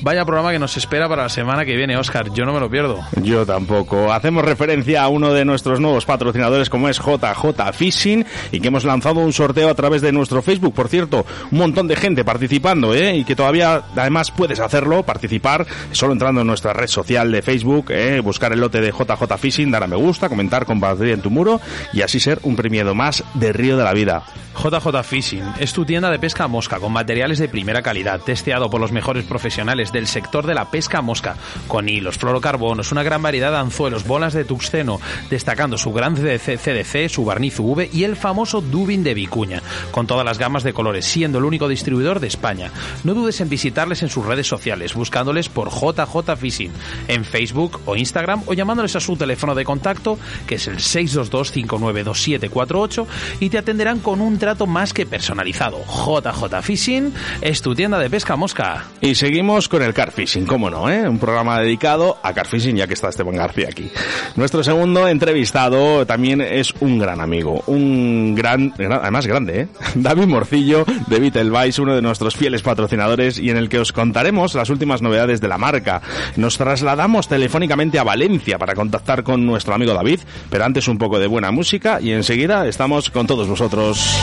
Vaya 0.00 0.24
programa 0.24 0.52
que 0.52 0.58
nos 0.58 0.74
espera 0.78 1.06
para 1.06 1.24
la 1.24 1.28
semana 1.28 1.66
que 1.66 1.76
viene, 1.76 1.98
Oscar. 1.98 2.32
Yo 2.32 2.46
no 2.46 2.54
me 2.54 2.60
lo 2.60 2.70
pierdo. 2.70 2.98
Yo 3.22 3.44
tampoco. 3.44 4.10
Hacemos 4.10 4.42
referencia 4.42 5.02
a 5.02 5.08
uno 5.08 5.34
de 5.34 5.44
nuestros 5.44 5.80
nuevos 5.80 5.97
patrocinadores 6.04 6.70
como 6.70 6.88
es 6.88 6.98
JJ 6.98 7.72
Fishing 7.72 8.24
y 8.52 8.60
que 8.60 8.68
hemos 8.68 8.84
lanzado 8.84 9.20
un 9.20 9.32
sorteo 9.32 9.68
a 9.68 9.74
través 9.74 10.02
de 10.02 10.12
nuestro 10.12 10.42
Facebook. 10.42 10.74
Por 10.74 10.88
cierto, 10.88 11.26
un 11.50 11.58
montón 11.58 11.88
de 11.88 11.96
gente 11.96 12.24
participando, 12.24 12.94
¿eh? 12.94 13.16
Y 13.16 13.24
que 13.24 13.36
todavía, 13.36 13.82
además, 13.96 14.30
puedes 14.30 14.60
hacerlo, 14.60 15.02
participar, 15.02 15.66
solo 15.92 16.12
entrando 16.12 16.40
en 16.40 16.46
nuestra 16.46 16.72
red 16.72 16.88
social 16.88 17.30
de 17.32 17.42
Facebook, 17.42 17.90
¿eh? 17.90 18.20
buscar 18.20 18.52
el 18.52 18.60
lote 18.60 18.80
de 18.80 18.90
JJ 18.90 19.38
Fishing, 19.38 19.70
dar 19.70 19.84
a 19.84 19.86
me 19.86 19.96
gusta, 19.96 20.28
comentar, 20.28 20.66
compartir 20.66 21.08
en 21.08 21.20
tu 21.20 21.30
muro 21.30 21.60
y 21.92 22.02
así 22.02 22.20
ser 22.20 22.38
un 22.42 22.56
premiado 22.56 22.94
más 22.94 23.24
de 23.34 23.52
Río 23.52 23.76
de 23.76 23.84
la 23.84 23.92
Vida. 23.92 24.22
JJ 24.58 25.04
Fishing 25.04 25.44
es 25.60 25.72
tu 25.72 25.84
tienda 25.84 26.10
de 26.10 26.18
pesca 26.18 26.48
mosca 26.48 26.80
con 26.80 26.92
materiales 26.92 27.38
de 27.38 27.48
primera 27.48 27.80
calidad, 27.80 28.20
testeado 28.20 28.68
por 28.68 28.80
los 28.80 28.90
mejores 28.90 29.24
profesionales 29.24 29.92
del 29.92 30.08
sector 30.08 30.46
de 30.46 30.54
la 30.54 30.68
pesca 30.68 31.00
mosca, 31.00 31.36
con 31.68 31.88
hilos, 31.88 32.18
fluorocarbonos, 32.18 32.90
una 32.90 33.04
gran 33.04 33.22
variedad 33.22 33.52
de 33.52 33.58
anzuelos, 33.58 34.04
bolas 34.04 34.32
de 34.32 34.44
tuxteno, 34.44 35.00
destacando 35.30 35.78
su 35.78 35.87
gran 35.92 36.16
CDC, 36.16 37.08
su 37.08 37.24
barniz 37.24 37.58
UV 37.58 37.88
y 37.92 38.04
el 38.04 38.14
famoso 38.16 38.60
dubin 38.60 39.02
de 39.04 39.14
vicuña, 39.14 39.62
con 39.90 40.06
todas 40.06 40.24
las 40.24 40.38
gamas 40.38 40.62
de 40.62 40.72
colores, 40.72 41.04
siendo 41.04 41.38
el 41.38 41.44
único 41.44 41.66
distribuidor 41.68 42.20
de 42.20 42.28
España. 42.28 42.70
No 43.04 43.14
dudes 43.14 43.40
en 43.40 43.48
visitarles 43.48 44.02
en 44.02 44.08
sus 44.08 44.26
redes 44.26 44.46
sociales, 44.46 44.94
buscándoles 44.94 45.48
por 45.48 45.70
JJ 45.70 46.36
Fishing, 46.36 46.72
en 47.08 47.24
Facebook 47.24 47.80
o 47.86 47.96
Instagram 47.96 48.42
o 48.46 48.54
llamándoles 48.54 48.94
a 48.96 49.00
su 49.00 49.16
teléfono 49.16 49.54
de 49.54 49.64
contacto, 49.64 50.18
que 50.46 50.56
es 50.56 50.66
el 50.68 50.76
622-592748, 50.78 53.06
y 53.40 53.48
te 53.50 53.58
atenderán 53.58 53.98
con 54.00 54.20
un 54.20 54.38
trato 54.38 54.66
más 54.66 54.92
que 54.92 55.06
personalizado. 55.06 55.78
JJ 55.86 56.62
Fishing 56.62 57.14
es 57.40 57.62
tu 57.62 57.74
tienda 57.74 57.98
de 57.98 58.10
pesca 58.10 58.36
mosca. 58.36 58.84
Y 59.00 59.14
seguimos 59.14 59.68
con 59.68 59.82
el 59.82 59.94
car 59.94 60.12
fishing, 60.12 60.44
cómo 60.46 60.68
no, 60.70 60.90
¿eh? 60.90 61.08
Un 61.08 61.18
programa 61.18 61.60
dedicado 61.60 62.18
a 62.22 62.32
car 62.32 62.46
fishing, 62.46 62.76
ya 62.76 62.86
que 62.86 62.94
está 62.94 63.08
Esteban 63.08 63.34
García 63.36 63.68
aquí. 63.70 63.90
Nuestro 64.36 64.64
segundo 64.64 65.08
entrevistado 65.08 65.77
también 66.06 66.40
es 66.40 66.74
un 66.80 66.98
gran 66.98 67.20
amigo, 67.20 67.62
un 67.66 68.34
gran, 68.34 68.72
además 68.78 69.26
grande, 69.26 69.60
¿eh? 69.62 69.68
David 69.94 70.26
Morcillo 70.26 70.84
de 71.06 71.20
Vitelvice, 71.20 71.80
uno 71.80 71.94
de 71.94 72.02
nuestros 72.02 72.36
fieles 72.36 72.62
patrocinadores 72.62 73.38
y 73.38 73.50
en 73.50 73.56
el 73.56 73.68
que 73.68 73.78
os 73.78 73.92
contaremos 73.92 74.54
las 74.54 74.70
últimas 74.70 75.02
novedades 75.02 75.40
de 75.40 75.48
la 75.48 75.58
marca. 75.58 76.02
Nos 76.36 76.58
trasladamos 76.58 77.28
telefónicamente 77.28 77.98
a 77.98 78.04
Valencia 78.04 78.58
para 78.58 78.74
contactar 78.74 79.22
con 79.22 79.46
nuestro 79.46 79.74
amigo 79.74 79.94
David, 79.94 80.20
pero 80.50 80.64
antes 80.64 80.88
un 80.88 80.98
poco 80.98 81.18
de 81.18 81.26
buena 81.26 81.50
música 81.50 82.00
y 82.00 82.12
enseguida 82.12 82.66
estamos 82.66 83.10
con 83.10 83.26
todos 83.26 83.48
vosotros. 83.48 84.18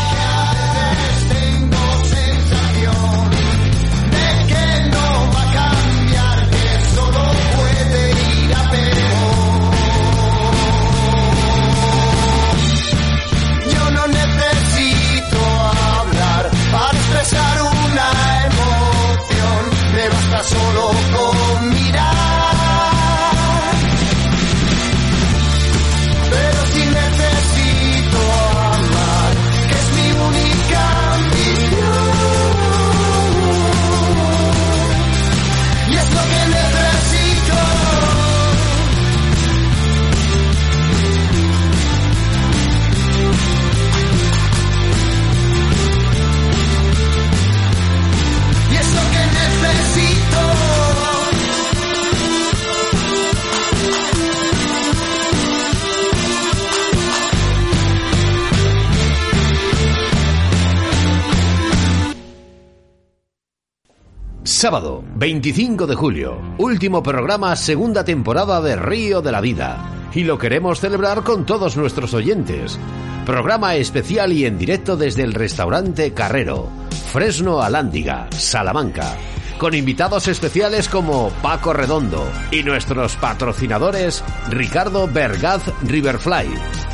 Sábado, 64.65 65.03
25 65.17 65.85
de 65.85 65.93
julio, 65.93 66.41
último 66.57 67.03
programa, 67.03 67.55
segunda 67.55 68.03
temporada 68.03 68.61
de 68.61 68.75
Río 68.75 69.21
de 69.21 69.31
la 69.31 69.39
Vida. 69.39 70.09
Y 70.11 70.23
lo 70.23 70.39
queremos 70.39 70.79
celebrar 70.79 71.21
con 71.21 71.45
todos 71.45 71.77
nuestros 71.77 72.15
oyentes. 72.15 72.79
Programa 73.27 73.75
especial 73.75 74.33
y 74.33 74.43
en 74.47 74.57
directo 74.57 74.97
desde 74.97 75.21
el 75.21 75.35
restaurante 75.35 76.15
Carrero, 76.15 76.67
Fresno 77.13 77.61
Alándiga, 77.61 78.27
Salamanca. 78.31 79.15
Con 79.59 79.75
invitados 79.75 80.27
especiales 80.27 80.89
como 80.89 81.29
Paco 81.43 81.71
Redondo 81.71 82.27
y 82.49 82.63
nuestros 82.63 83.17
patrocinadores 83.17 84.23
Ricardo 84.49 85.07
Bergaz 85.07 85.61
Riverfly, 85.83 86.51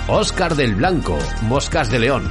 Oscar 0.09 0.57
del 0.57 0.75
Blanco, 0.75 1.17
Moscas 1.43 1.89
de 1.89 1.99
León, 1.99 2.29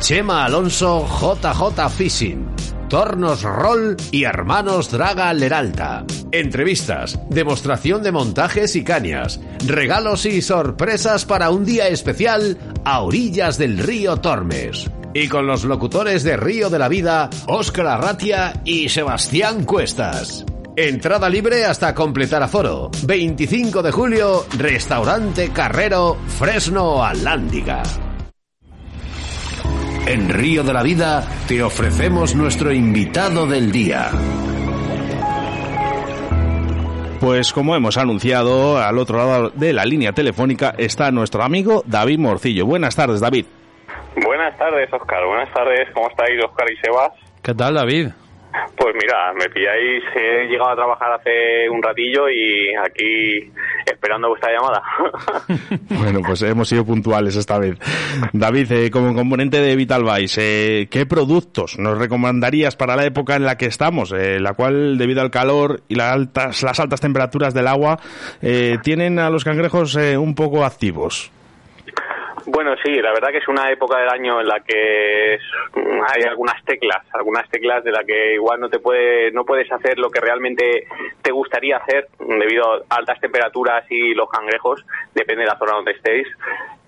Chema 0.00 0.46
Alonso 0.46 1.06
JJ 1.06 1.90
Fishing, 1.90 2.57
Tornos 2.88 3.42
Roll 3.42 3.96
y 4.10 4.24
Hermanos 4.24 4.90
Draga 4.90 5.32
Leralta. 5.34 6.04
Entrevistas, 6.32 7.18
demostración 7.28 8.02
de 8.02 8.12
montajes 8.12 8.76
y 8.76 8.84
cañas, 8.84 9.40
regalos 9.66 10.24
y 10.24 10.40
sorpresas 10.40 11.26
para 11.26 11.50
un 11.50 11.66
día 11.66 11.88
especial 11.88 12.56
a 12.84 13.02
orillas 13.02 13.58
del 13.58 13.78
río 13.78 14.16
Tormes. 14.16 14.90
Y 15.12 15.28
con 15.28 15.46
los 15.46 15.64
locutores 15.64 16.22
de 16.22 16.36
Río 16.36 16.70
de 16.70 16.78
la 16.78 16.88
Vida, 16.88 17.28
Óscar 17.46 17.86
Arratia 17.86 18.60
y 18.64 18.88
Sebastián 18.88 19.64
Cuestas. 19.64 20.46
Entrada 20.76 21.28
libre 21.28 21.64
hasta 21.64 21.94
completar 21.94 22.42
aforo. 22.42 22.90
25 23.04 23.82
de 23.82 23.90
julio, 23.90 24.46
Restaurante 24.56 25.50
Carrero, 25.50 26.16
Fresno 26.38 27.04
Alándiga. 27.04 27.82
En 30.08 30.30
Río 30.30 30.62
de 30.62 30.72
la 30.72 30.82
Vida 30.82 31.20
te 31.46 31.62
ofrecemos 31.62 32.34
nuestro 32.34 32.72
invitado 32.72 33.46
del 33.46 33.70
día. 33.70 34.06
Pues 37.20 37.52
como 37.52 37.76
hemos 37.76 37.98
anunciado, 37.98 38.78
al 38.78 38.96
otro 38.96 39.18
lado 39.18 39.50
de 39.50 39.74
la 39.74 39.84
línea 39.84 40.12
telefónica 40.12 40.72
está 40.78 41.10
nuestro 41.10 41.42
amigo 41.42 41.82
David 41.84 42.20
Morcillo. 42.20 42.64
Buenas 42.64 42.96
tardes, 42.96 43.20
David. 43.20 43.44
Buenas 44.24 44.56
tardes, 44.56 44.90
Oscar. 44.90 45.26
Buenas 45.26 45.52
tardes. 45.52 45.90
¿Cómo 45.92 46.08
estáis, 46.08 46.42
Oscar 46.42 46.72
y 46.72 46.76
Sebas? 46.78 47.12
¿Qué 47.42 47.52
tal, 47.52 47.74
David? 47.74 48.08
Pues 48.78 48.94
mira, 48.94 49.34
me 49.34 49.48
pilláis, 49.50 50.04
he 50.16 50.46
llegado 50.46 50.70
a 50.70 50.76
trabajar 50.76 51.12
hace 51.20 51.68
un 51.68 51.82
ratillo 51.82 52.30
y 52.30 52.74
aquí 52.76 53.52
esperando 53.98 54.28
vuestra 54.28 54.52
llamada. 54.52 54.82
Bueno, 55.98 56.20
pues 56.24 56.42
hemos 56.42 56.68
sido 56.68 56.84
puntuales 56.84 57.34
esta 57.34 57.58
vez. 57.58 57.76
David, 58.32 58.70
eh, 58.72 58.90
como 58.90 59.14
componente 59.14 59.60
de 59.60 59.74
Vital 59.74 60.04
Vice, 60.04 60.82
eh, 60.82 60.86
¿qué 60.88 61.06
productos 61.06 61.78
nos 61.78 61.98
recomendarías 61.98 62.76
para 62.76 62.94
la 62.94 63.04
época 63.04 63.34
en 63.34 63.44
la 63.44 63.56
que 63.56 63.66
estamos, 63.66 64.12
eh, 64.12 64.38
la 64.38 64.54
cual, 64.54 64.96
debido 64.96 65.20
al 65.20 65.30
calor 65.30 65.82
y 65.88 65.96
las 65.96 66.12
altas, 66.12 66.62
las 66.62 66.78
altas 66.78 67.00
temperaturas 67.00 67.52
del 67.54 67.66
agua, 67.66 67.98
eh, 68.40 68.78
tienen 68.82 69.18
a 69.18 69.30
los 69.30 69.44
cangrejos 69.44 69.96
eh, 69.96 70.16
un 70.16 70.34
poco 70.34 70.64
activos? 70.64 71.32
Bueno, 72.50 72.74
sí, 72.82 72.94
la 72.94 73.12
verdad 73.12 73.28
que 73.28 73.38
es 73.38 73.48
una 73.48 73.70
época 73.70 73.98
del 73.98 74.08
año 74.08 74.40
en 74.40 74.48
la 74.48 74.60
que 74.60 75.38
hay 75.74 76.22
algunas 76.26 76.64
teclas, 76.64 77.04
algunas 77.12 77.46
teclas 77.50 77.84
de 77.84 77.92
la 77.92 78.02
que 78.04 78.36
igual 78.36 78.58
no 78.58 78.70
te 78.70 78.78
puede, 78.78 79.30
no 79.32 79.44
puedes 79.44 79.70
hacer 79.70 79.98
lo 79.98 80.08
que 80.08 80.18
realmente 80.18 80.86
te 81.20 81.30
gustaría 81.30 81.76
hacer 81.76 82.08
debido 82.18 82.86
a 82.88 82.96
altas 82.96 83.20
temperaturas 83.20 83.84
y 83.90 84.14
los 84.14 84.30
cangrejos, 84.30 84.82
depende 85.14 85.42
de 85.42 85.48
la 85.48 85.58
zona 85.58 85.72
donde 85.72 85.92
estéis. 85.92 86.26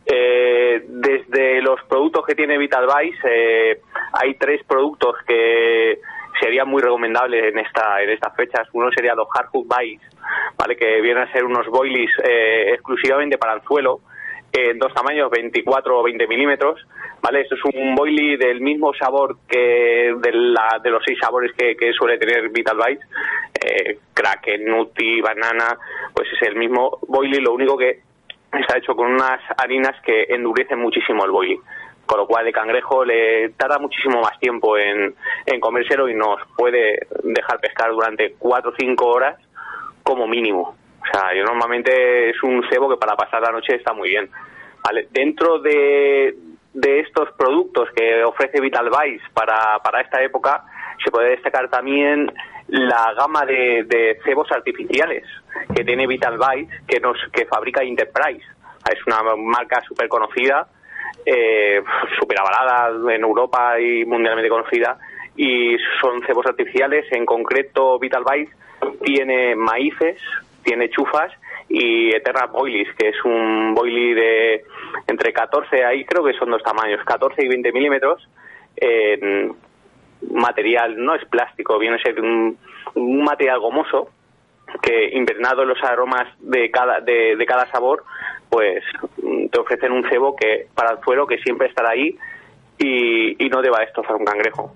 Eh, 0.06 0.82
desde 0.88 1.60
los 1.60 1.78
productos 1.84 2.24
que 2.24 2.34
tiene 2.34 2.56
Vital 2.56 2.86
Vice, 2.86 3.20
eh, 3.24 3.80
hay 4.14 4.36
tres 4.36 4.64
productos 4.64 5.16
que 5.28 6.00
serían 6.40 6.68
muy 6.68 6.80
recomendables 6.80 7.52
en 7.52 7.58
esta 7.58 8.02
en 8.02 8.08
estas 8.08 8.34
fechas. 8.34 8.66
Uno 8.72 8.90
sería 8.92 9.14
los 9.14 9.28
Hardhook 9.28 9.66
Vice, 9.68 10.06
¿vale? 10.56 10.74
que 10.74 11.02
vienen 11.02 11.24
a 11.24 11.32
ser 11.32 11.44
unos 11.44 11.66
boilies 11.66 12.12
eh, 12.24 12.70
exclusivamente 12.72 13.36
para 13.36 13.52
anzuelo, 13.52 14.00
en 14.52 14.78
dos 14.78 14.92
tamaños, 14.92 15.30
24 15.30 15.98
o 15.98 16.02
20 16.02 16.26
milímetros, 16.26 16.84
¿vale? 17.22 17.42
Esto 17.42 17.54
es 17.54 17.64
un 17.74 17.94
boilie 17.94 18.36
del 18.36 18.60
mismo 18.60 18.92
sabor 18.94 19.36
que 19.48 20.14
de, 20.16 20.32
la, 20.32 20.80
de 20.82 20.90
los 20.90 21.02
seis 21.04 21.18
sabores 21.20 21.52
que, 21.56 21.92
suele 21.92 22.18
tener 22.18 22.48
Vital 22.50 22.76
Bites, 22.76 23.06
eh, 23.64 23.98
Kraken, 24.12 24.64
Nuti, 24.64 25.20
Banana, 25.20 25.78
pues 26.14 26.28
es 26.32 26.48
el 26.48 26.56
mismo 26.56 26.98
boilie, 27.06 27.40
lo 27.40 27.52
único 27.52 27.76
que 27.76 28.00
está 28.52 28.78
hecho 28.78 28.94
con 28.96 29.12
unas 29.12 29.40
harinas 29.56 30.00
que 30.02 30.24
endurecen 30.28 30.80
muchísimo 30.80 31.24
el 31.24 31.30
boilie. 31.30 31.60
Con 32.06 32.18
lo 32.18 32.26
cual 32.26 32.44
el 32.44 32.52
cangrejo 32.52 33.04
le 33.04 33.50
tarda 33.50 33.78
muchísimo 33.78 34.20
más 34.20 34.36
tiempo 34.40 34.76
en, 34.76 35.14
en 35.46 35.60
comérselo 35.60 36.08
y 36.08 36.14
nos 36.14 36.40
puede 36.56 37.06
dejar 37.22 37.60
pescar 37.60 37.92
durante 37.92 38.34
4 38.36 38.70
o 38.70 38.74
5 38.76 39.06
horas 39.06 39.38
como 40.02 40.26
mínimo. 40.26 40.79
O 41.02 41.06
sea, 41.12 41.34
yo 41.34 41.44
normalmente 41.44 42.30
es 42.30 42.42
un 42.42 42.62
cebo 42.70 42.88
que 42.88 42.96
para 42.96 43.16
pasar 43.16 43.42
la 43.42 43.52
noche 43.52 43.74
está 43.74 43.92
muy 43.92 44.10
bien. 44.10 44.28
¿vale? 44.84 45.08
Dentro 45.10 45.58
de, 45.58 46.34
de 46.74 47.00
estos 47.00 47.32
productos 47.32 47.88
que 47.96 48.22
ofrece 48.24 48.60
Vital 48.60 48.90
Vice 48.90 49.24
para, 49.34 49.78
para 49.82 50.02
esta 50.02 50.22
época, 50.22 50.64
se 51.02 51.10
puede 51.10 51.30
destacar 51.30 51.68
también 51.68 52.30
la 52.68 53.14
gama 53.16 53.44
de, 53.44 53.84
de 53.86 54.18
cebos 54.24 54.50
artificiales 54.52 55.24
que 55.74 55.84
tiene 55.84 56.06
Vital 56.06 56.38
Vice, 56.38 56.72
que, 56.86 57.00
nos, 57.00 57.16
que 57.32 57.46
fabrica 57.46 57.82
Enterprise. 57.82 58.44
Es 58.90 59.06
una 59.06 59.34
marca 59.36 59.82
súper 59.82 60.08
conocida, 60.08 60.66
eh, 61.24 61.82
súper 62.18 62.38
avalada 62.40 63.14
en 63.14 63.22
Europa 63.22 63.78
y 63.80 64.04
mundialmente 64.04 64.48
conocida, 64.48 64.98
y 65.36 65.76
son 66.00 66.22
cebos 66.26 66.46
artificiales. 66.46 67.06
En 67.12 67.26
concreto, 67.26 67.98
Vital 67.98 68.24
Vice 68.30 68.52
tiene 69.02 69.54
maíces, 69.54 70.20
tiene 70.62 70.90
chufas 70.90 71.32
y 71.68 72.14
Eterna 72.14 72.46
Boilies, 72.46 72.88
que 72.96 73.08
es 73.08 73.24
un 73.24 73.74
boilie 73.74 74.14
de 74.14 74.64
entre 75.06 75.32
14, 75.32 75.84
ahí 75.84 76.04
creo 76.04 76.24
que 76.24 76.34
son 76.34 76.50
dos 76.50 76.62
tamaños, 76.62 77.04
14 77.04 77.44
y 77.44 77.48
20 77.48 77.72
milímetros, 77.72 78.28
en 78.76 79.54
material, 80.32 81.02
no 81.02 81.14
es 81.14 81.24
plástico, 81.26 81.78
viene 81.78 81.96
a 81.96 82.02
ser 82.02 82.20
un, 82.20 82.58
material 82.94 83.60
gomoso 83.60 84.10
que 84.82 85.10
impregnado 85.12 85.64
los 85.64 85.82
aromas 85.82 86.26
de 86.40 86.70
cada, 86.70 87.00
de, 87.00 87.36
de 87.36 87.46
cada 87.46 87.70
sabor, 87.70 88.04
pues 88.48 88.82
te 89.50 89.60
ofrecen 89.60 89.92
un 89.92 90.08
cebo 90.08 90.34
que 90.34 90.66
para 90.74 90.92
el 90.92 91.00
suelo 91.00 91.26
que 91.26 91.38
siempre 91.38 91.68
estará 91.68 91.90
ahí 91.90 92.16
y, 92.78 93.44
y 93.44 93.48
no 93.48 93.62
te 93.62 93.70
va 93.70 93.78
a 93.78 93.84
destrozar 93.84 94.16
un 94.16 94.24
cangrejo. 94.24 94.74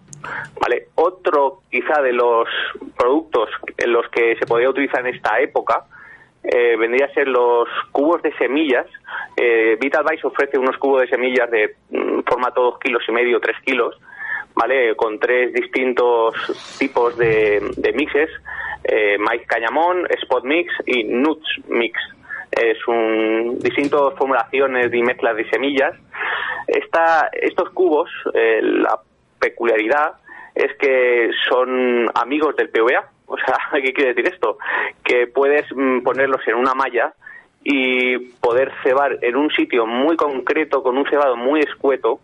¿Vale? 0.61 0.89
Otro 0.95 1.61
quizá 1.71 2.01
de 2.03 2.13
los 2.13 2.49
productos 2.97 3.51
en 3.77 3.93
los 3.93 4.09
que 4.09 4.37
se 4.37 4.47
podría 4.47 4.71
utilizar 4.71 5.07
en 5.07 5.15
esta 5.15 5.39
época 5.41 5.85
eh, 6.45 6.77
vendría 6.77 7.07
a 7.07 7.15
ser 7.15 7.27
los 7.27 7.69
cubos 7.91 8.23
de 8.23 8.33
semillas. 8.37 8.87
Eh, 9.37 9.79
Vital 9.81 10.05
Vice 10.09 10.27
ofrece 10.27 10.59
unos 10.59 10.77
cubos 10.77 11.01
de 11.01 11.09
semillas 11.09 11.51
de 11.51 11.75
mm, 11.91 12.21
formato 12.27 12.63
dos 12.63 12.79
kilos 12.79 13.03
y 13.09 13.13
medio, 13.13 13.41
tres 13.41 13.57
kilos, 13.65 13.99
¿vale? 14.55 14.95
Con 14.95 15.19
tres 15.19 15.55
distintos 15.55 16.35
tipos 16.79 17.17
de, 17.17 17.63
de 17.77 17.93
mixes, 17.95 18.29
eh, 18.85 19.17
maíz 19.19 19.47
cañamón, 19.47 20.07
spot 20.23 20.45
mix 20.45 20.71
y 20.85 21.05
nuts 21.05 21.49
mix. 21.69 21.99
Es 22.53 22.77
un 22.87 23.59
distintas 23.61 24.15
formulaciones 24.17 24.93
y 24.93 25.03
mezclas 25.03 25.37
de 25.37 25.49
semillas. 25.49 25.95
Esta, 26.67 27.31
estos 27.33 27.71
cubos, 27.71 28.11
eh, 28.35 28.61
la 28.63 29.01
peculiaridad 29.49 30.15
es 30.55 30.73
que 30.79 31.31
son 31.49 32.09
amigos 32.15 32.57
del 32.57 32.71
PVA. 32.71 33.11
O 33.27 33.39
sea, 33.39 33.57
¿qué 33.83 33.95
quiere 33.95 34.13
decir 34.13 34.31
esto? 34.33 34.59
Que 35.03 35.27
puedes 35.27 35.65
mm, 35.75 36.03
ponerlos 36.03 36.47
en 36.47 36.57
una 36.57 36.75
malla 36.75 37.15
y 37.65 38.19
poder 38.19 38.71
cebar 38.83 39.17
en 39.23 39.35
un 39.37 39.51
sitio 39.51 39.87
muy 39.87 40.15
concreto, 40.15 40.83
con 40.83 40.99
un 40.99 41.07
cebado 41.09 41.35
muy 41.35 41.61
escueto, 41.61 42.21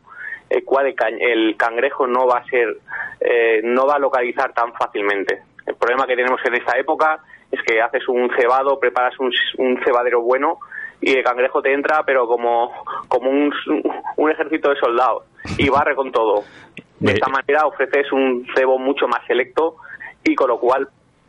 el 0.51 0.63
cual 0.63 0.87
el, 0.89 0.95
ca- 0.95 1.09
el 1.09 1.57
cangrejo 1.57 2.07
no 2.07 2.27
va 2.27 2.41
a 2.41 2.45
ser, 2.45 2.77
eh, 3.21 3.63
no 3.65 3.87
va 3.87 3.95
a 3.95 3.99
localizar 3.99 4.53
tan 4.53 4.75
fácilmente. 4.75 5.41
El 5.67 5.75
problema 5.77 6.07
que 6.07 6.17
tenemos 6.17 6.39
en 6.45 6.55
esta 6.57 6.79
época 6.79 7.21
es 7.51 7.61
que 7.63 7.81
haces 7.81 8.07
un 8.07 8.31
cebado, 8.39 8.79
preparas 8.79 9.19
un, 9.21 9.33
un 9.57 9.83
cebadero 9.83 10.21
bueno 10.21 10.59
y 11.01 11.17
el 11.17 11.25
cangrejo 11.25 11.63
te 11.63 11.73
entra, 11.73 12.03
pero 12.05 12.27
como, 12.29 12.73
como 13.09 13.31
un, 13.31 13.51
un 14.19 14.31
ejército 14.31 14.69
de 14.69 14.77
soldados 14.77 15.25
y 15.57 15.71
barre 15.71 15.95
con 15.97 16.13
todo. 16.13 16.45
De 17.01 17.13
esta 17.13 17.29
manera 17.29 17.67
ofreces 17.67 18.13
un 18.13 18.47
cebo 18.55 18.79
mucho 18.79 19.09
más 19.09 19.21
selecto 19.27 19.77
y 20.23 20.35
con 20.35 20.49
lo 20.49 20.61
cual 20.61 20.89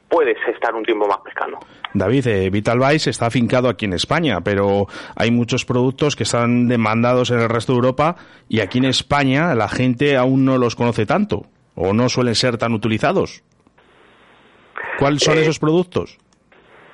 puedes 0.09 0.37
estar 0.53 0.75
un 0.75 0.83
tiempo 0.83 1.07
más 1.07 1.19
pescando. 1.23 1.57
David, 1.93 2.27
eh, 2.27 2.49
Vital 2.49 2.79
Vice 2.79 3.09
está 3.09 3.27
afincado 3.27 3.69
aquí 3.69 3.85
en 3.85 3.93
España, 3.93 4.41
pero 4.41 4.87
hay 5.15 5.31
muchos 5.31 5.63
productos 5.65 6.15
que 6.17 6.23
están 6.23 6.67
demandados 6.67 7.31
en 7.31 7.39
el 7.39 7.47
resto 7.49 7.71
de 7.71 7.77
Europa 7.77 8.17
y 8.49 8.59
aquí 8.59 8.79
en 8.79 8.85
España 8.85 9.55
la 9.55 9.69
gente 9.69 10.17
aún 10.17 10.43
no 10.43 10.57
los 10.57 10.75
conoce 10.75 11.05
tanto 11.05 11.45
o 11.75 11.93
no 11.93 12.09
suelen 12.09 12.35
ser 12.35 12.57
tan 12.57 12.73
utilizados. 12.73 13.41
¿Cuáles 14.99 15.23
son 15.23 15.37
Eh, 15.37 15.41
esos 15.41 15.59
productos? 15.59 16.17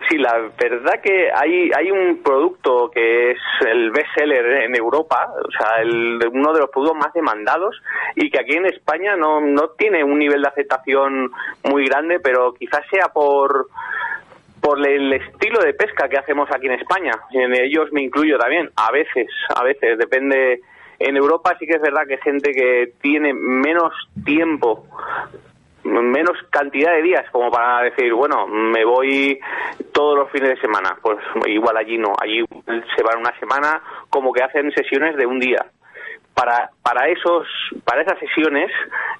Sí, 0.09 0.17
la 0.17 0.37
verdad 0.57 1.01
que 1.01 1.29
hay, 1.33 1.69
hay 1.75 1.91
un 1.91 2.21
producto 2.23 2.89
que 2.89 3.31
es 3.31 3.39
el 3.67 3.91
bestseller 3.91 4.63
en 4.63 4.75
Europa, 4.75 5.33
o 5.43 5.51
sea, 5.51 5.81
el, 5.81 6.19
uno 6.31 6.53
de 6.53 6.61
los 6.61 6.69
productos 6.69 6.97
más 6.97 7.13
demandados 7.13 7.81
y 8.15 8.29
que 8.29 8.39
aquí 8.39 8.55
en 8.55 8.67
España 8.67 9.17
no, 9.17 9.41
no 9.41 9.69
tiene 9.71 10.03
un 10.03 10.17
nivel 10.17 10.41
de 10.41 10.47
aceptación 10.47 11.31
muy 11.63 11.85
grande, 11.87 12.19
pero 12.21 12.53
quizás 12.53 12.81
sea 12.89 13.09
por 13.09 13.67
por 14.61 14.85
el 14.85 15.13
estilo 15.13 15.61
de 15.61 15.73
pesca 15.73 16.09
que 16.09 16.17
hacemos 16.17 16.49
aquí 16.51 16.65
en 16.65 16.73
España. 16.73 17.11
En 17.31 17.53
ellos 17.53 17.91
me 17.91 18.01
incluyo 18.01 18.37
también, 18.37 18.69
a 18.75 18.91
veces, 18.91 19.27
a 19.55 19.63
veces, 19.63 19.97
depende. 19.97 20.61
En 20.99 21.15
Europa 21.15 21.55
sí 21.59 21.67
que 21.67 21.75
es 21.75 21.81
verdad 21.81 22.07
que 22.07 22.17
gente 22.17 22.51
que 22.51 22.91
tiene 23.01 23.33
menos 23.33 23.93
tiempo 24.25 24.85
menos 26.01 26.37
cantidad 26.49 26.91
de 26.93 27.01
días 27.01 27.25
como 27.31 27.51
para 27.51 27.83
decir, 27.83 28.13
bueno, 28.13 28.47
me 28.47 28.83
voy 28.85 29.39
todos 29.91 30.17
los 30.17 30.31
fines 30.31 30.49
de 30.49 30.61
semana. 30.61 30.97
Pues 31.01 31.17
igual 31.45 31.77
allí 31.77 31.97
no, 31.97 32.13
allí 32.19 32.43
se 32.95 33.03
van 33.03 33.19
una 33.19 33.37
semana 33.39 33.81
como 34.09 34.31
que 34.31 34.43
hacen 34.43 34.71
sesiones 34.71 35.15
de 35.15 35.25
un 35.25 35.39
día. 35.39 35.65
Para, 36.33 36.69
para 36.83 37.07
esos 37.07 37.47
para 37.83 38.03
esas 38.03 38.19
sesiones 38.19 38.69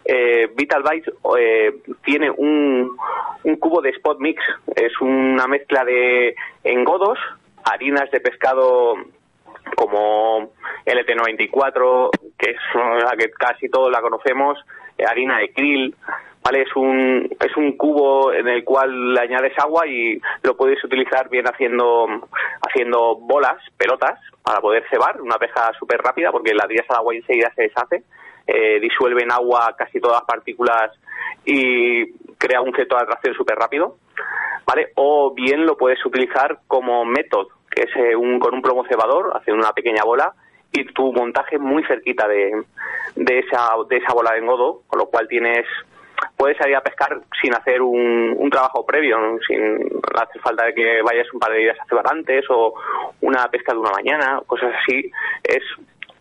eh, 0.06 0.52
Vital 0.56 0.84
Bites 0.84 1.12
eh, 1.40 1.74
tiene 2.06 2.30
un, 2.30 2.96
un 3.44 3.56
cubo 3.56 3.82
de 3.82 3.90
spot 3.90 4.20
mix 4.20 4.40
es 4.76 4.92
una 5.02 5.48
mezcla 5.48 5.84
de 5.84 6.36
engodos 6.64 7.18
harinas 7.64 8.12
de 8.12 8.20
pescado 8.20 8.98
como 9.76 10.52
LT94 10.86 12.12
que 12.38 12.52
es 12.52 13.04
la 13.04 13.16
que 13.18 13.32
casi 13.32 13.68
todos 13.68 13.92
la 13.92 14.02
conocemos 14.02 14.60
eh, 14.98 15.06
harina 15.06 15.40
de 15.40 15.52
krill 15.54 15.96
¿vale? 16.48 16.62
Es 16.62 16.74
un, 16.78 17.30
es 17.42 17.58
un 17.58 17.76
cubo 17.76 18.32
en 18.32 18.48
el 18.48 18.64
cual 18.64 19.14
le 19.14 19.20
añades 19.20 19.52
agua 19.60 19.86
y 19.86 20.18
lo 20.44 20.56
puedes 20.56 20.82
utilizar 20.82 21.28
bien 21.28 21.46
haciendo, 21.46 22.08
haciendo 22.62 23.18
bolas, 23.18 23.58
pelotas, 23.76 24.18
para 24.44 24.62
poder 24.62 24.86
cebar, 24.90 25.22
una 25.22 25.38
pesca 25.38 25.74
súper 25.78 26.00
rápida 26.00 26.32
porque 26.32 26.54
la 26.54 26.66
tiras 26.66 26.86
al 26.90 26.98
agua 26.98 27.14
y 27.14 27.18
enseguida 27.18 27.52
se 27.54 27.64
deshace, 27.64 28.04
eh, 28.48 28.80
disuelve 28.80 29.24
en 29.24 29.32
agua 29.34 29.76
casi 29.78 30.00
todas 30.00 30.22
las 30.22 30.26
partículas 30.26 30.92
y 31.44 32.14
crea 32.38 32.62
un 32.62 32.74
centro 32.74 32.98
de 32.98 33.04
atracción 33.04 33.36
súper 33.36 33.58
rápido, 33.58 33.98
¿vale? 34.66 34.94
O 34.96 35.34
bien 35.34 35.66
lo 35.66 35.76
puedes 35.76 36.04
utilizar 36.06 36.60
como 36.68 37.04
método, 37.04 37.50
que 37.70 37.84
es 37.84 37.96
eh, 37.98 38.16
un, 38.16 38.40
con 38.40 38.54
un 38.54 38.62
plomo 38.62 38.86
cebador, 38.86 39.34
haciendo 39.36 39.62
una 39.62 39.74
pequeña 39.74 40.06
bola 40.06 40.34
y 40.72 40.86
tu 40.94 41.12
montaje 41.12 41.60
muy 41.60 41.84
cerquita 41.84 42.26
de, 42.26 42.64
de, 43.18 43.40
esa, 43.40 43.72
de 43.90 43.98
esa 43.98 44.14
bola 44.14 44.32
de 44.32 44.40
engodo, 44.40 44.84
con 44.88 45.00
lo 45.00 45.08
cual 45.08 45.28
tienes 45.28 45.66
puedes 46.36 46.58
salir 46.58 46.76
a 46.76 46.82
pescar 46.82 47.20
sin 47.42 47.54
hacer 47.54 47.82
un, 47.82 48.36
un 48.38 48.50
trabajo 48.50 48.86
previo, 48.86 49.18
sin 49.48 49.80
no 50.18 50.22
hace 50.22 50.40
falta 50.40 50.66
de 50.66 50.74
que 50.74 51.02
vayas 51.02 51.32
un 51.34 51.40
par 51.40 51.52
de 51.52 51.60
días 51.60 51.78
a 51.80 51.86
cebar 51.86 52.06
antes 52.12 52.46
o 52.50 52.74
una 53.22 53.48
pesca 53.50 53.74
de 53.74 53.80
una 53.80 53.92
mañana, 53.92 54.42
cosas 54.46 54.74
así. 54.82 55.12
Es 55.44 55.64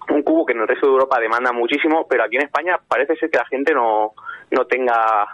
un 0.08 0.22
cubo 0.22 0.46
que 0.46 0.52
en 0.52 0.60
el 0.60 0.68
resto 0.68 0.86
de 0.86 0.92
Europa 0.92 1.20
demanda 1.20 1.52
muchísimo, 1.52 2.06
pero 2.08 2.24
aquí 2.24 2.36
en 2.36 2.44
España 2.44 2.78
parece 2.88 3.16
ser 3.16 3.30
que 3.30 3.38
la 3.38 3.46
gente 3.46 3.74
no, 3.74 4.12
no 4.50 4.66
tenga 4.66 5.26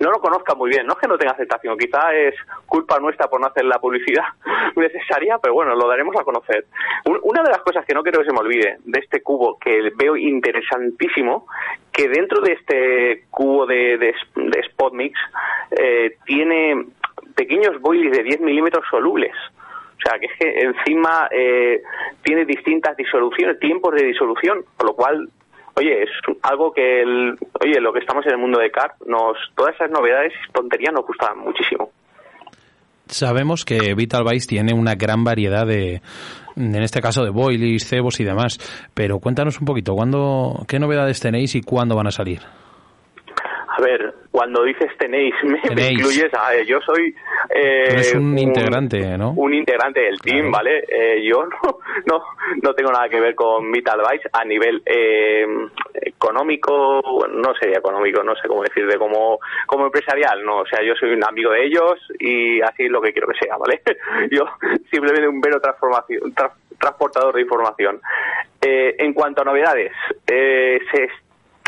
no 0.00 0.10
lo 0.10 0.18
conozca 0.20 0.54
muy 0.54 0.70
bien, 0.70 0.86
no 0.86 0.92
es 0.94 0.98
que 0.98 1.08
no 1.08 1.18
tenga 1.18 1.32
aceptación, 1.32 1.76
quizá 1.78 2.12
es 2.14 2.34
culpa 2.66 2.98
nuestra 2.98 3.28
por 3.28 3.40
no 3.40 3.46
hacer 3.48 3.64
la 3.64 3.78
publicidad 3.78 4.24
necesaria, 4.76 5.38
pero 5.38 5.54
bueno, 5.54 5.74
lo 5.74 5.88
daremos 5.88 6.14
a 6.16 6.24
conocer. 6.24 6.66
Un- 7.06 7.20
Una 7.22 7.42
de 7.42 7.50
las 7.50 7.62
cosas 7.62 7.84
que 7.84 7.94
no 7.94 8.02
quiero 8.02 8.20
que 8.20 8.26
se 8.26 8.32
me 8.32 8.40
olvide 8.40 8.76
de 8.84 9.00
este 9.00 9.22
cubo, 9.22 9.58
que 9.58 9.90
veo 9.96 10.16
interesantísimo, 10.16 11.46
que 11.92 12.08
dentro 12.08 12.40
de 12.40 12.52
este 12.52 13.24
cubo 13.30 13.66
de, 13.66 13.98
de, 13.98 14.14
de 14.36 14.60
spot 14.60 14.92
mix 14.94 15.18
eh, 15.72 16.16
tiene 16.24 16.86
pequeños 17.34 17.80
boilies 17.80 18.16
de 18.16 18.22
10 18.22 18.40
milímetros 18.40 18.84
solubles. 18.90 19.32
O 19.96 20.00
sea, 20.08 20.18
que 20.18 20.26
es 20.26 20.32
que 20.38 20.60
encima 20.60 21.28
eh, 21.30 21.82
tiene 22.22 22.44
distintas 22.44 22.96
disoluciones, 22.96 23.58
tiempos 23.58 23.94
de 23.94 24.04
disolución, 24.06 24.64
con 24.76 24.86
lo 24.86 24.94
cual 24.94 25.28
Oye, 25.78 26.02
es 26.02 26.10
algo 26.42 26.72
que, 26.72 27.02
el, 27.02 27.36
oye, 27.64 27.80
lo 27.80 27.92
que 27.92 28.00
estamos 28.00 28.26
en 28.26 28.32
el 28.32 28.38
mundo 28.38 28.58
de 28.58 28.70
CAR, 28.70 28.94
nos, 29.06 29.36
todas 29.54 29.76
esas 29.76 29.90
novedades 29.90 30.32
y 30.32 30.52
tonterías 30.52 30.92
nos 30.92 31.06
gustan 31.06 31.38
muchísimo. 31.38 31.90
Sabemos 33.06 33.64
que 33.64 33.94
Vital 33.94 34.24
Vice 34.24 34.48
tiene 34.48 34.74
una 34.74 34.96
gran 34.96 35.22
variedad 35.22 35.66
de, 35.66 36.02
en 36.56 36.82
este 36.82 37.00
caso, 37.00 37.22
de 37.24 37.30
boilies, 37.30 37.88
cebos 37.88 38.18
y 38.18 38.24
demás. 38.24 38.58
Pero 38.92 39.20
cuéntanos 39.20 39.60
un 39.60 39.66
poquito, 39.66 39.94
¿cuándo, 39.94 40.64
¿qué 40.66 40.80
novedades 40.80 41.20
tenéis 41.20 41.54
y 41.54 41.62
cuándo 41.62 41.94
van 41.94 42.08
a 42.08 42.10
salir? 42.10 42.40
A 43.68 43.78
A 43.78 43.80
ver, 43.80 44.14
cuando 44.30 44.62
dices 44.64 44.90
tenéis, 44.98 45.34
me, 45.44 45.58
incluyes. 45.92 46.32
A 46.34 46.54
yo 46.66 46.80
soy. 46.80 47.14
eh, 47.50 47.84
eres 47.90 48.14
un 48.14 48.38
integrante, 48.38 49.16
¿no? 49.18 49.32
Un 49.32 49.54
integrante 49.54 50.00
del 50.00 50.18
team, 50.20 50.50
¿vale? 50.50 50.84
Eh, 50.88 51.22
yo 51.24 51.44
no, 51.64 51.78
no, 52.06 52.22
no 52.62 52.74
tengo 52.74 52.90
nada 52.92 53.08
que 53.08 53.20
ver 53.20 53.34
con 53.34 53.70
Vital 53.72 54.00
Vice 54.10 54.28
a 54.32 54.44
nivel 54.44 54.82
eh, 54.86 55.46
económico, 55.94 57.00
no 57.30 57.54
sería 57.54 57.78
económico, 57.78 58.22
no 58.22 58.34
sé 58.36 58.48
cómo 58.48 58.62
decir, 58.62 58.86
de 58.86 58.98
como, 58.98 59.38
como 59.66 59.86
empresarial, 59.86 60.44
no. 60.44 60.58
O 60.58 60.66
sea, 60.66 60.82
yo 60.82 60.94
soy 60.94 61.10
un 61.12 61.24
amigo 61.24 61.50
de 61.52 61.64
ellos 61.66 61.94
y 62.18 62.60
así 62.60 62.84
es 62.84 62.90
lo 62.90 63.00
que 63.00 63.12
quiero 63.12 63.28
que 63.28 63.38
sea, 63.38 63.56
¿vale? 63.56 63.80
Yo 64.30 64.44
simplemente 64.90 65.28
un 65.28 65.40
mero 65.40 65.60
transformación, 65.60 66.34
tra- 66.34 66.52
transportador 66.78 67.34
de 67.34 67.42
información. 67.42 68.00
Eh, 68.60 68.96
en 68.98 69.12
cuanto 69.12 69.42
a 69.42 69.44
novedades, 69.44 69.92
eh, 70.26 70.80
se 70.92 71.08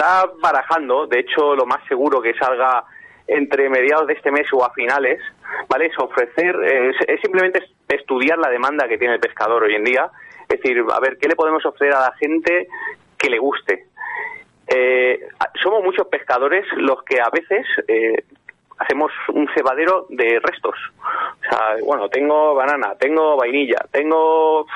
está 0.01 0.31
barajando, 0.41 1.07
de 1.07 1.21
hecho, 1.21 1.55
lo 1.55 1.67
más 1.67 1.87
seguro 1.87 2.23
que 2.23 2.33
salga 2.35 2.85
entre 3.27 3.69
mediados 3.69 4.07
de 4.07 4.15
este 4.15 4.31
mes 4.31 4.47
o 4.53 4.65
a 4.65 4.73
finales, 4.73 5.21
¿vale? 5.69 5.87
Es 5.87 5.99
ofrecer, 5.99 6.57
es, 6.65 7.21
simplemente 7.21 7.63
estudiar 7.87 8.39
la 8.39 8.49
demanda 8.49 8.89
que 8.89 8.97
tiene 8.97 9.15
el 9.15 9.21
pescador 9.21 9.63
hoy 9.63 9.75
en 9.75 9.85
día, 9.85 10.11
es 10.49 10.61
decir, 10.61 10.83
a 10.91 11.01
ver, 11.01 11.19
¿qué 11.19 11.29
le 11.29 11.37
podemos 11.37 11.65
ofrecer 11.67 11.95
a 11.95 12.01
la 12.01 12.13
gente 12.13 12.67
que 13.19 13.29
le 13.29 13.39
guste? 13.39 13.89
Eh, 14.67 15.21
somos 15.63 15.85
muchos 15.85 16.07
pescadores 16.07 16.65
los 16.77 17.03
que 17.03 17.21
a 17.21 17.29
veces 17.29 17.67
eh, 17.87 18.25
hacemos 18.79 19.13
un 19.35 19.49
cebadero 19.55 20.07
de 20.09 20.41
restos. 20.43 20.77
O 20.99 21.49
sea, 21.49 21.77
bueno, 21.85 22.09
tengo 22.09 22.55
banana, 22.55 22.95
tengo 22.99 23.37
vainilla, 23.37 23.85
tengo 23.93 24.67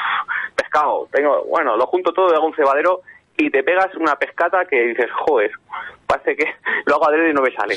pescado, 0.55 1.09
tengo, 1.11 1.45
bueno, 1.45 1.77
lo 1.77 1.87
junto 1.87 2.13
todo 2.13 2.31
y 2.31 2.37
hago 2.37 2.47
un 2.47 2.55
cebadero 2.55 3.01
y 3.37 3.51
te 3.51 3.63
pegas 3.63 3.95
una 3.97 4.17
pescata 4.17 4.65
que 4.65 4.89
dices, 4.89 5.11
joder, 5.13 5.51
parece 6.07 6.37
que 6.37 6.55
lo 6.87 6.95
hago 6.95 7.09
adrede 7.09 7.31
y 7.31 7.35
no 7.35 7.43
me 7.43 7.55
sale. 7.55 7.77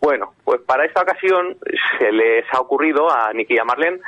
Bueno, 0.00 0.34
pues 0.44 0.60
para 0.62 0.84
esta 0.84 1.02
ocasión 1.02 1.56
se 1.98 2.12
les 2.12 2.44
ha 2.52 2.60
ocurrido 2.60 3.10
a 3.10 3.32
Nicky 3.32 3.54
y 3.54 3.58
a 3.58 3.64
Marlene 3.64 4.00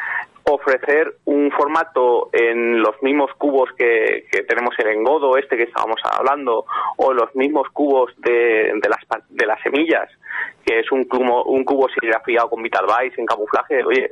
ofrecer 0.48 1.14
un 1.24 1.50
formato 1.50 2.30
en 2.32 2.80
los 2.80 3.02
mismos 3.02 3.30
cubos 3.36 3.68
que, 3.76 4.26
tenemos 4.48 4.74
el 4.78 4.88
engodo 4.88 5.36
este 5.36 5.56
que 5.56 5.64
estábamos 5.64 6.00
hablando 6.04 6.64
o 6.98 7.12
los 7.12 7.34
mismos 7.34 7.68
cubos 7.72 8.12
de, 8.18 8.72
de 8.80 8.88
las 8.88 9.00
de 9.28 9.44
las 9.46 9.60
semillas 9.62 10.08
que 10.64 10.80
es 10.80 10.92
un 10.92 11.04
cubo 11.04 11.44
un 11.44 11.64
cubo 11.64 11.88
serigrafiado 11.88 12.48
con 12.50 12.62
Vital 12.62 12.86
Vice 12.86 13.20
en 13.20 13.26
camuflaje. 13.26 13.82
Oye 13.84 14.08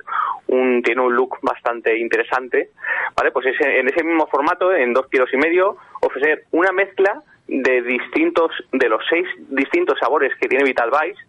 un 0.48 0.82
tiene 0.82 1.02
un 1.02 1.14
look 1.14 1.38
bastante 1.42 1.96
interesante. 1.98 2.70
Vale 3.16 3.30
pues 3.30 3.46
ese- 3.46 3.78
en 3.80 3.88
ese 3.88 4.02
mismo 4.04 4.26
formato 4.26 4.72
en 4.72 4.92
dos 4.92 5.06
kilos 5.08 5.28
y 5.32 5.36
medio 5.36 5.76
ofrecer 6.00 6.44
una 6.52 6.72
mezcla 6.72 7.22
de 7.46 7.82
distintos 7.82 8.50
de 8.72 8.88
los 8.88 9.04
seis 9.08 9.26
distintos 9.50 9.98
sabores 10.00 10.32
que 10.40 10.48
tiene 10.48 10.64
Vital 10.64 10.90
Vice 10.90 11.20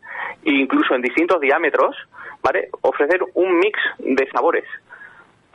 e 0.46 0.52
incluso 0.52 0.96
en 0.96 1.02
distintos 1.02 1.40
diámetros 1.42 1.96
vale 2.42 2.70
ofrecer 2.82 3.20
un 3.34 3.58
mix 3.60 3.78
de 4.00 4.28
sabores 4.32 4.64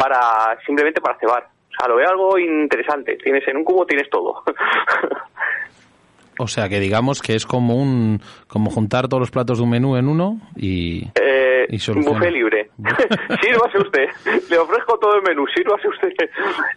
para 0.01 0.59
simplemente 0.65 1.01
para 1.01 1.19
cebar. 1.19 1.45
O 1.45 1.75
sea, 1.79 1.89
lo 1.89 1.97
veo 1.97 2.09
algo 2.09 2.39
interesante. 2.39 3.17
Tienes 3.23 3.47
en 3.47 3.59
un 3.59 3.65
cubo 3.65 3.85
tienes 3.85 4.09
todo. 4.09 4.43
O 6.43 6.47
sea, 6.47 6.71
que 6.71 6.81
digamos 6.81 7.21
que 7.21 7.35
es 7.35 7.45
como 7.45 7.75
un 7.75 8.23
como 8.47 8.71
juntar 8.71 9.09
todos 9.09 9.21
los 9.21 9.31
platos 9.31 9.59
de 9.59 9.65
un 9.65 9.69
menú 9.69 9.97
en 9.97 10.09
uno 10.09 10.41
y... 10.57 11.07
Eh, 11.15 11.67
Y 11.69 11.77
buffet 12.01 12.33
libre. 12.33 12.71
sírvase 13.43 13.77
usted. 13.77 14.09
Le 14.49 14.57
ofrezco 14.57 14.99
todo 14.99 15.17
el 15.17 15.23
menú. 15.23 15.47
Sírvase 15.55 15.87
usted. 15.89 16.09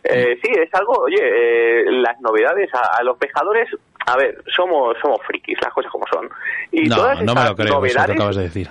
Eh, 0.03 0.37
sí, 0.43 0.51
es 0.51 0.69
algo, 0.73 1.03
oye, 1.03 1.15
eh, 1.21 1.85
las 1.91 2.19
novedades 2.19 2.69
a, 2.73 2.97
a 2.99 3.03
los 3.03 3.17
pescadores, 3.17 3.69
a 4.05 4.17
ver, 4.17 4.43
somos 4.53 4.97
somos 5.01 5.21
frikis, 5.25 5.57
las 5.61 5.73
cosas 5.73 5.89
como 5.89 6.03
son. 6.11 6.29
Y 6.73 6.89
no, 6.89 6.97
todas 6.97 7.23
no 7.23 7.33
me 7.33 7.45
lo 7.45 7.55
creo 7.55 7.67
eso 7.67 7.81
que 7.81 7.87
novedades, 7.87 8.15
acabas 8.17 8.35
de 8.35 8.43
decir. 8.43 8.67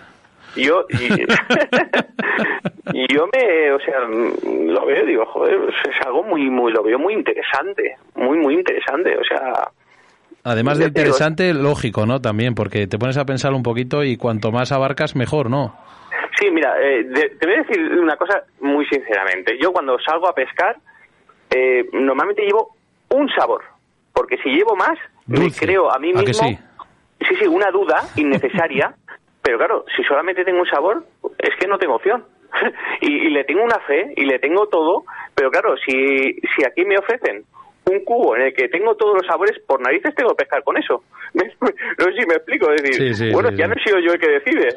Yo, 0.57 0.85
y, 0.91 1.05
y 2.93 3.15
yo 3.15 3.27
me, 3.33 3.73
o 3.73 3.81
sea, 3.81 4.01
lo 4.01 4.87
veo, 4.87 5.07
digo, 5.07 5.25
joder, 5.27 5.59
es 5.69 6.07
algo 6.07 6.23
muy, 6.25 6.51
muy, 6.51 6.73
lo 6.73 6.83
veo 6.83 6.99
muy 6.99 7.15
interesante, 7.15 7.97
muy, 8.15 8.39
muy 8.39 8.55
interesante, 8.55 9.17
o 9.17 9.25
sea, 9.25 9.71
Además 10.45 10.79
de 10.79 10.87
te 10.87 10.91
digo, 10.91 11.09
interesante, 11.15 11.55
lógico, 11.55 12.05
¿no? 12.05 12.21
También, 12.21 12.55
porque 12.57 12.89
te 12.89 12.99
pones 12.99 13.17
a 13.17 13.25
pensar 13.25 13.53
un 13.53 13.63
poquito 13.63 14.03
y 14.03 14.17
cuanto 14.17 14.51
más 14.51 14.73
abarcas, 14.73 15.15
mejor, 15.15 15.49
¿no? 15.49 15.77
Sí, 16.39 16.51
mira, 16.51 16.75
eh, 16.83 17.05
de- 17.05 17.29
te 17.39 17.47
voy 17.47 17.55
a 17.55 17.63
decir 17.63 17.81
una 18.01 18.17
cosa 18.17 18.43
muy 18.61 18.85
sinceramente. 18.87 19.57
Yo 19.63 19.73
cuando 19.73 19.97
salgo 20.01 20.29
a 20.29 20.35
pescar, 20.35 20.77
eh, 21.51 21.85
normalmente 21.93 22.43
llevo 22.43 22.75
un 23.11 23.29
sabor, 23.31 23.63
porque 24.13 24.37
si 24.39 24.49
llevo 24.51 24.75
más, 24.75 24.99
me 25.27 25.49
creo 25.53 25.93
a 25.95 25.99
mí 26.01 26.11
¿A 26.11 26.21
que 26.21 26.27
mismo, 26.27 26.49
sí? 26.49 26.59
sí, 27.21 27.35
sí, 27.41 27.47
una 27.47 27.71
duda 27.71 28.03
innecesaria, 28.17 28.95
pero 29.43 29.59
claro, 29.59 29.85
si 29.97 30.03
solamente 30.05 30.45
tengo 30.45 30.61
un 30.61 30.67
sabor, 30.67 31.05
es 31.39 31.51
que 31.59 31.67
no 31.67 31.79
tengo 31.79 31.97
opción. 31.97 32.25
y, 33.01 33.27
y 33.27 33.31
le 33.31 33.45
tengo 33.45 33.63
una 33.65 33.81
fe 33.81 34.13
y 34.17 34.25
le 34.25 34.39
tengo 34.39 34.67
todo, 34.69 35.05
pero 35.35 35.51
claro, 35.51 35.75
si, 35.77 36.35
si 36.55 36.65
aquí 36.65 36.85
me 36.85 36.99
ofrecen 36.99 37.45
un 37.91 38.05
cubo 38.05 38.37
en 38.37 38.43
el 38.43 38.55
que 38.55 38.69
tengo 38.69 38.95
todos 38.95 39.17
los 39.17 39.27
sabores, 39.27 39.59
por 39.67 39.81
narices 39.81 40.15
tengo 40.15 40.31
que 40.31 40.45
pescar 40.45 40.63
con 40.63 40.77
eso. 40.77 41.03
No 41.99 42.05
sé 42.07 42.13
si 42.21 42.27
me 42.27 42.35
explico, 42.35 42.71
es 42.73 42.83
decir, 42.83 43.09
Sí, 43.09 43.15
sí, 43.15 43.33
bueno, 43.33 43.51
sí, 43.51 43.57
ya 43.57 43.67
no 43.67 43.75
he 43.75 43.83
sido 43.83 43.99
yo 44.01 44.13
el 44.13 44.19
que 44.19 44.29
decide. 44.29 44.69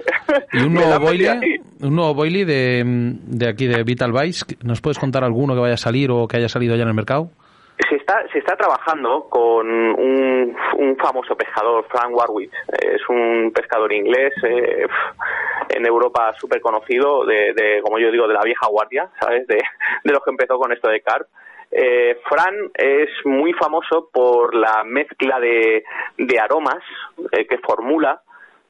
Y 0.54 0.64
un 0.64 0.74
nuevo 0.74 1.00
boilie, 1.00 1.62
un 1.82 1.96
nuevo 1.96 2.14
boilie 2.14 2.46
de, 2.46 2.84
de 2.86 3.50
aquí 3.50 3.68
de 3.68 3.84
Vital 3.84 4.12
Vice. 4.12 4.46
¿Nos 4.64 4.82
puedes 4.82 5.00
contar 5.00 5.24
alguno 5.24 5.54
que 5.54 5.62
vaya 5.62 5.74
a 5.74 5.78
salir 5.78 6.12
o 6.12 6.28
que 6.28 6.38
haya 6.38 6.50
salido 6.50 6.76
ya 6.76 6.84
en 6.84 6.90
el 6.90 6.94
mercado? 6.94 7.30
Se 7.78 7.96
está, 7.98 8.26
se 8.32 8.40
está 8.40 8.56
trabajando 8.56 9.28
con 9.30 9.68
un, 9.70 10.56
un 10.78 10.98
famoso 10.98 11.36
pescador, 11.36 11.86
Frank 11.90 12.16
Warwick. 12.16 12.52
Es 12.82 13.02
un 13.10 13.52
pescador 13.54 13.92
inglés 13.92 14.34
eh, 14.44 14.88
en 15.70 15.86
Europa 15.86 16.34
súper 16.40 16.62
conocido, 16.62 17.26
de, 17.26 17.54
de, 17.54 17.82
como 17.84 18.00
yo 18.00 18.12
digo, 18.12 18.28
de 18.28 18.34
la 18.34 18.44
vieja 18.44 18.68
guardia, 18.68 19.10
¿sabes? 19.20 19.46
De, 19.48 19.62
de 20.04 20.12
los 20.14 20.24
que 20.24 20.32
empezó 20.32 20.58
con 20.58 20.72
esto 20.72 20.90
de 20.90 21.02
carp. 21.02 21.28
Eh, 21.70 22.18
Fran 22.30 22.56
es 22.74 23.10
muy 23.26 23.52
famoso 23.54 24.10
por 24.14 24.56
la 24.56 24.84
mezcla 24.86 25.40
de, 25.42 25.84
de 26.18 26.40
aromas 26.40 26.82
eh, 27.34 27.46
que 27.46 27.58
formula 27.58 28.22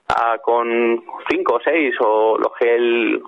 ah, 0.07 0.39
con 0.41 1.03
cinco 1.29 1.55
o 1.55 1.59
seis 1.59 1.93
o 1.99 2.37
los 2.39 2.51
que 2.59 2.73
él 2.73 3.21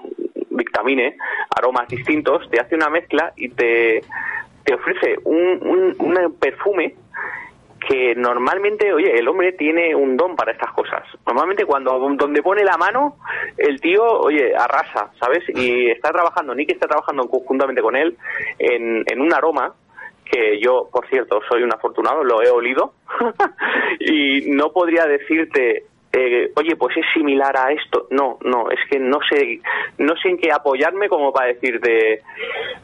dictamine, 0.50 1.18
aromas 1.56 1.88
distintos, 1.88 2.50
te 2.50 2.60
hace 2.60 2.74
una 2.74 2.90
mezcla 2.90 3.34
y 3.36 3.50
te, 3.50 4.02
te 4.68 4.76
ofrece 4.76 5.16
un, 5.24 5.60
un, 5.66 5.96
un 5.98 6.36
perfume 6.38 6.94
que 7.88 8.16
normalmente, 8.16 8.92
oye, 8.92 9.18
el 9.18 9.26
hombre 9.30 9.54
tiene 9.54 9.96
un 9.96 10.18
don 10.18 10.36
para 10.36 10.52
estas 10.52 10.74
cosas. 10.74 11.04
Normalmente 11.26 11.64
cuando 11.64 11.98
donde 12.18 12.44
pone 12.44 12.66
la 12.66 12.76
mano, 12.76 13.16
el 13.58 13.80
tío, 13.80 14.04
oye, 14.04 14.54
arrasa, 14.54 15.12
¿sabes? 15.22 15.46
Y 15.56 15.90
está 15.90 16.12
trabajando, 16.12 16.54
Nick 16.54 16.72
está 16.72 16.86
trabajando 16.86 17.30
conjuntamente 17.30 17.82
con 17.82 17.96
él 17.96 18.18
en, 18.60 19.06
en 19.08 19.22
un 19.22 19.34
aroma 19.34 19.74
que 20.26 20.60
yo, 20.60 20.90
por 20.92 21.08
cierto, 21.08 21.40
soy 21.48 21.64
un 21.64 21.74
afortunado, 21.74 22.26
lo 22.26 22.44
he 22.44 22.50
olido 22.50 22.92
y 24.02 24.52
no 24.52 24.74
podría 24.74 25.06
decirte 25.06 25.86
eh, 26.18 26.52
oye, 26.56 26.76
pues 26.76 26.98
es 26.98 27.06
similar 27.14 27.56
a 27.58 27.72
esto. 27.72 28.08
No, 28.10 28.40
no, 28.44 28.70
es 28.72 28.80
que 28.90 29.00
no 29.00 29.20
sé, 29.30 29.60
no 30.00 30.16
sé 30.18 30.30
en 30.30 30.38
qué 30.38 30.52
apoyarme 30.52 31.08
como 31.10 31.32
para 31.32 31.48
decirte, 31.48 32.22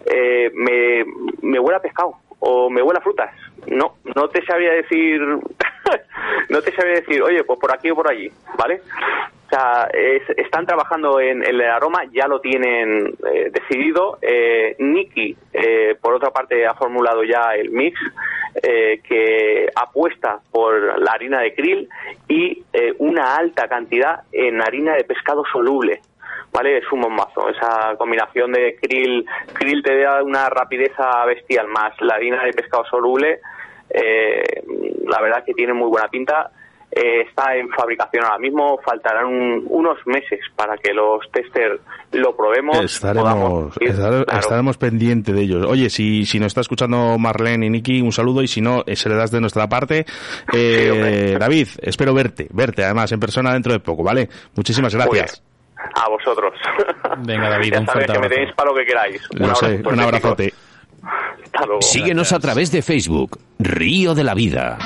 eh, 0.06 0.52
me, 0.54 1.04
me 1.42 1.60
pescado 1.80 2.14
o 2.40 2.70
me 2.70 2.82
huele 2.82 3.00
a 3.00 3.04
frutas. 3.04 3.32
No, 3.68 3.96
no 4.16 4.28
te 4.30 4.46
sabría 4.46 4.74
decir, 4.74 5.20
no 6.50 6.62
te 6.62 6.72
sabría 6.74 6.96
decir, 6.96 7.22
oye, 7.24 7.44
pues 7.44 7.60
por 7.60 7.74
aquí 7.74 7.90
o 7.90 7.96
por 7.96 8.12
allí, 8.12 8.30
¿vale? 8.58 8.82
Sea, 9.54 9.88
es- 9.94 10.30
están 10.38 10.66
trabajando 10.66 11.20
en, 11.20 11.44
en 11.44 11.56
el 11.56 11.62
aroma, 11.62 12.06
ya 12.12 12.28
lo 12.28 12.40
tienen 12.42 13.14
eh, 13.32 13.52
decidido. 13.52 14.18
Eh, 14.22 14.76
Nicky, 14.80 15.36
eh, 15.54 15.96
por 16.02 16.16
otra 16.16 16.32
parte, 16.32 16.66
ha 16.66 16.74
formulado 16.74 17.24
ya 17.24 17.54
el 17.56 17.70
mix 17.70 18.00
eh, 18.64 19.00
que 19.08 19.68
apuesta 19.76 20.40
por 20.52 21.00
la 21.00 21.12
harina 21.12 21.42
de 21.42 21.54
krill 21.54 21.88
y 22.28 22.64
eh, 22.74 22.94
una 22.98 23.36
alta 23.36 23.68
cantidad 23.68 24.22
en 24.32 24.60
harina 24.62 24.96
de 24.96 25.04
pescado 25.04 25.44
soluble. 25.52 26.02
¿Vale? 26.52 26.78
Es 26.80 26.92
un 26.92 27.02
bombazo. 27.02 27.50
Esa 27.50 27.96
combinación 27.98 28.52
de 28.54 28.76
krill, 28.82 29.26
krill 29.54 29.82
te 29.84 30.00
da 30.02 30.24
una 30.24 30.50
rapidez 30.50 30.92
bestial 31.28 31.68
más 31.68 31.94
la 32.02 32.16
harina 32.16 32.44
de 32.44 32.54
pescado 32.54 32.86
soluble. 32.86 33.40
eh, 33.90 34.64
la 35.06 35.22
verdad 35.22 35.44
que 35.46 35.54
tiene 35.54 35.74
muy 35.74 35.90
buena 35.90 36.08
pinta. 36.08 36.50
Eh, 36.96 37.22
está 37.28 37.56
en 37.56 37.70
fabricación 37.70 38.24
ahora 38.24 38.38
mismo. 38.38 38.78
Faltarán 38.86 39.26
un- 39.26 39.66
unos 39.70 39.98
meses 40.06 40.40
para 40.56 40.78
que 40.78 40.94
los 40.94 41.22
testers 41.32 41.80
lo 42.12 42.36
probemos. 42.36 42.84
Estaremos, 42.84 43.76
ir. 43.82 43.90
estar- 43.90 44.26
Claro. 44.26 44.40
estaremos 44.40 44.78
pendientes 44.78 45.34
de 45.34 45.42
ellos. 45.42 45.66
Oye, 45.66 45.90
si, 45.90 46.26
si 46.26 46.40
nos 46.40 46.48
está 46.48 46.62
escuchando 46.62 47.18
Marlene 47.18 47.66
y 47.66 47.70
Nicky, 47.72 48.02
un 48.02 48.12
saludo 48.12 48.44
y 48.44 48.48
si 48.48 48.62
no, 48.62 48.84
eh, 48.86 48.96
se 48.96 49.10
le 49.10 49.16
das 49.16 49.32
de 49.32 49.42
nuestra 49.42 49.68
parte. 49.68 50.06
Eh, 50.54 51.38
David, 51.40 51.68
espero 51.82 52.14
verte, 52.14 52.48
verte 52.52 52.84
además 52.84 53.12
en 53.12 53.20
persona 53.20 53.54
dentro 53.54 53.74
de 53.74 53.80
poco, 53.80 54.04
¿vale? 54.04 54.30
Muchísimas 54.56 54.94
gracias. 54.94 55.42
A 55.96 56.08
vosotros. 56.10 56.54
Venga, 57.26 57.50
David, 57.50 57.74
ya 57.74 57.80
un 57.80 57.86
sabéis 57.88 58.06
fuerte 58.08 58.14
que 58.14 58.20
me 58.20 58.30
tenéis 58.30 58.56
para 58.56 58.70
lo 58.70 58.76
que 58.76 58.86
queráis. 58.86 59.22
Un 59.32 59.48
Lo 59.48 59.56
sé, 59.56 59.82
un 59.84 60.00
abrazote. 60.00 60.46
chicos. 60.46 60.60
Hasta 61.46 61.66
luego. 61.66 61.82
Síguenos 61.82 62.32
a 62.34 62.40
través 62.40 62.72
de 62.72 62.82
Facebook, 62.82 63.40
Río 63.60 64.14
de 64.16 64.24
la 64.24 64.34
Vida. 64.34 64.78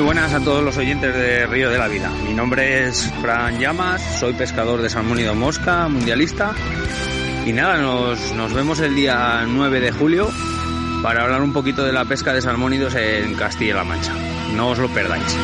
Buenas 0.00 0.32
a 0.34 0.40
todos 0.40 0.64
los 0.64 0.76
oyentes 0.76 1.14
de 1.14 1.46
Río 1.46 1.70
de 1.70 1.78
la 1.78 1.86
Vida. 1.86 2.10
Mi 2.26 2.34
nombre 2.34 2.86
es 2.86 3.10
Fran 3.20 3.58
Llamas, 3.58 4.02
soy 4.18 4.32
pescador 4.32 4.82
de 4.82 4.90
salmónido 4.90 5.34
mosca, 5.34 5.88
mundialista. 5.88 6.54
Y 7.46 7.52
nada, 7.52 7.78
nos, 7.78 8.32
nos 8.32 8.52
vemos 8.52 8.80
el 8.80 8.94
día 8.94 9.44
9 9.46 9.80
de 9.80 9.92
julio 9.92 10.28
para 11.02 11.22
hablar 11.22 11.42
un 11.42 11.52
poquito 11.52 11.84
de 11.84 11.92
la 11.92 12.04
pesca 12.04 12.32
de 12.32 12.42
salmónidos 12.42 12.94
en 12.96 13.34
Castilla-La 13.34 13.84
Mancha. 13.84 14.12
No 14.54 14.70
os 14.70 14.78
lo 14.78 14.88
perdáis. 14.88 15.36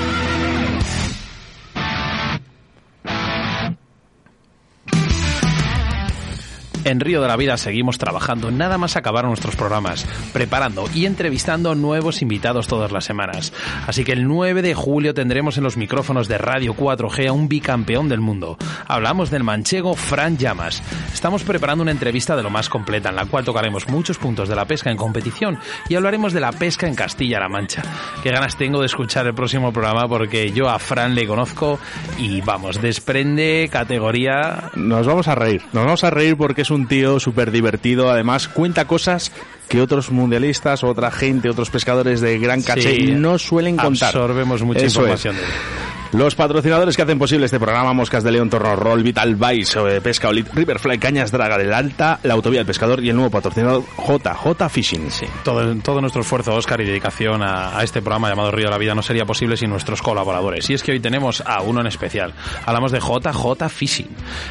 En 6.84 6.98
Río 6.98 7.22
de 7.22 7.28
la 7.28 7.36
Vida 7.36 7.56
seguimos 7.58 7.98
trabajando 7.98 8.50
nada 8.50 8.76
más 8.76 8.96
acabar 8.96 9.24
nuestros 9.24 9.54
programas, 9.54 10.04
preparando 10.32 10.84
y 10.92 11.06
entrevistando 11.06 11.76
nuevos 11.76 12.22
invitados 12.22 12.66
todas 12.66 12.90
las 12.90 13.04
semanas. 13.04 13.52
Así 13.86 14.02
que 14.02 14.12
el 14.12 14.26
9 14.26 14.62
de 14.62 14.74
julio 14.74 15.14
tendremos 15.14 15.56
en 15.56 15.64
los 15.64 15.76
micrófonos 15.76 16.26
de 16.26 16.38
Radio 16.38 16.74
4G 16.74 17.28
a 17.28 17.32
un 17.32 17.48
bicampeón 17.48 18.08
del 18.08 18.20
mundo. 18.20 18.58
Hablamos 18.88 19.30
del 19.30 19.44
manchego 19.44 19.94
Fran 19.94 20.38
Llamas. 20.38 20.82
Estamos 21.12 21.44
preparando 21.44 21.82
una 21.82 21.92
entrevista 21.92 22.34
de 22.34 22.42
lo 22.42 22.50
más 22.50 22.68
completa 22.68 23.10
en 23.10 23.16
la 23.16 23.26
cual 23.26 23.44
tocaremos 23.44 23.88
muchos 23.88 24.18
puntos 24.18 24.48
de 24.48 24.56
la 24.56 24.64
pesca 24.64 24.90
en 24.90 24.96
competición 24.96 25.58
y 25.88 25.94
hablaremos 25.94 26.32
de 26.32 26.40
la 26.40 26.50
pesca 26.50 26.88
en 26.88 26.96
Castilla-La 26.96 27.48
Mancha. 27.48 27.82
Qué 28.24 28.32
ganas 28.32 28.56
tengo 28.56 28.80
de 28.80 28.86
escuchar 28.86 29.26
el 29.28 29.34
próximo 29.34 29.72
programa 29.72 30.08
porque 30.08 30.50
yo 30.50 30.68
a 30.68 30.80
Fran 30.80 31.14
le 31.14 31.28
conozco 31.28 31.78
y 32.18 32.40
vamos, 32.40 32.82
desprende 32.82 33.68
categoría. 33.70 34.70
Nos 34.74 35.06
vamos 35.06 35.28
a 35.28 35.36
reír, 35.36 35.62
nos 35.72 35.84
vamos 35.84 36.02
a 36.02 36.10
reír 36.10 36.36
porque 36.36 36.62
es 36.62 36.71
un 36.72 36.86
tío 36.86 37.20
súper 37.20 37.50
divertido, 37.50 38.10
además 38.10 38.48
cuenta 38.48 38.86
cosas 38.86 39.32
que 39.72 39.80
otros 39.80 40.10
mundialistas, 40.10 40.84
otra 40.84 41.10
gente, 41.10 41.48
otros 41.48 41.70
pescadores 41.70 42.20
de 42.20 42.38
gran 42.38 42.60
caché 42.60 42.94
Sí, 42.94 43.12
no 43.12 43.38
suelen 43.38 43.78
contar. 43.78 44.08
Absorbemos 44.08 44.62
mucha 44.62 44.80
Eso 44.80 45.00
información 45.00 45.34
es. 45.36 45.42
Los 46.12 46.34
patrocinadores 46.34 46.94
que 46.94 47.00
hacen 47.00 47.18
posible 47.18 47.46
este 47.46 47.58
programa, 47.58 47.94
Moscas 47.94 48.22
de 48.22 48.30
León, 48.32 48.50
Torno 48.50 48.76
Roll, 48.76 49.02
Vital 49.02 49.34
Vice, 49.34 49.78
eh, 49.78 50.00
Pesca 50.02 50.28
Olit, 50.28 50.46
Riverfly, 50.52 50.98
Cañas 50.98 51.32
Draga 51.32 51.56
del 51.56 51.72
Alta, 51.72 52.20
la 52.22 52.34
Autovía 52.34 52.58
del 52.60 52.66
Pescador 52.66 53.02
y 53.02 53.08
el 53.08 53.16
nuevo 53.16 53.30
patrocinador 53.30 53.82
JJ 53.96 54.68
Fishing. 54.68 55.10
Sí. 55.10 55.24
Todo, 55.42 55.74
todo 55.76 56.02
nuestro 56.02 56.20
esfuerzo, 56.20 56.54
Oscar, 56.54 56.82
y 56.82 56.84
dedicación 56.84 57.42
a, 57.42 57.78
a 57.78 57.82
este 57.82 58.02
programa 58.02 58.28
llamado 58.28 58.50
Río 58.50 58.66
de 58.66 58.72
la 58.72 58.76
Vida 58.76 58.94
no 58.94 59.00
sería 59.00 59.24
posible 59.24 59.56
sin 59.56 59.70
nuestros 59.70 60.02
colaboradores. 60.02 60.68
Y 60.68 60.74
es 60.74 60.82
que 60.82 60.92
hoy 60.92 61.00
tenemos 61.00 61.42
a 61.46 61.62
uno 61.62 61.80
en 61.80 61.86
especial. 61.86 62.34
Hablamos 62.66 62.92
de 62.92 62.98
JJ 63.00 63.70
Fishing. 63.70 64.08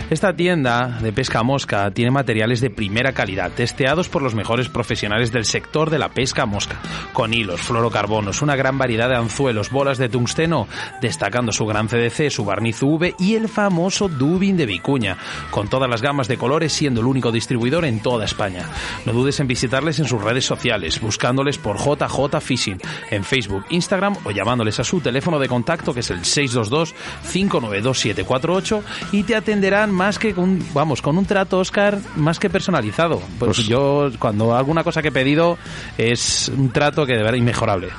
Esta 0.09 0.35
tienda 0.35 0.97
de 0.99 1.13
pesca 1.13 1.43
mosca 1.43 1.91
tiene 1.91 2.09
materiales 2.09 2.59
de 2.61 2.71
primera 2.71 3.13
calidad, 3.13 3.51
testeados 3.51 4.09
por 4.09 4.23
los 4.23 4.33
mejores 4.33 4.67
profesionales 4.67 5.10
del 5.11 5.45
sector 5.45 5.89
de 5.89 5.99
la 5.99 6.09
pesca 6.09 6.45
mosca, 6.45 6.77
con 7.13 7.33
hilos, 7.33 7.61
fluorocarbonos, 7.61 8.41
una 8.41 8.55
gran 8.55 8.77
variedad 8.77 9.09
de 9.09 9.15
anzuelos, 9.17 9.69
bolas 9.69 9.97
de 9.97 10.09
tungsteno, 10.09 10.67
destacando 11.01 11.51
su 11.51 11.65
gran 11.65 11.87
CDC, 11.87 12.29
su 12.29 12.45
barniz 12.45 12.81
UV 12.81 13.15
y 13.19 13.35
el 13.35 13.49
famoso 13.49 14.07
Dubin 14.07 14.57
de 14.57 14.65
Vicuña, 14.65 15.17
con 15.51 15.67
todas 15.67 15.89
las 15.89 16.01
gamas 16.01 16.27
de 16.27 16.37
colores, 16.37 16.73
siendo 16.73 17.01
el 17.01 17.07
único 17.07 17.31
distribuidor 17.31 17.85
en 17.85 18.01
toda 18.01 18.25
España. 18.25 18.65
No 19.05 19.13
dudes 19.13 19.39
en 19.39 19.47
visitarles 19.47 19.99
en 19.99 20.07
sus 20.07 20.21
redes 20.23 20.45
sociales, 20.45 20.99
buscándoles 21.01 21.57
por 21.57 21.77
JJ 21.77 22.39
Fishing 22.41 22.79
en 23.09 23.23
Facebook, 23.23 23.65
Instagram 23.69 24.15
o 24.23 24.31
llamándoles 24.31 24.79
a 24.79 24.83
su 24.83 25.01
teléfono 25.01 25.39
de 25.39 25.47
contacto 25.47 25.93
que 25.93 25.99
es 25.99 26.09
el 26.09 26.21
622-592-748 26.21 28.81
y 29.11 29.23
te 29.23 29.35
atenderán 29.35 29.91
más 29.91 30.19
que 30.19 30.33
con, 30.33 30.59
vamos, 30.73 31.01
con 31.01 31.17
un 31.17 31.25
trato, 31.25 31.59
Oscar, 31.59 31.99
más 32.15 32.39
que 32.39 32.49
personalizado. 32.49 33.21
Pues, 33.39 33.57
Pues- 33.57 33.67
yo, 33.67 34.09
cuando 34.19 34.55
alguna 34.55 34.83
cosa 34.83 34.90
que 34.99 35.09
he 35.09 35.11
pedido 35.11 35.57
es 35.97 36.49
un 36.49 36.71
trato 36.71 37.05
que 37.05 37.13
de 37.13 37.23
verdad 37.23 37.37
inmejorable. 37.37 37.89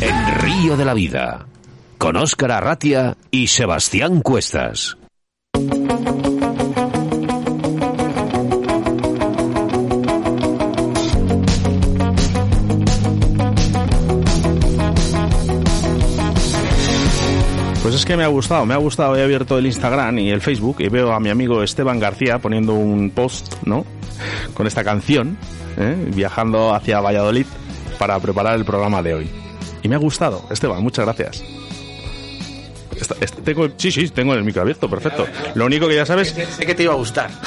En 0.00 0.40
Río 0.40 0.76
de 0.76 0.84
la 0.84 0.94
Vida, 0.94 1.46
con 1.98 2.16
Óscar 2.16 2.52
Arratia 2.52 3.16
y 3.30 3.46
Sebastián 3.46 4.20
Cuestas. 4.20 4.96
Pues 17.90 18.02
es 18.02 18.06
que 18.06 18.16
me 18.16 18.22
ha 18.22 18.28
gustado, 18.28 18.64
me 18.66 18.74
ha 18.74 18.76
gustado. 18.76 19.16
He 19.16 19.22
abierto 19.24 19.58
el 19.58 19.66
Instagram 19.66 20.20
y 20.20 20.30
el 20.30 20.40
Facebook 20.40 20.76
y 20.78 20.88
veo 20.88 21.12
a 21.12 21.18
mi 21.18 21.28
amigo 21.28 21.60
Esteban 21.60 21.98
García 21.98 22.38
poniendo 22.38 22.74
un 22.74 23.10
post, 23.10 23.54
¿no? 23.64 23.84
Con 24.54 24.66
esta 24.66 24.84
canción, 24.84 25.36
¿eh? 25.76 25.96
viajando 26.14 26.74
hacia 26.74 27.00
Valladolid 27.00 27.46
para 27.98 28.18
preparar 28.18 28.56
el 28.56 28.64
programa 28.64 29.02
de 29.02 29.14
hoy. 29.14 29.30
Y 29.82 29.88
me 29.88 29.94
ha 29.94 29.98
gustado, 29.98 30.44
Esteban, 30.50 30.82
muchas 30.82 31.04
gracias. 31.04 31.59
Esta- 33.00 33.16
este- 33.20 33.42
tengo, 33.42 33.68
sí, 33.76 33.90
sí, 33.90 34.08
tengo 34.10 34.34
el 34.34 34.44
micro 34.44 34.62
abierto, 34.62 34.88
perfecto. 34.88 35.26
Lo 35.54 35.66
único 35.66 35.88
que 35.88 35.96
ya 35.96 36.06
sabes 36.06 36.28
Sé 36.30 36.66
que 36.66 36.74
te 36.74 36.82
iba 36.84 36.92
a 36.92 36.96
gustar. 36.96 37.30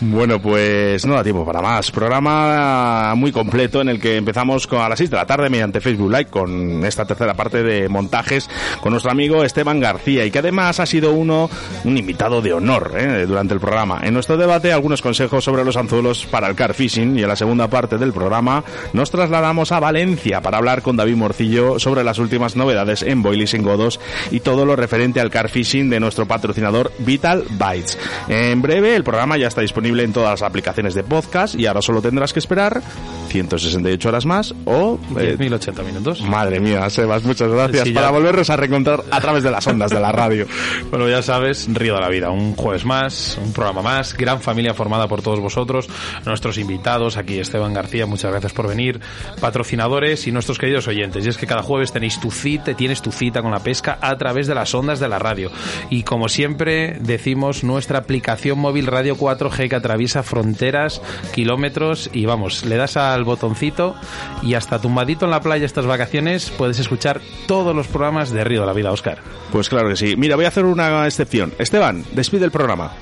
Bueno, 0.00 0.40
pues 0.40 1.06
no 1.06 1.14
da 1.14 1.22
tiempo 1.22 1.44
para 1.44 1.60
más. 1.60 1.90
Programa 1.90 3.14
muy 3.14 3.32
completo 3.32 3.80
en 3.80 3.88
el 3.88 4.00
que 4.00 4.16
empezamos 4.16 4.66
con, 4.66 4.80
a 4.80 4.88
las 4.88 4.98
6 4.98 5.10
de 5.10 5.16
la 5.16 5.26
tarde 5.26 5.48
mediante 5.48 5.80
Facebook 5.80 6.10
Live 6.10 6.26
con 6.26 6.84
esta 6.84 7.04
tercera 7.04 7.34
parte 7.34 7.62
de 7.62 7.88
montajes 7.88 8.48
con 8.80 8.92
nuestro 8.92 9.10
amigo 9.10 9.44
Esteban 9.44 9.80
García 9.80 10.24
y 10.24 10.30
que 10.30 10.38
además 10.40 10.80
ha 10.80 10.86
sido 10.86 11.12
uno, 11.12 11.48
un 11.84 11.96
invitado 11.96 12.42
de 12.42 12.52
honor 12.52 12.92
¿eh? 12.96 13.24
durante 13.26 13.54
el 13.54 13.60
programa. 13.60 14.00
En 14.02 14.14
nuestro 14.14 14.36
debate 14.36 14.72
algunos 14.72 15.02
consejos 15.02 15.44
sobre 15.44 15.64
los 15.64 15.76
anzuelos 15.76 16.26
para 16.26 16.48
el 16.48 16.54
car 16.54 16.74
fishing 16.74 17.18
y 17.18 17.22
en 17.22 17.28
la 17.28 17.36
segunda 17.36 17.68
parte 17.68 17.96
del 17.98 18.12
programa 18.12 18.64
nos 18.92 19.10
trasladamos 19.10 19.72
a 19.72 19.80
Valencia 19.80 20.40
para 20.40 20.58
hablar 20.58 20.82
con 20.82 20.96
David 20.96 21.16
Morcillo 21.16 21.78
sobre 21.78 22.04
las 22.04 22.18
últimas 22.18 22.56
novedades 22.56 23.02
en 23.02 23.22
boilies 23.36 23.52
en 23.54 23.62
godos 23.62 24.00
y 24.30 24.40
todo 24.40 24.64
lo 24.64 24.76
referente 24.76 25.20
al 25.20 25.30
car 25.30 25.50
fishing 25.50 25.90
de 25.90 26.00
nuestro 26.00 26.26
patrocinador 26.26 26.90
Vital 27.00 27.44
Bites. 27.50 27.98
En 28.28 28.62
breve 28.62 28.96
el 28.96 29.04
programa 29.04 29.36
ya 29.36 29.48
está 29.48 29.60
disponible 29.60 30.04
en 30.04 30.12
todas 30.14 30.40
las 30.40 30.42
aplicaciones 30.42 30.94
de 30.94 31.04
podcast 31.04 31.54
y 31.54 31.66
ahora 31.66 31.82
solo 31.82 32.00
tendrás 32.00 32.32
que 32.32 32.38
esperar 32.38 32.80
168 33.28 34.08
horas 34.08 34.24
más 34.24 34.54
o... 34.64 34.98
eh, 35.18 35.36
10.080 35.38 35.84
minutos. 35.84 36.22
Madre 36.22 36.60
mía, 36.60 36.88
Sebas, 36.88 37.24
muchas 37.24 37.50
gracias 37.50 37.84
Sí, 37.84 37.92
para 37.92 38.10
volvernos 38.10 38.48
a 38.48 38.56
reencontrar 38.56 39.02
a 39.10 39.20
través 39.20 39.42
de 39.42 39.50
las 39.50 39.66
ondas 39.66 39.90
de 39.90 40.00
la 40.00 40.12
radio. 40.12 40.46
Bueno, 40.90 41.08
ya 41.08 41.20
sabes, 41.20 41.66
Río 41.72 41.94
de 41.96 42.00
la 42.00 42.08
Vida, 42.08 42.30
un 42.30 42.54
jueves 42.54 42.84
más, 42.84 43.38
un 43.42 43.52
programa 43.52 43.82
más, 43.82 44.16
gran 44.16 44.40
familia 44.40 44.72
formada 44.72 45.08
por 45.08 45.20
todos 45.20 45.40
vosotros, 45.40 45.88
nuestros 46.24 46.58
invitados, 46.58 47.16
aquí 47.16 47.38
Esteban 47.38 47.74
García, 47.74 48.06
muchas 48.06 48.30
gracias 48.30 48.52
por 48.52 48.68
venir, 48.68 49.00
patrocinadores 49.40 50.26
y 50.26 50.32
nuestros 50.32 50.58
queridos 50.58 50.86
oyentes. 50.86 51.26
Y 51.26 51.28
es 51.28 51.36
que 51.36 51.46
cada 51.46 51.62
jueves 51.62 51.92
tenéis 51.92 52.20
tu 52.20 52.30
cita, 52.30 52.74
tienes 52.74 53.02
tu 53.02 53.10
cita 53.10 53.25
con 53.32 53.50
la 53.50 53.60
pesca 53.60 53.98
a 54.00 54.16
través 54.16 54.46
de 54.46 54.54
las 54.54 54.74
ondas 54.74 55.00
de 55.00 55.08
la 55.08 55.18
radio. 55.18 55.50
Y 55.90 56.02
como 56.02 56.28
siempre 56.28 56.96
decimos, 57.00 57.64
nuestra 57.64 57.98
aplicación 57.98 58.58
móvil 58.58 58.86
Radio 58.86 59.16
4G 59.16 59.68
que 59.68 59.76
atraviesa 59.76 60.22
fronteras, 60.22 61.02
kilómetros 61.34 62.10
y 62.12 62.26
vamos, 62.26 62.64
le 62.64 62.76
das 62.76 62.96
al 62.96 63.24
botoncito 63.24 63.94
y 64.42 64.54
hasta 64.54 64.80
tumbadito 64.80 65.24
en 65.24 65.30
la 65.30 65.40
playa 65.40 65.66
estas 65.66 65.86
vacaciones 65.86 66.50
puedes 66.50 66.78
escuchar 66.78 67.20
todos 67.46 67.74
los 67.74 67.88
programas 67.88 68.30
de 68.30 68.44
Río 68.44 68.60
de 68.60 68.66
la 68.66 68.72
Vida, 68.72 68.92
Oscar. 68.92 69.18
Pues 69.52 69.68
claro 69.68 69.88
que 69.88 69.96
sí. 69.96 70.16
Mira, 70.16 70.36
voy 70.36 70.44
a 70.44 70.48
hacer 70.48 70.64
una 70.64 71.06
excepción. 71.06 71.52
Esteban, 71.58 72.04
despide 72.12 72.44
el 72.44 72.50
programa. 72.50 72.92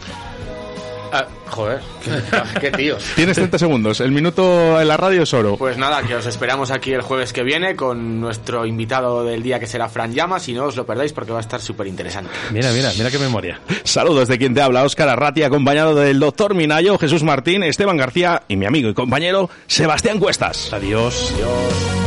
Ah, 1.16 1.28
joder, 1.46 1.80
qué 2.60 2.72
tíos. 2.72 3.04
Tienes 3.14 3.36
30 3.36 3.56
segundos. 3.56 4.00
El 4.00 4.10
minuto 4.10 4.80
en 4.80 4.88
la 4.88 4.96
radio 4.96 5.22
es 5.22 5.32
oro. 5.32 5.56
Pues 5.56 5.78
nada, 5.78 6.02
que 6.02 6.16
os 6.16 6.26
esperamos 6.26 6.72
aquí 6.72 6.92
el 6.92 7.02
jueves 7.02 7.32
que 7.32 7.44
viene 7.44 7.76
con 7.76 8.20
nuestro 8.20 8.66
invitado 8.66 9.24
del 9.24 9.40
día 9.40 9.60
que 9.60 9.68
será 9.68 9.88
Fran 9.88 10.12
Llamas 10.12 10.48
y 10.48 10.54
no 10.54 10.64
os 10.64 10.74
lo 10.74 10.84
perdáis 10.84 11.12
porque 11.12 11.30
va 11.30 11.38
a 11.38 11.40
estar 11.40 11.60
súper 11.60 11.86
interesante. 11.86 12.30
Mira, 12.50 12.72
mira, 12.72 12.90
mira 12.98 13.12
qué 13.12 13.20
memoria. 13.20 13.60
Saludos 13.84 14.26
de 14.26 14.38
quien 14.38 14.54
te 14.54 14.60
habla, 14.60 14.82
Óscar 14.82 15.08
Arrati, 15.08 15.44
acompañado 15.44 15.94
del 15.94 16.18
doctor 16.18 16.54
Minayo, 16.54 16.98
Jesús 16.98 17.22
Martín, 17.22 17.62
Esteban 17.62 17.96
García 17.96 18.42
y 18.48 18.56
mi 18.56 18.66
amigo 18.66 18.88
y 18.88 18.94
compañero 18.94 19.48
Sebastián 19.68 20.18
Cuestas. 20.18 20.72
Adiós. 20.72 21.32
pero 21.36 22.03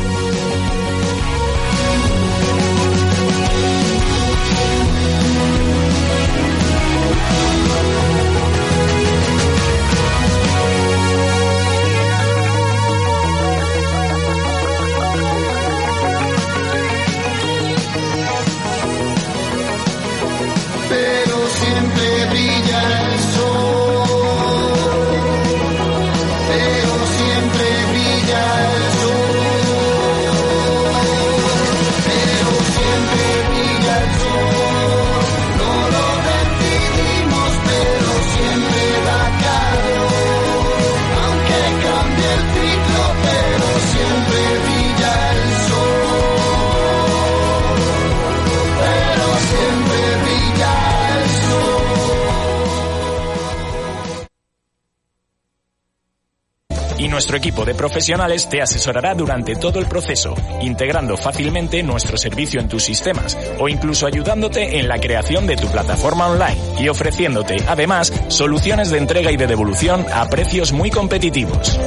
Equipo 57.37 57.65
de 57.65 57.75
profesionales 57.75 58.49
te 58.49 58.63
asesorará 58.63 59.13
durante 59.13 59.55
todo 59.55 59.77
el 59.79 59.85
proceso, 59.85 60.33
integrando 60.61 61.15
fácilmente 61.17 61.83
nuestro 61.83 62.17
servicio 62.17 62.59
en 62.59 62.67
tus 62.67 62.83
sistemas 62.83 63.37
o 63.59 63.69
incluso 63.69 64.07
ayudándote 64.07 64.79
en 64.79 64.87
la 64.87 64.99
creación 64.99 65.45
de 65.45 65.55
tu 65.55 65.67
plataforma 65.67 66.27
online 66.27 66.57
y 66.79 66.89
ofreciéndote, 66.89 67.57
además, 67.67 68.11
soluciones 68.29 68.89
de 68.89 68.97
entrega 68.97 69.31
y 69.31 69.37
de 69.37 69.45
devolución 69.45 70.05
a 70.11 70.27
precios 70.29 70.71
muy 70.71 70.89
competitivos. 70.89 71.79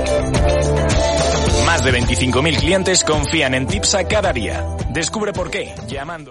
Más 1.66 1.84
de 1.84 1.92
25.000 1.92 2.57
clientes 2.57 3.05
confían 3.05 3.55
en 3.55 3.66
Tipsa 3.66 4.07
cada 4.07 4.32
día. 4.32 4.64
Descubre 4.90 5.32
por 5.32 5.51
qué 5.51 5.74
llamando 5.88 6.28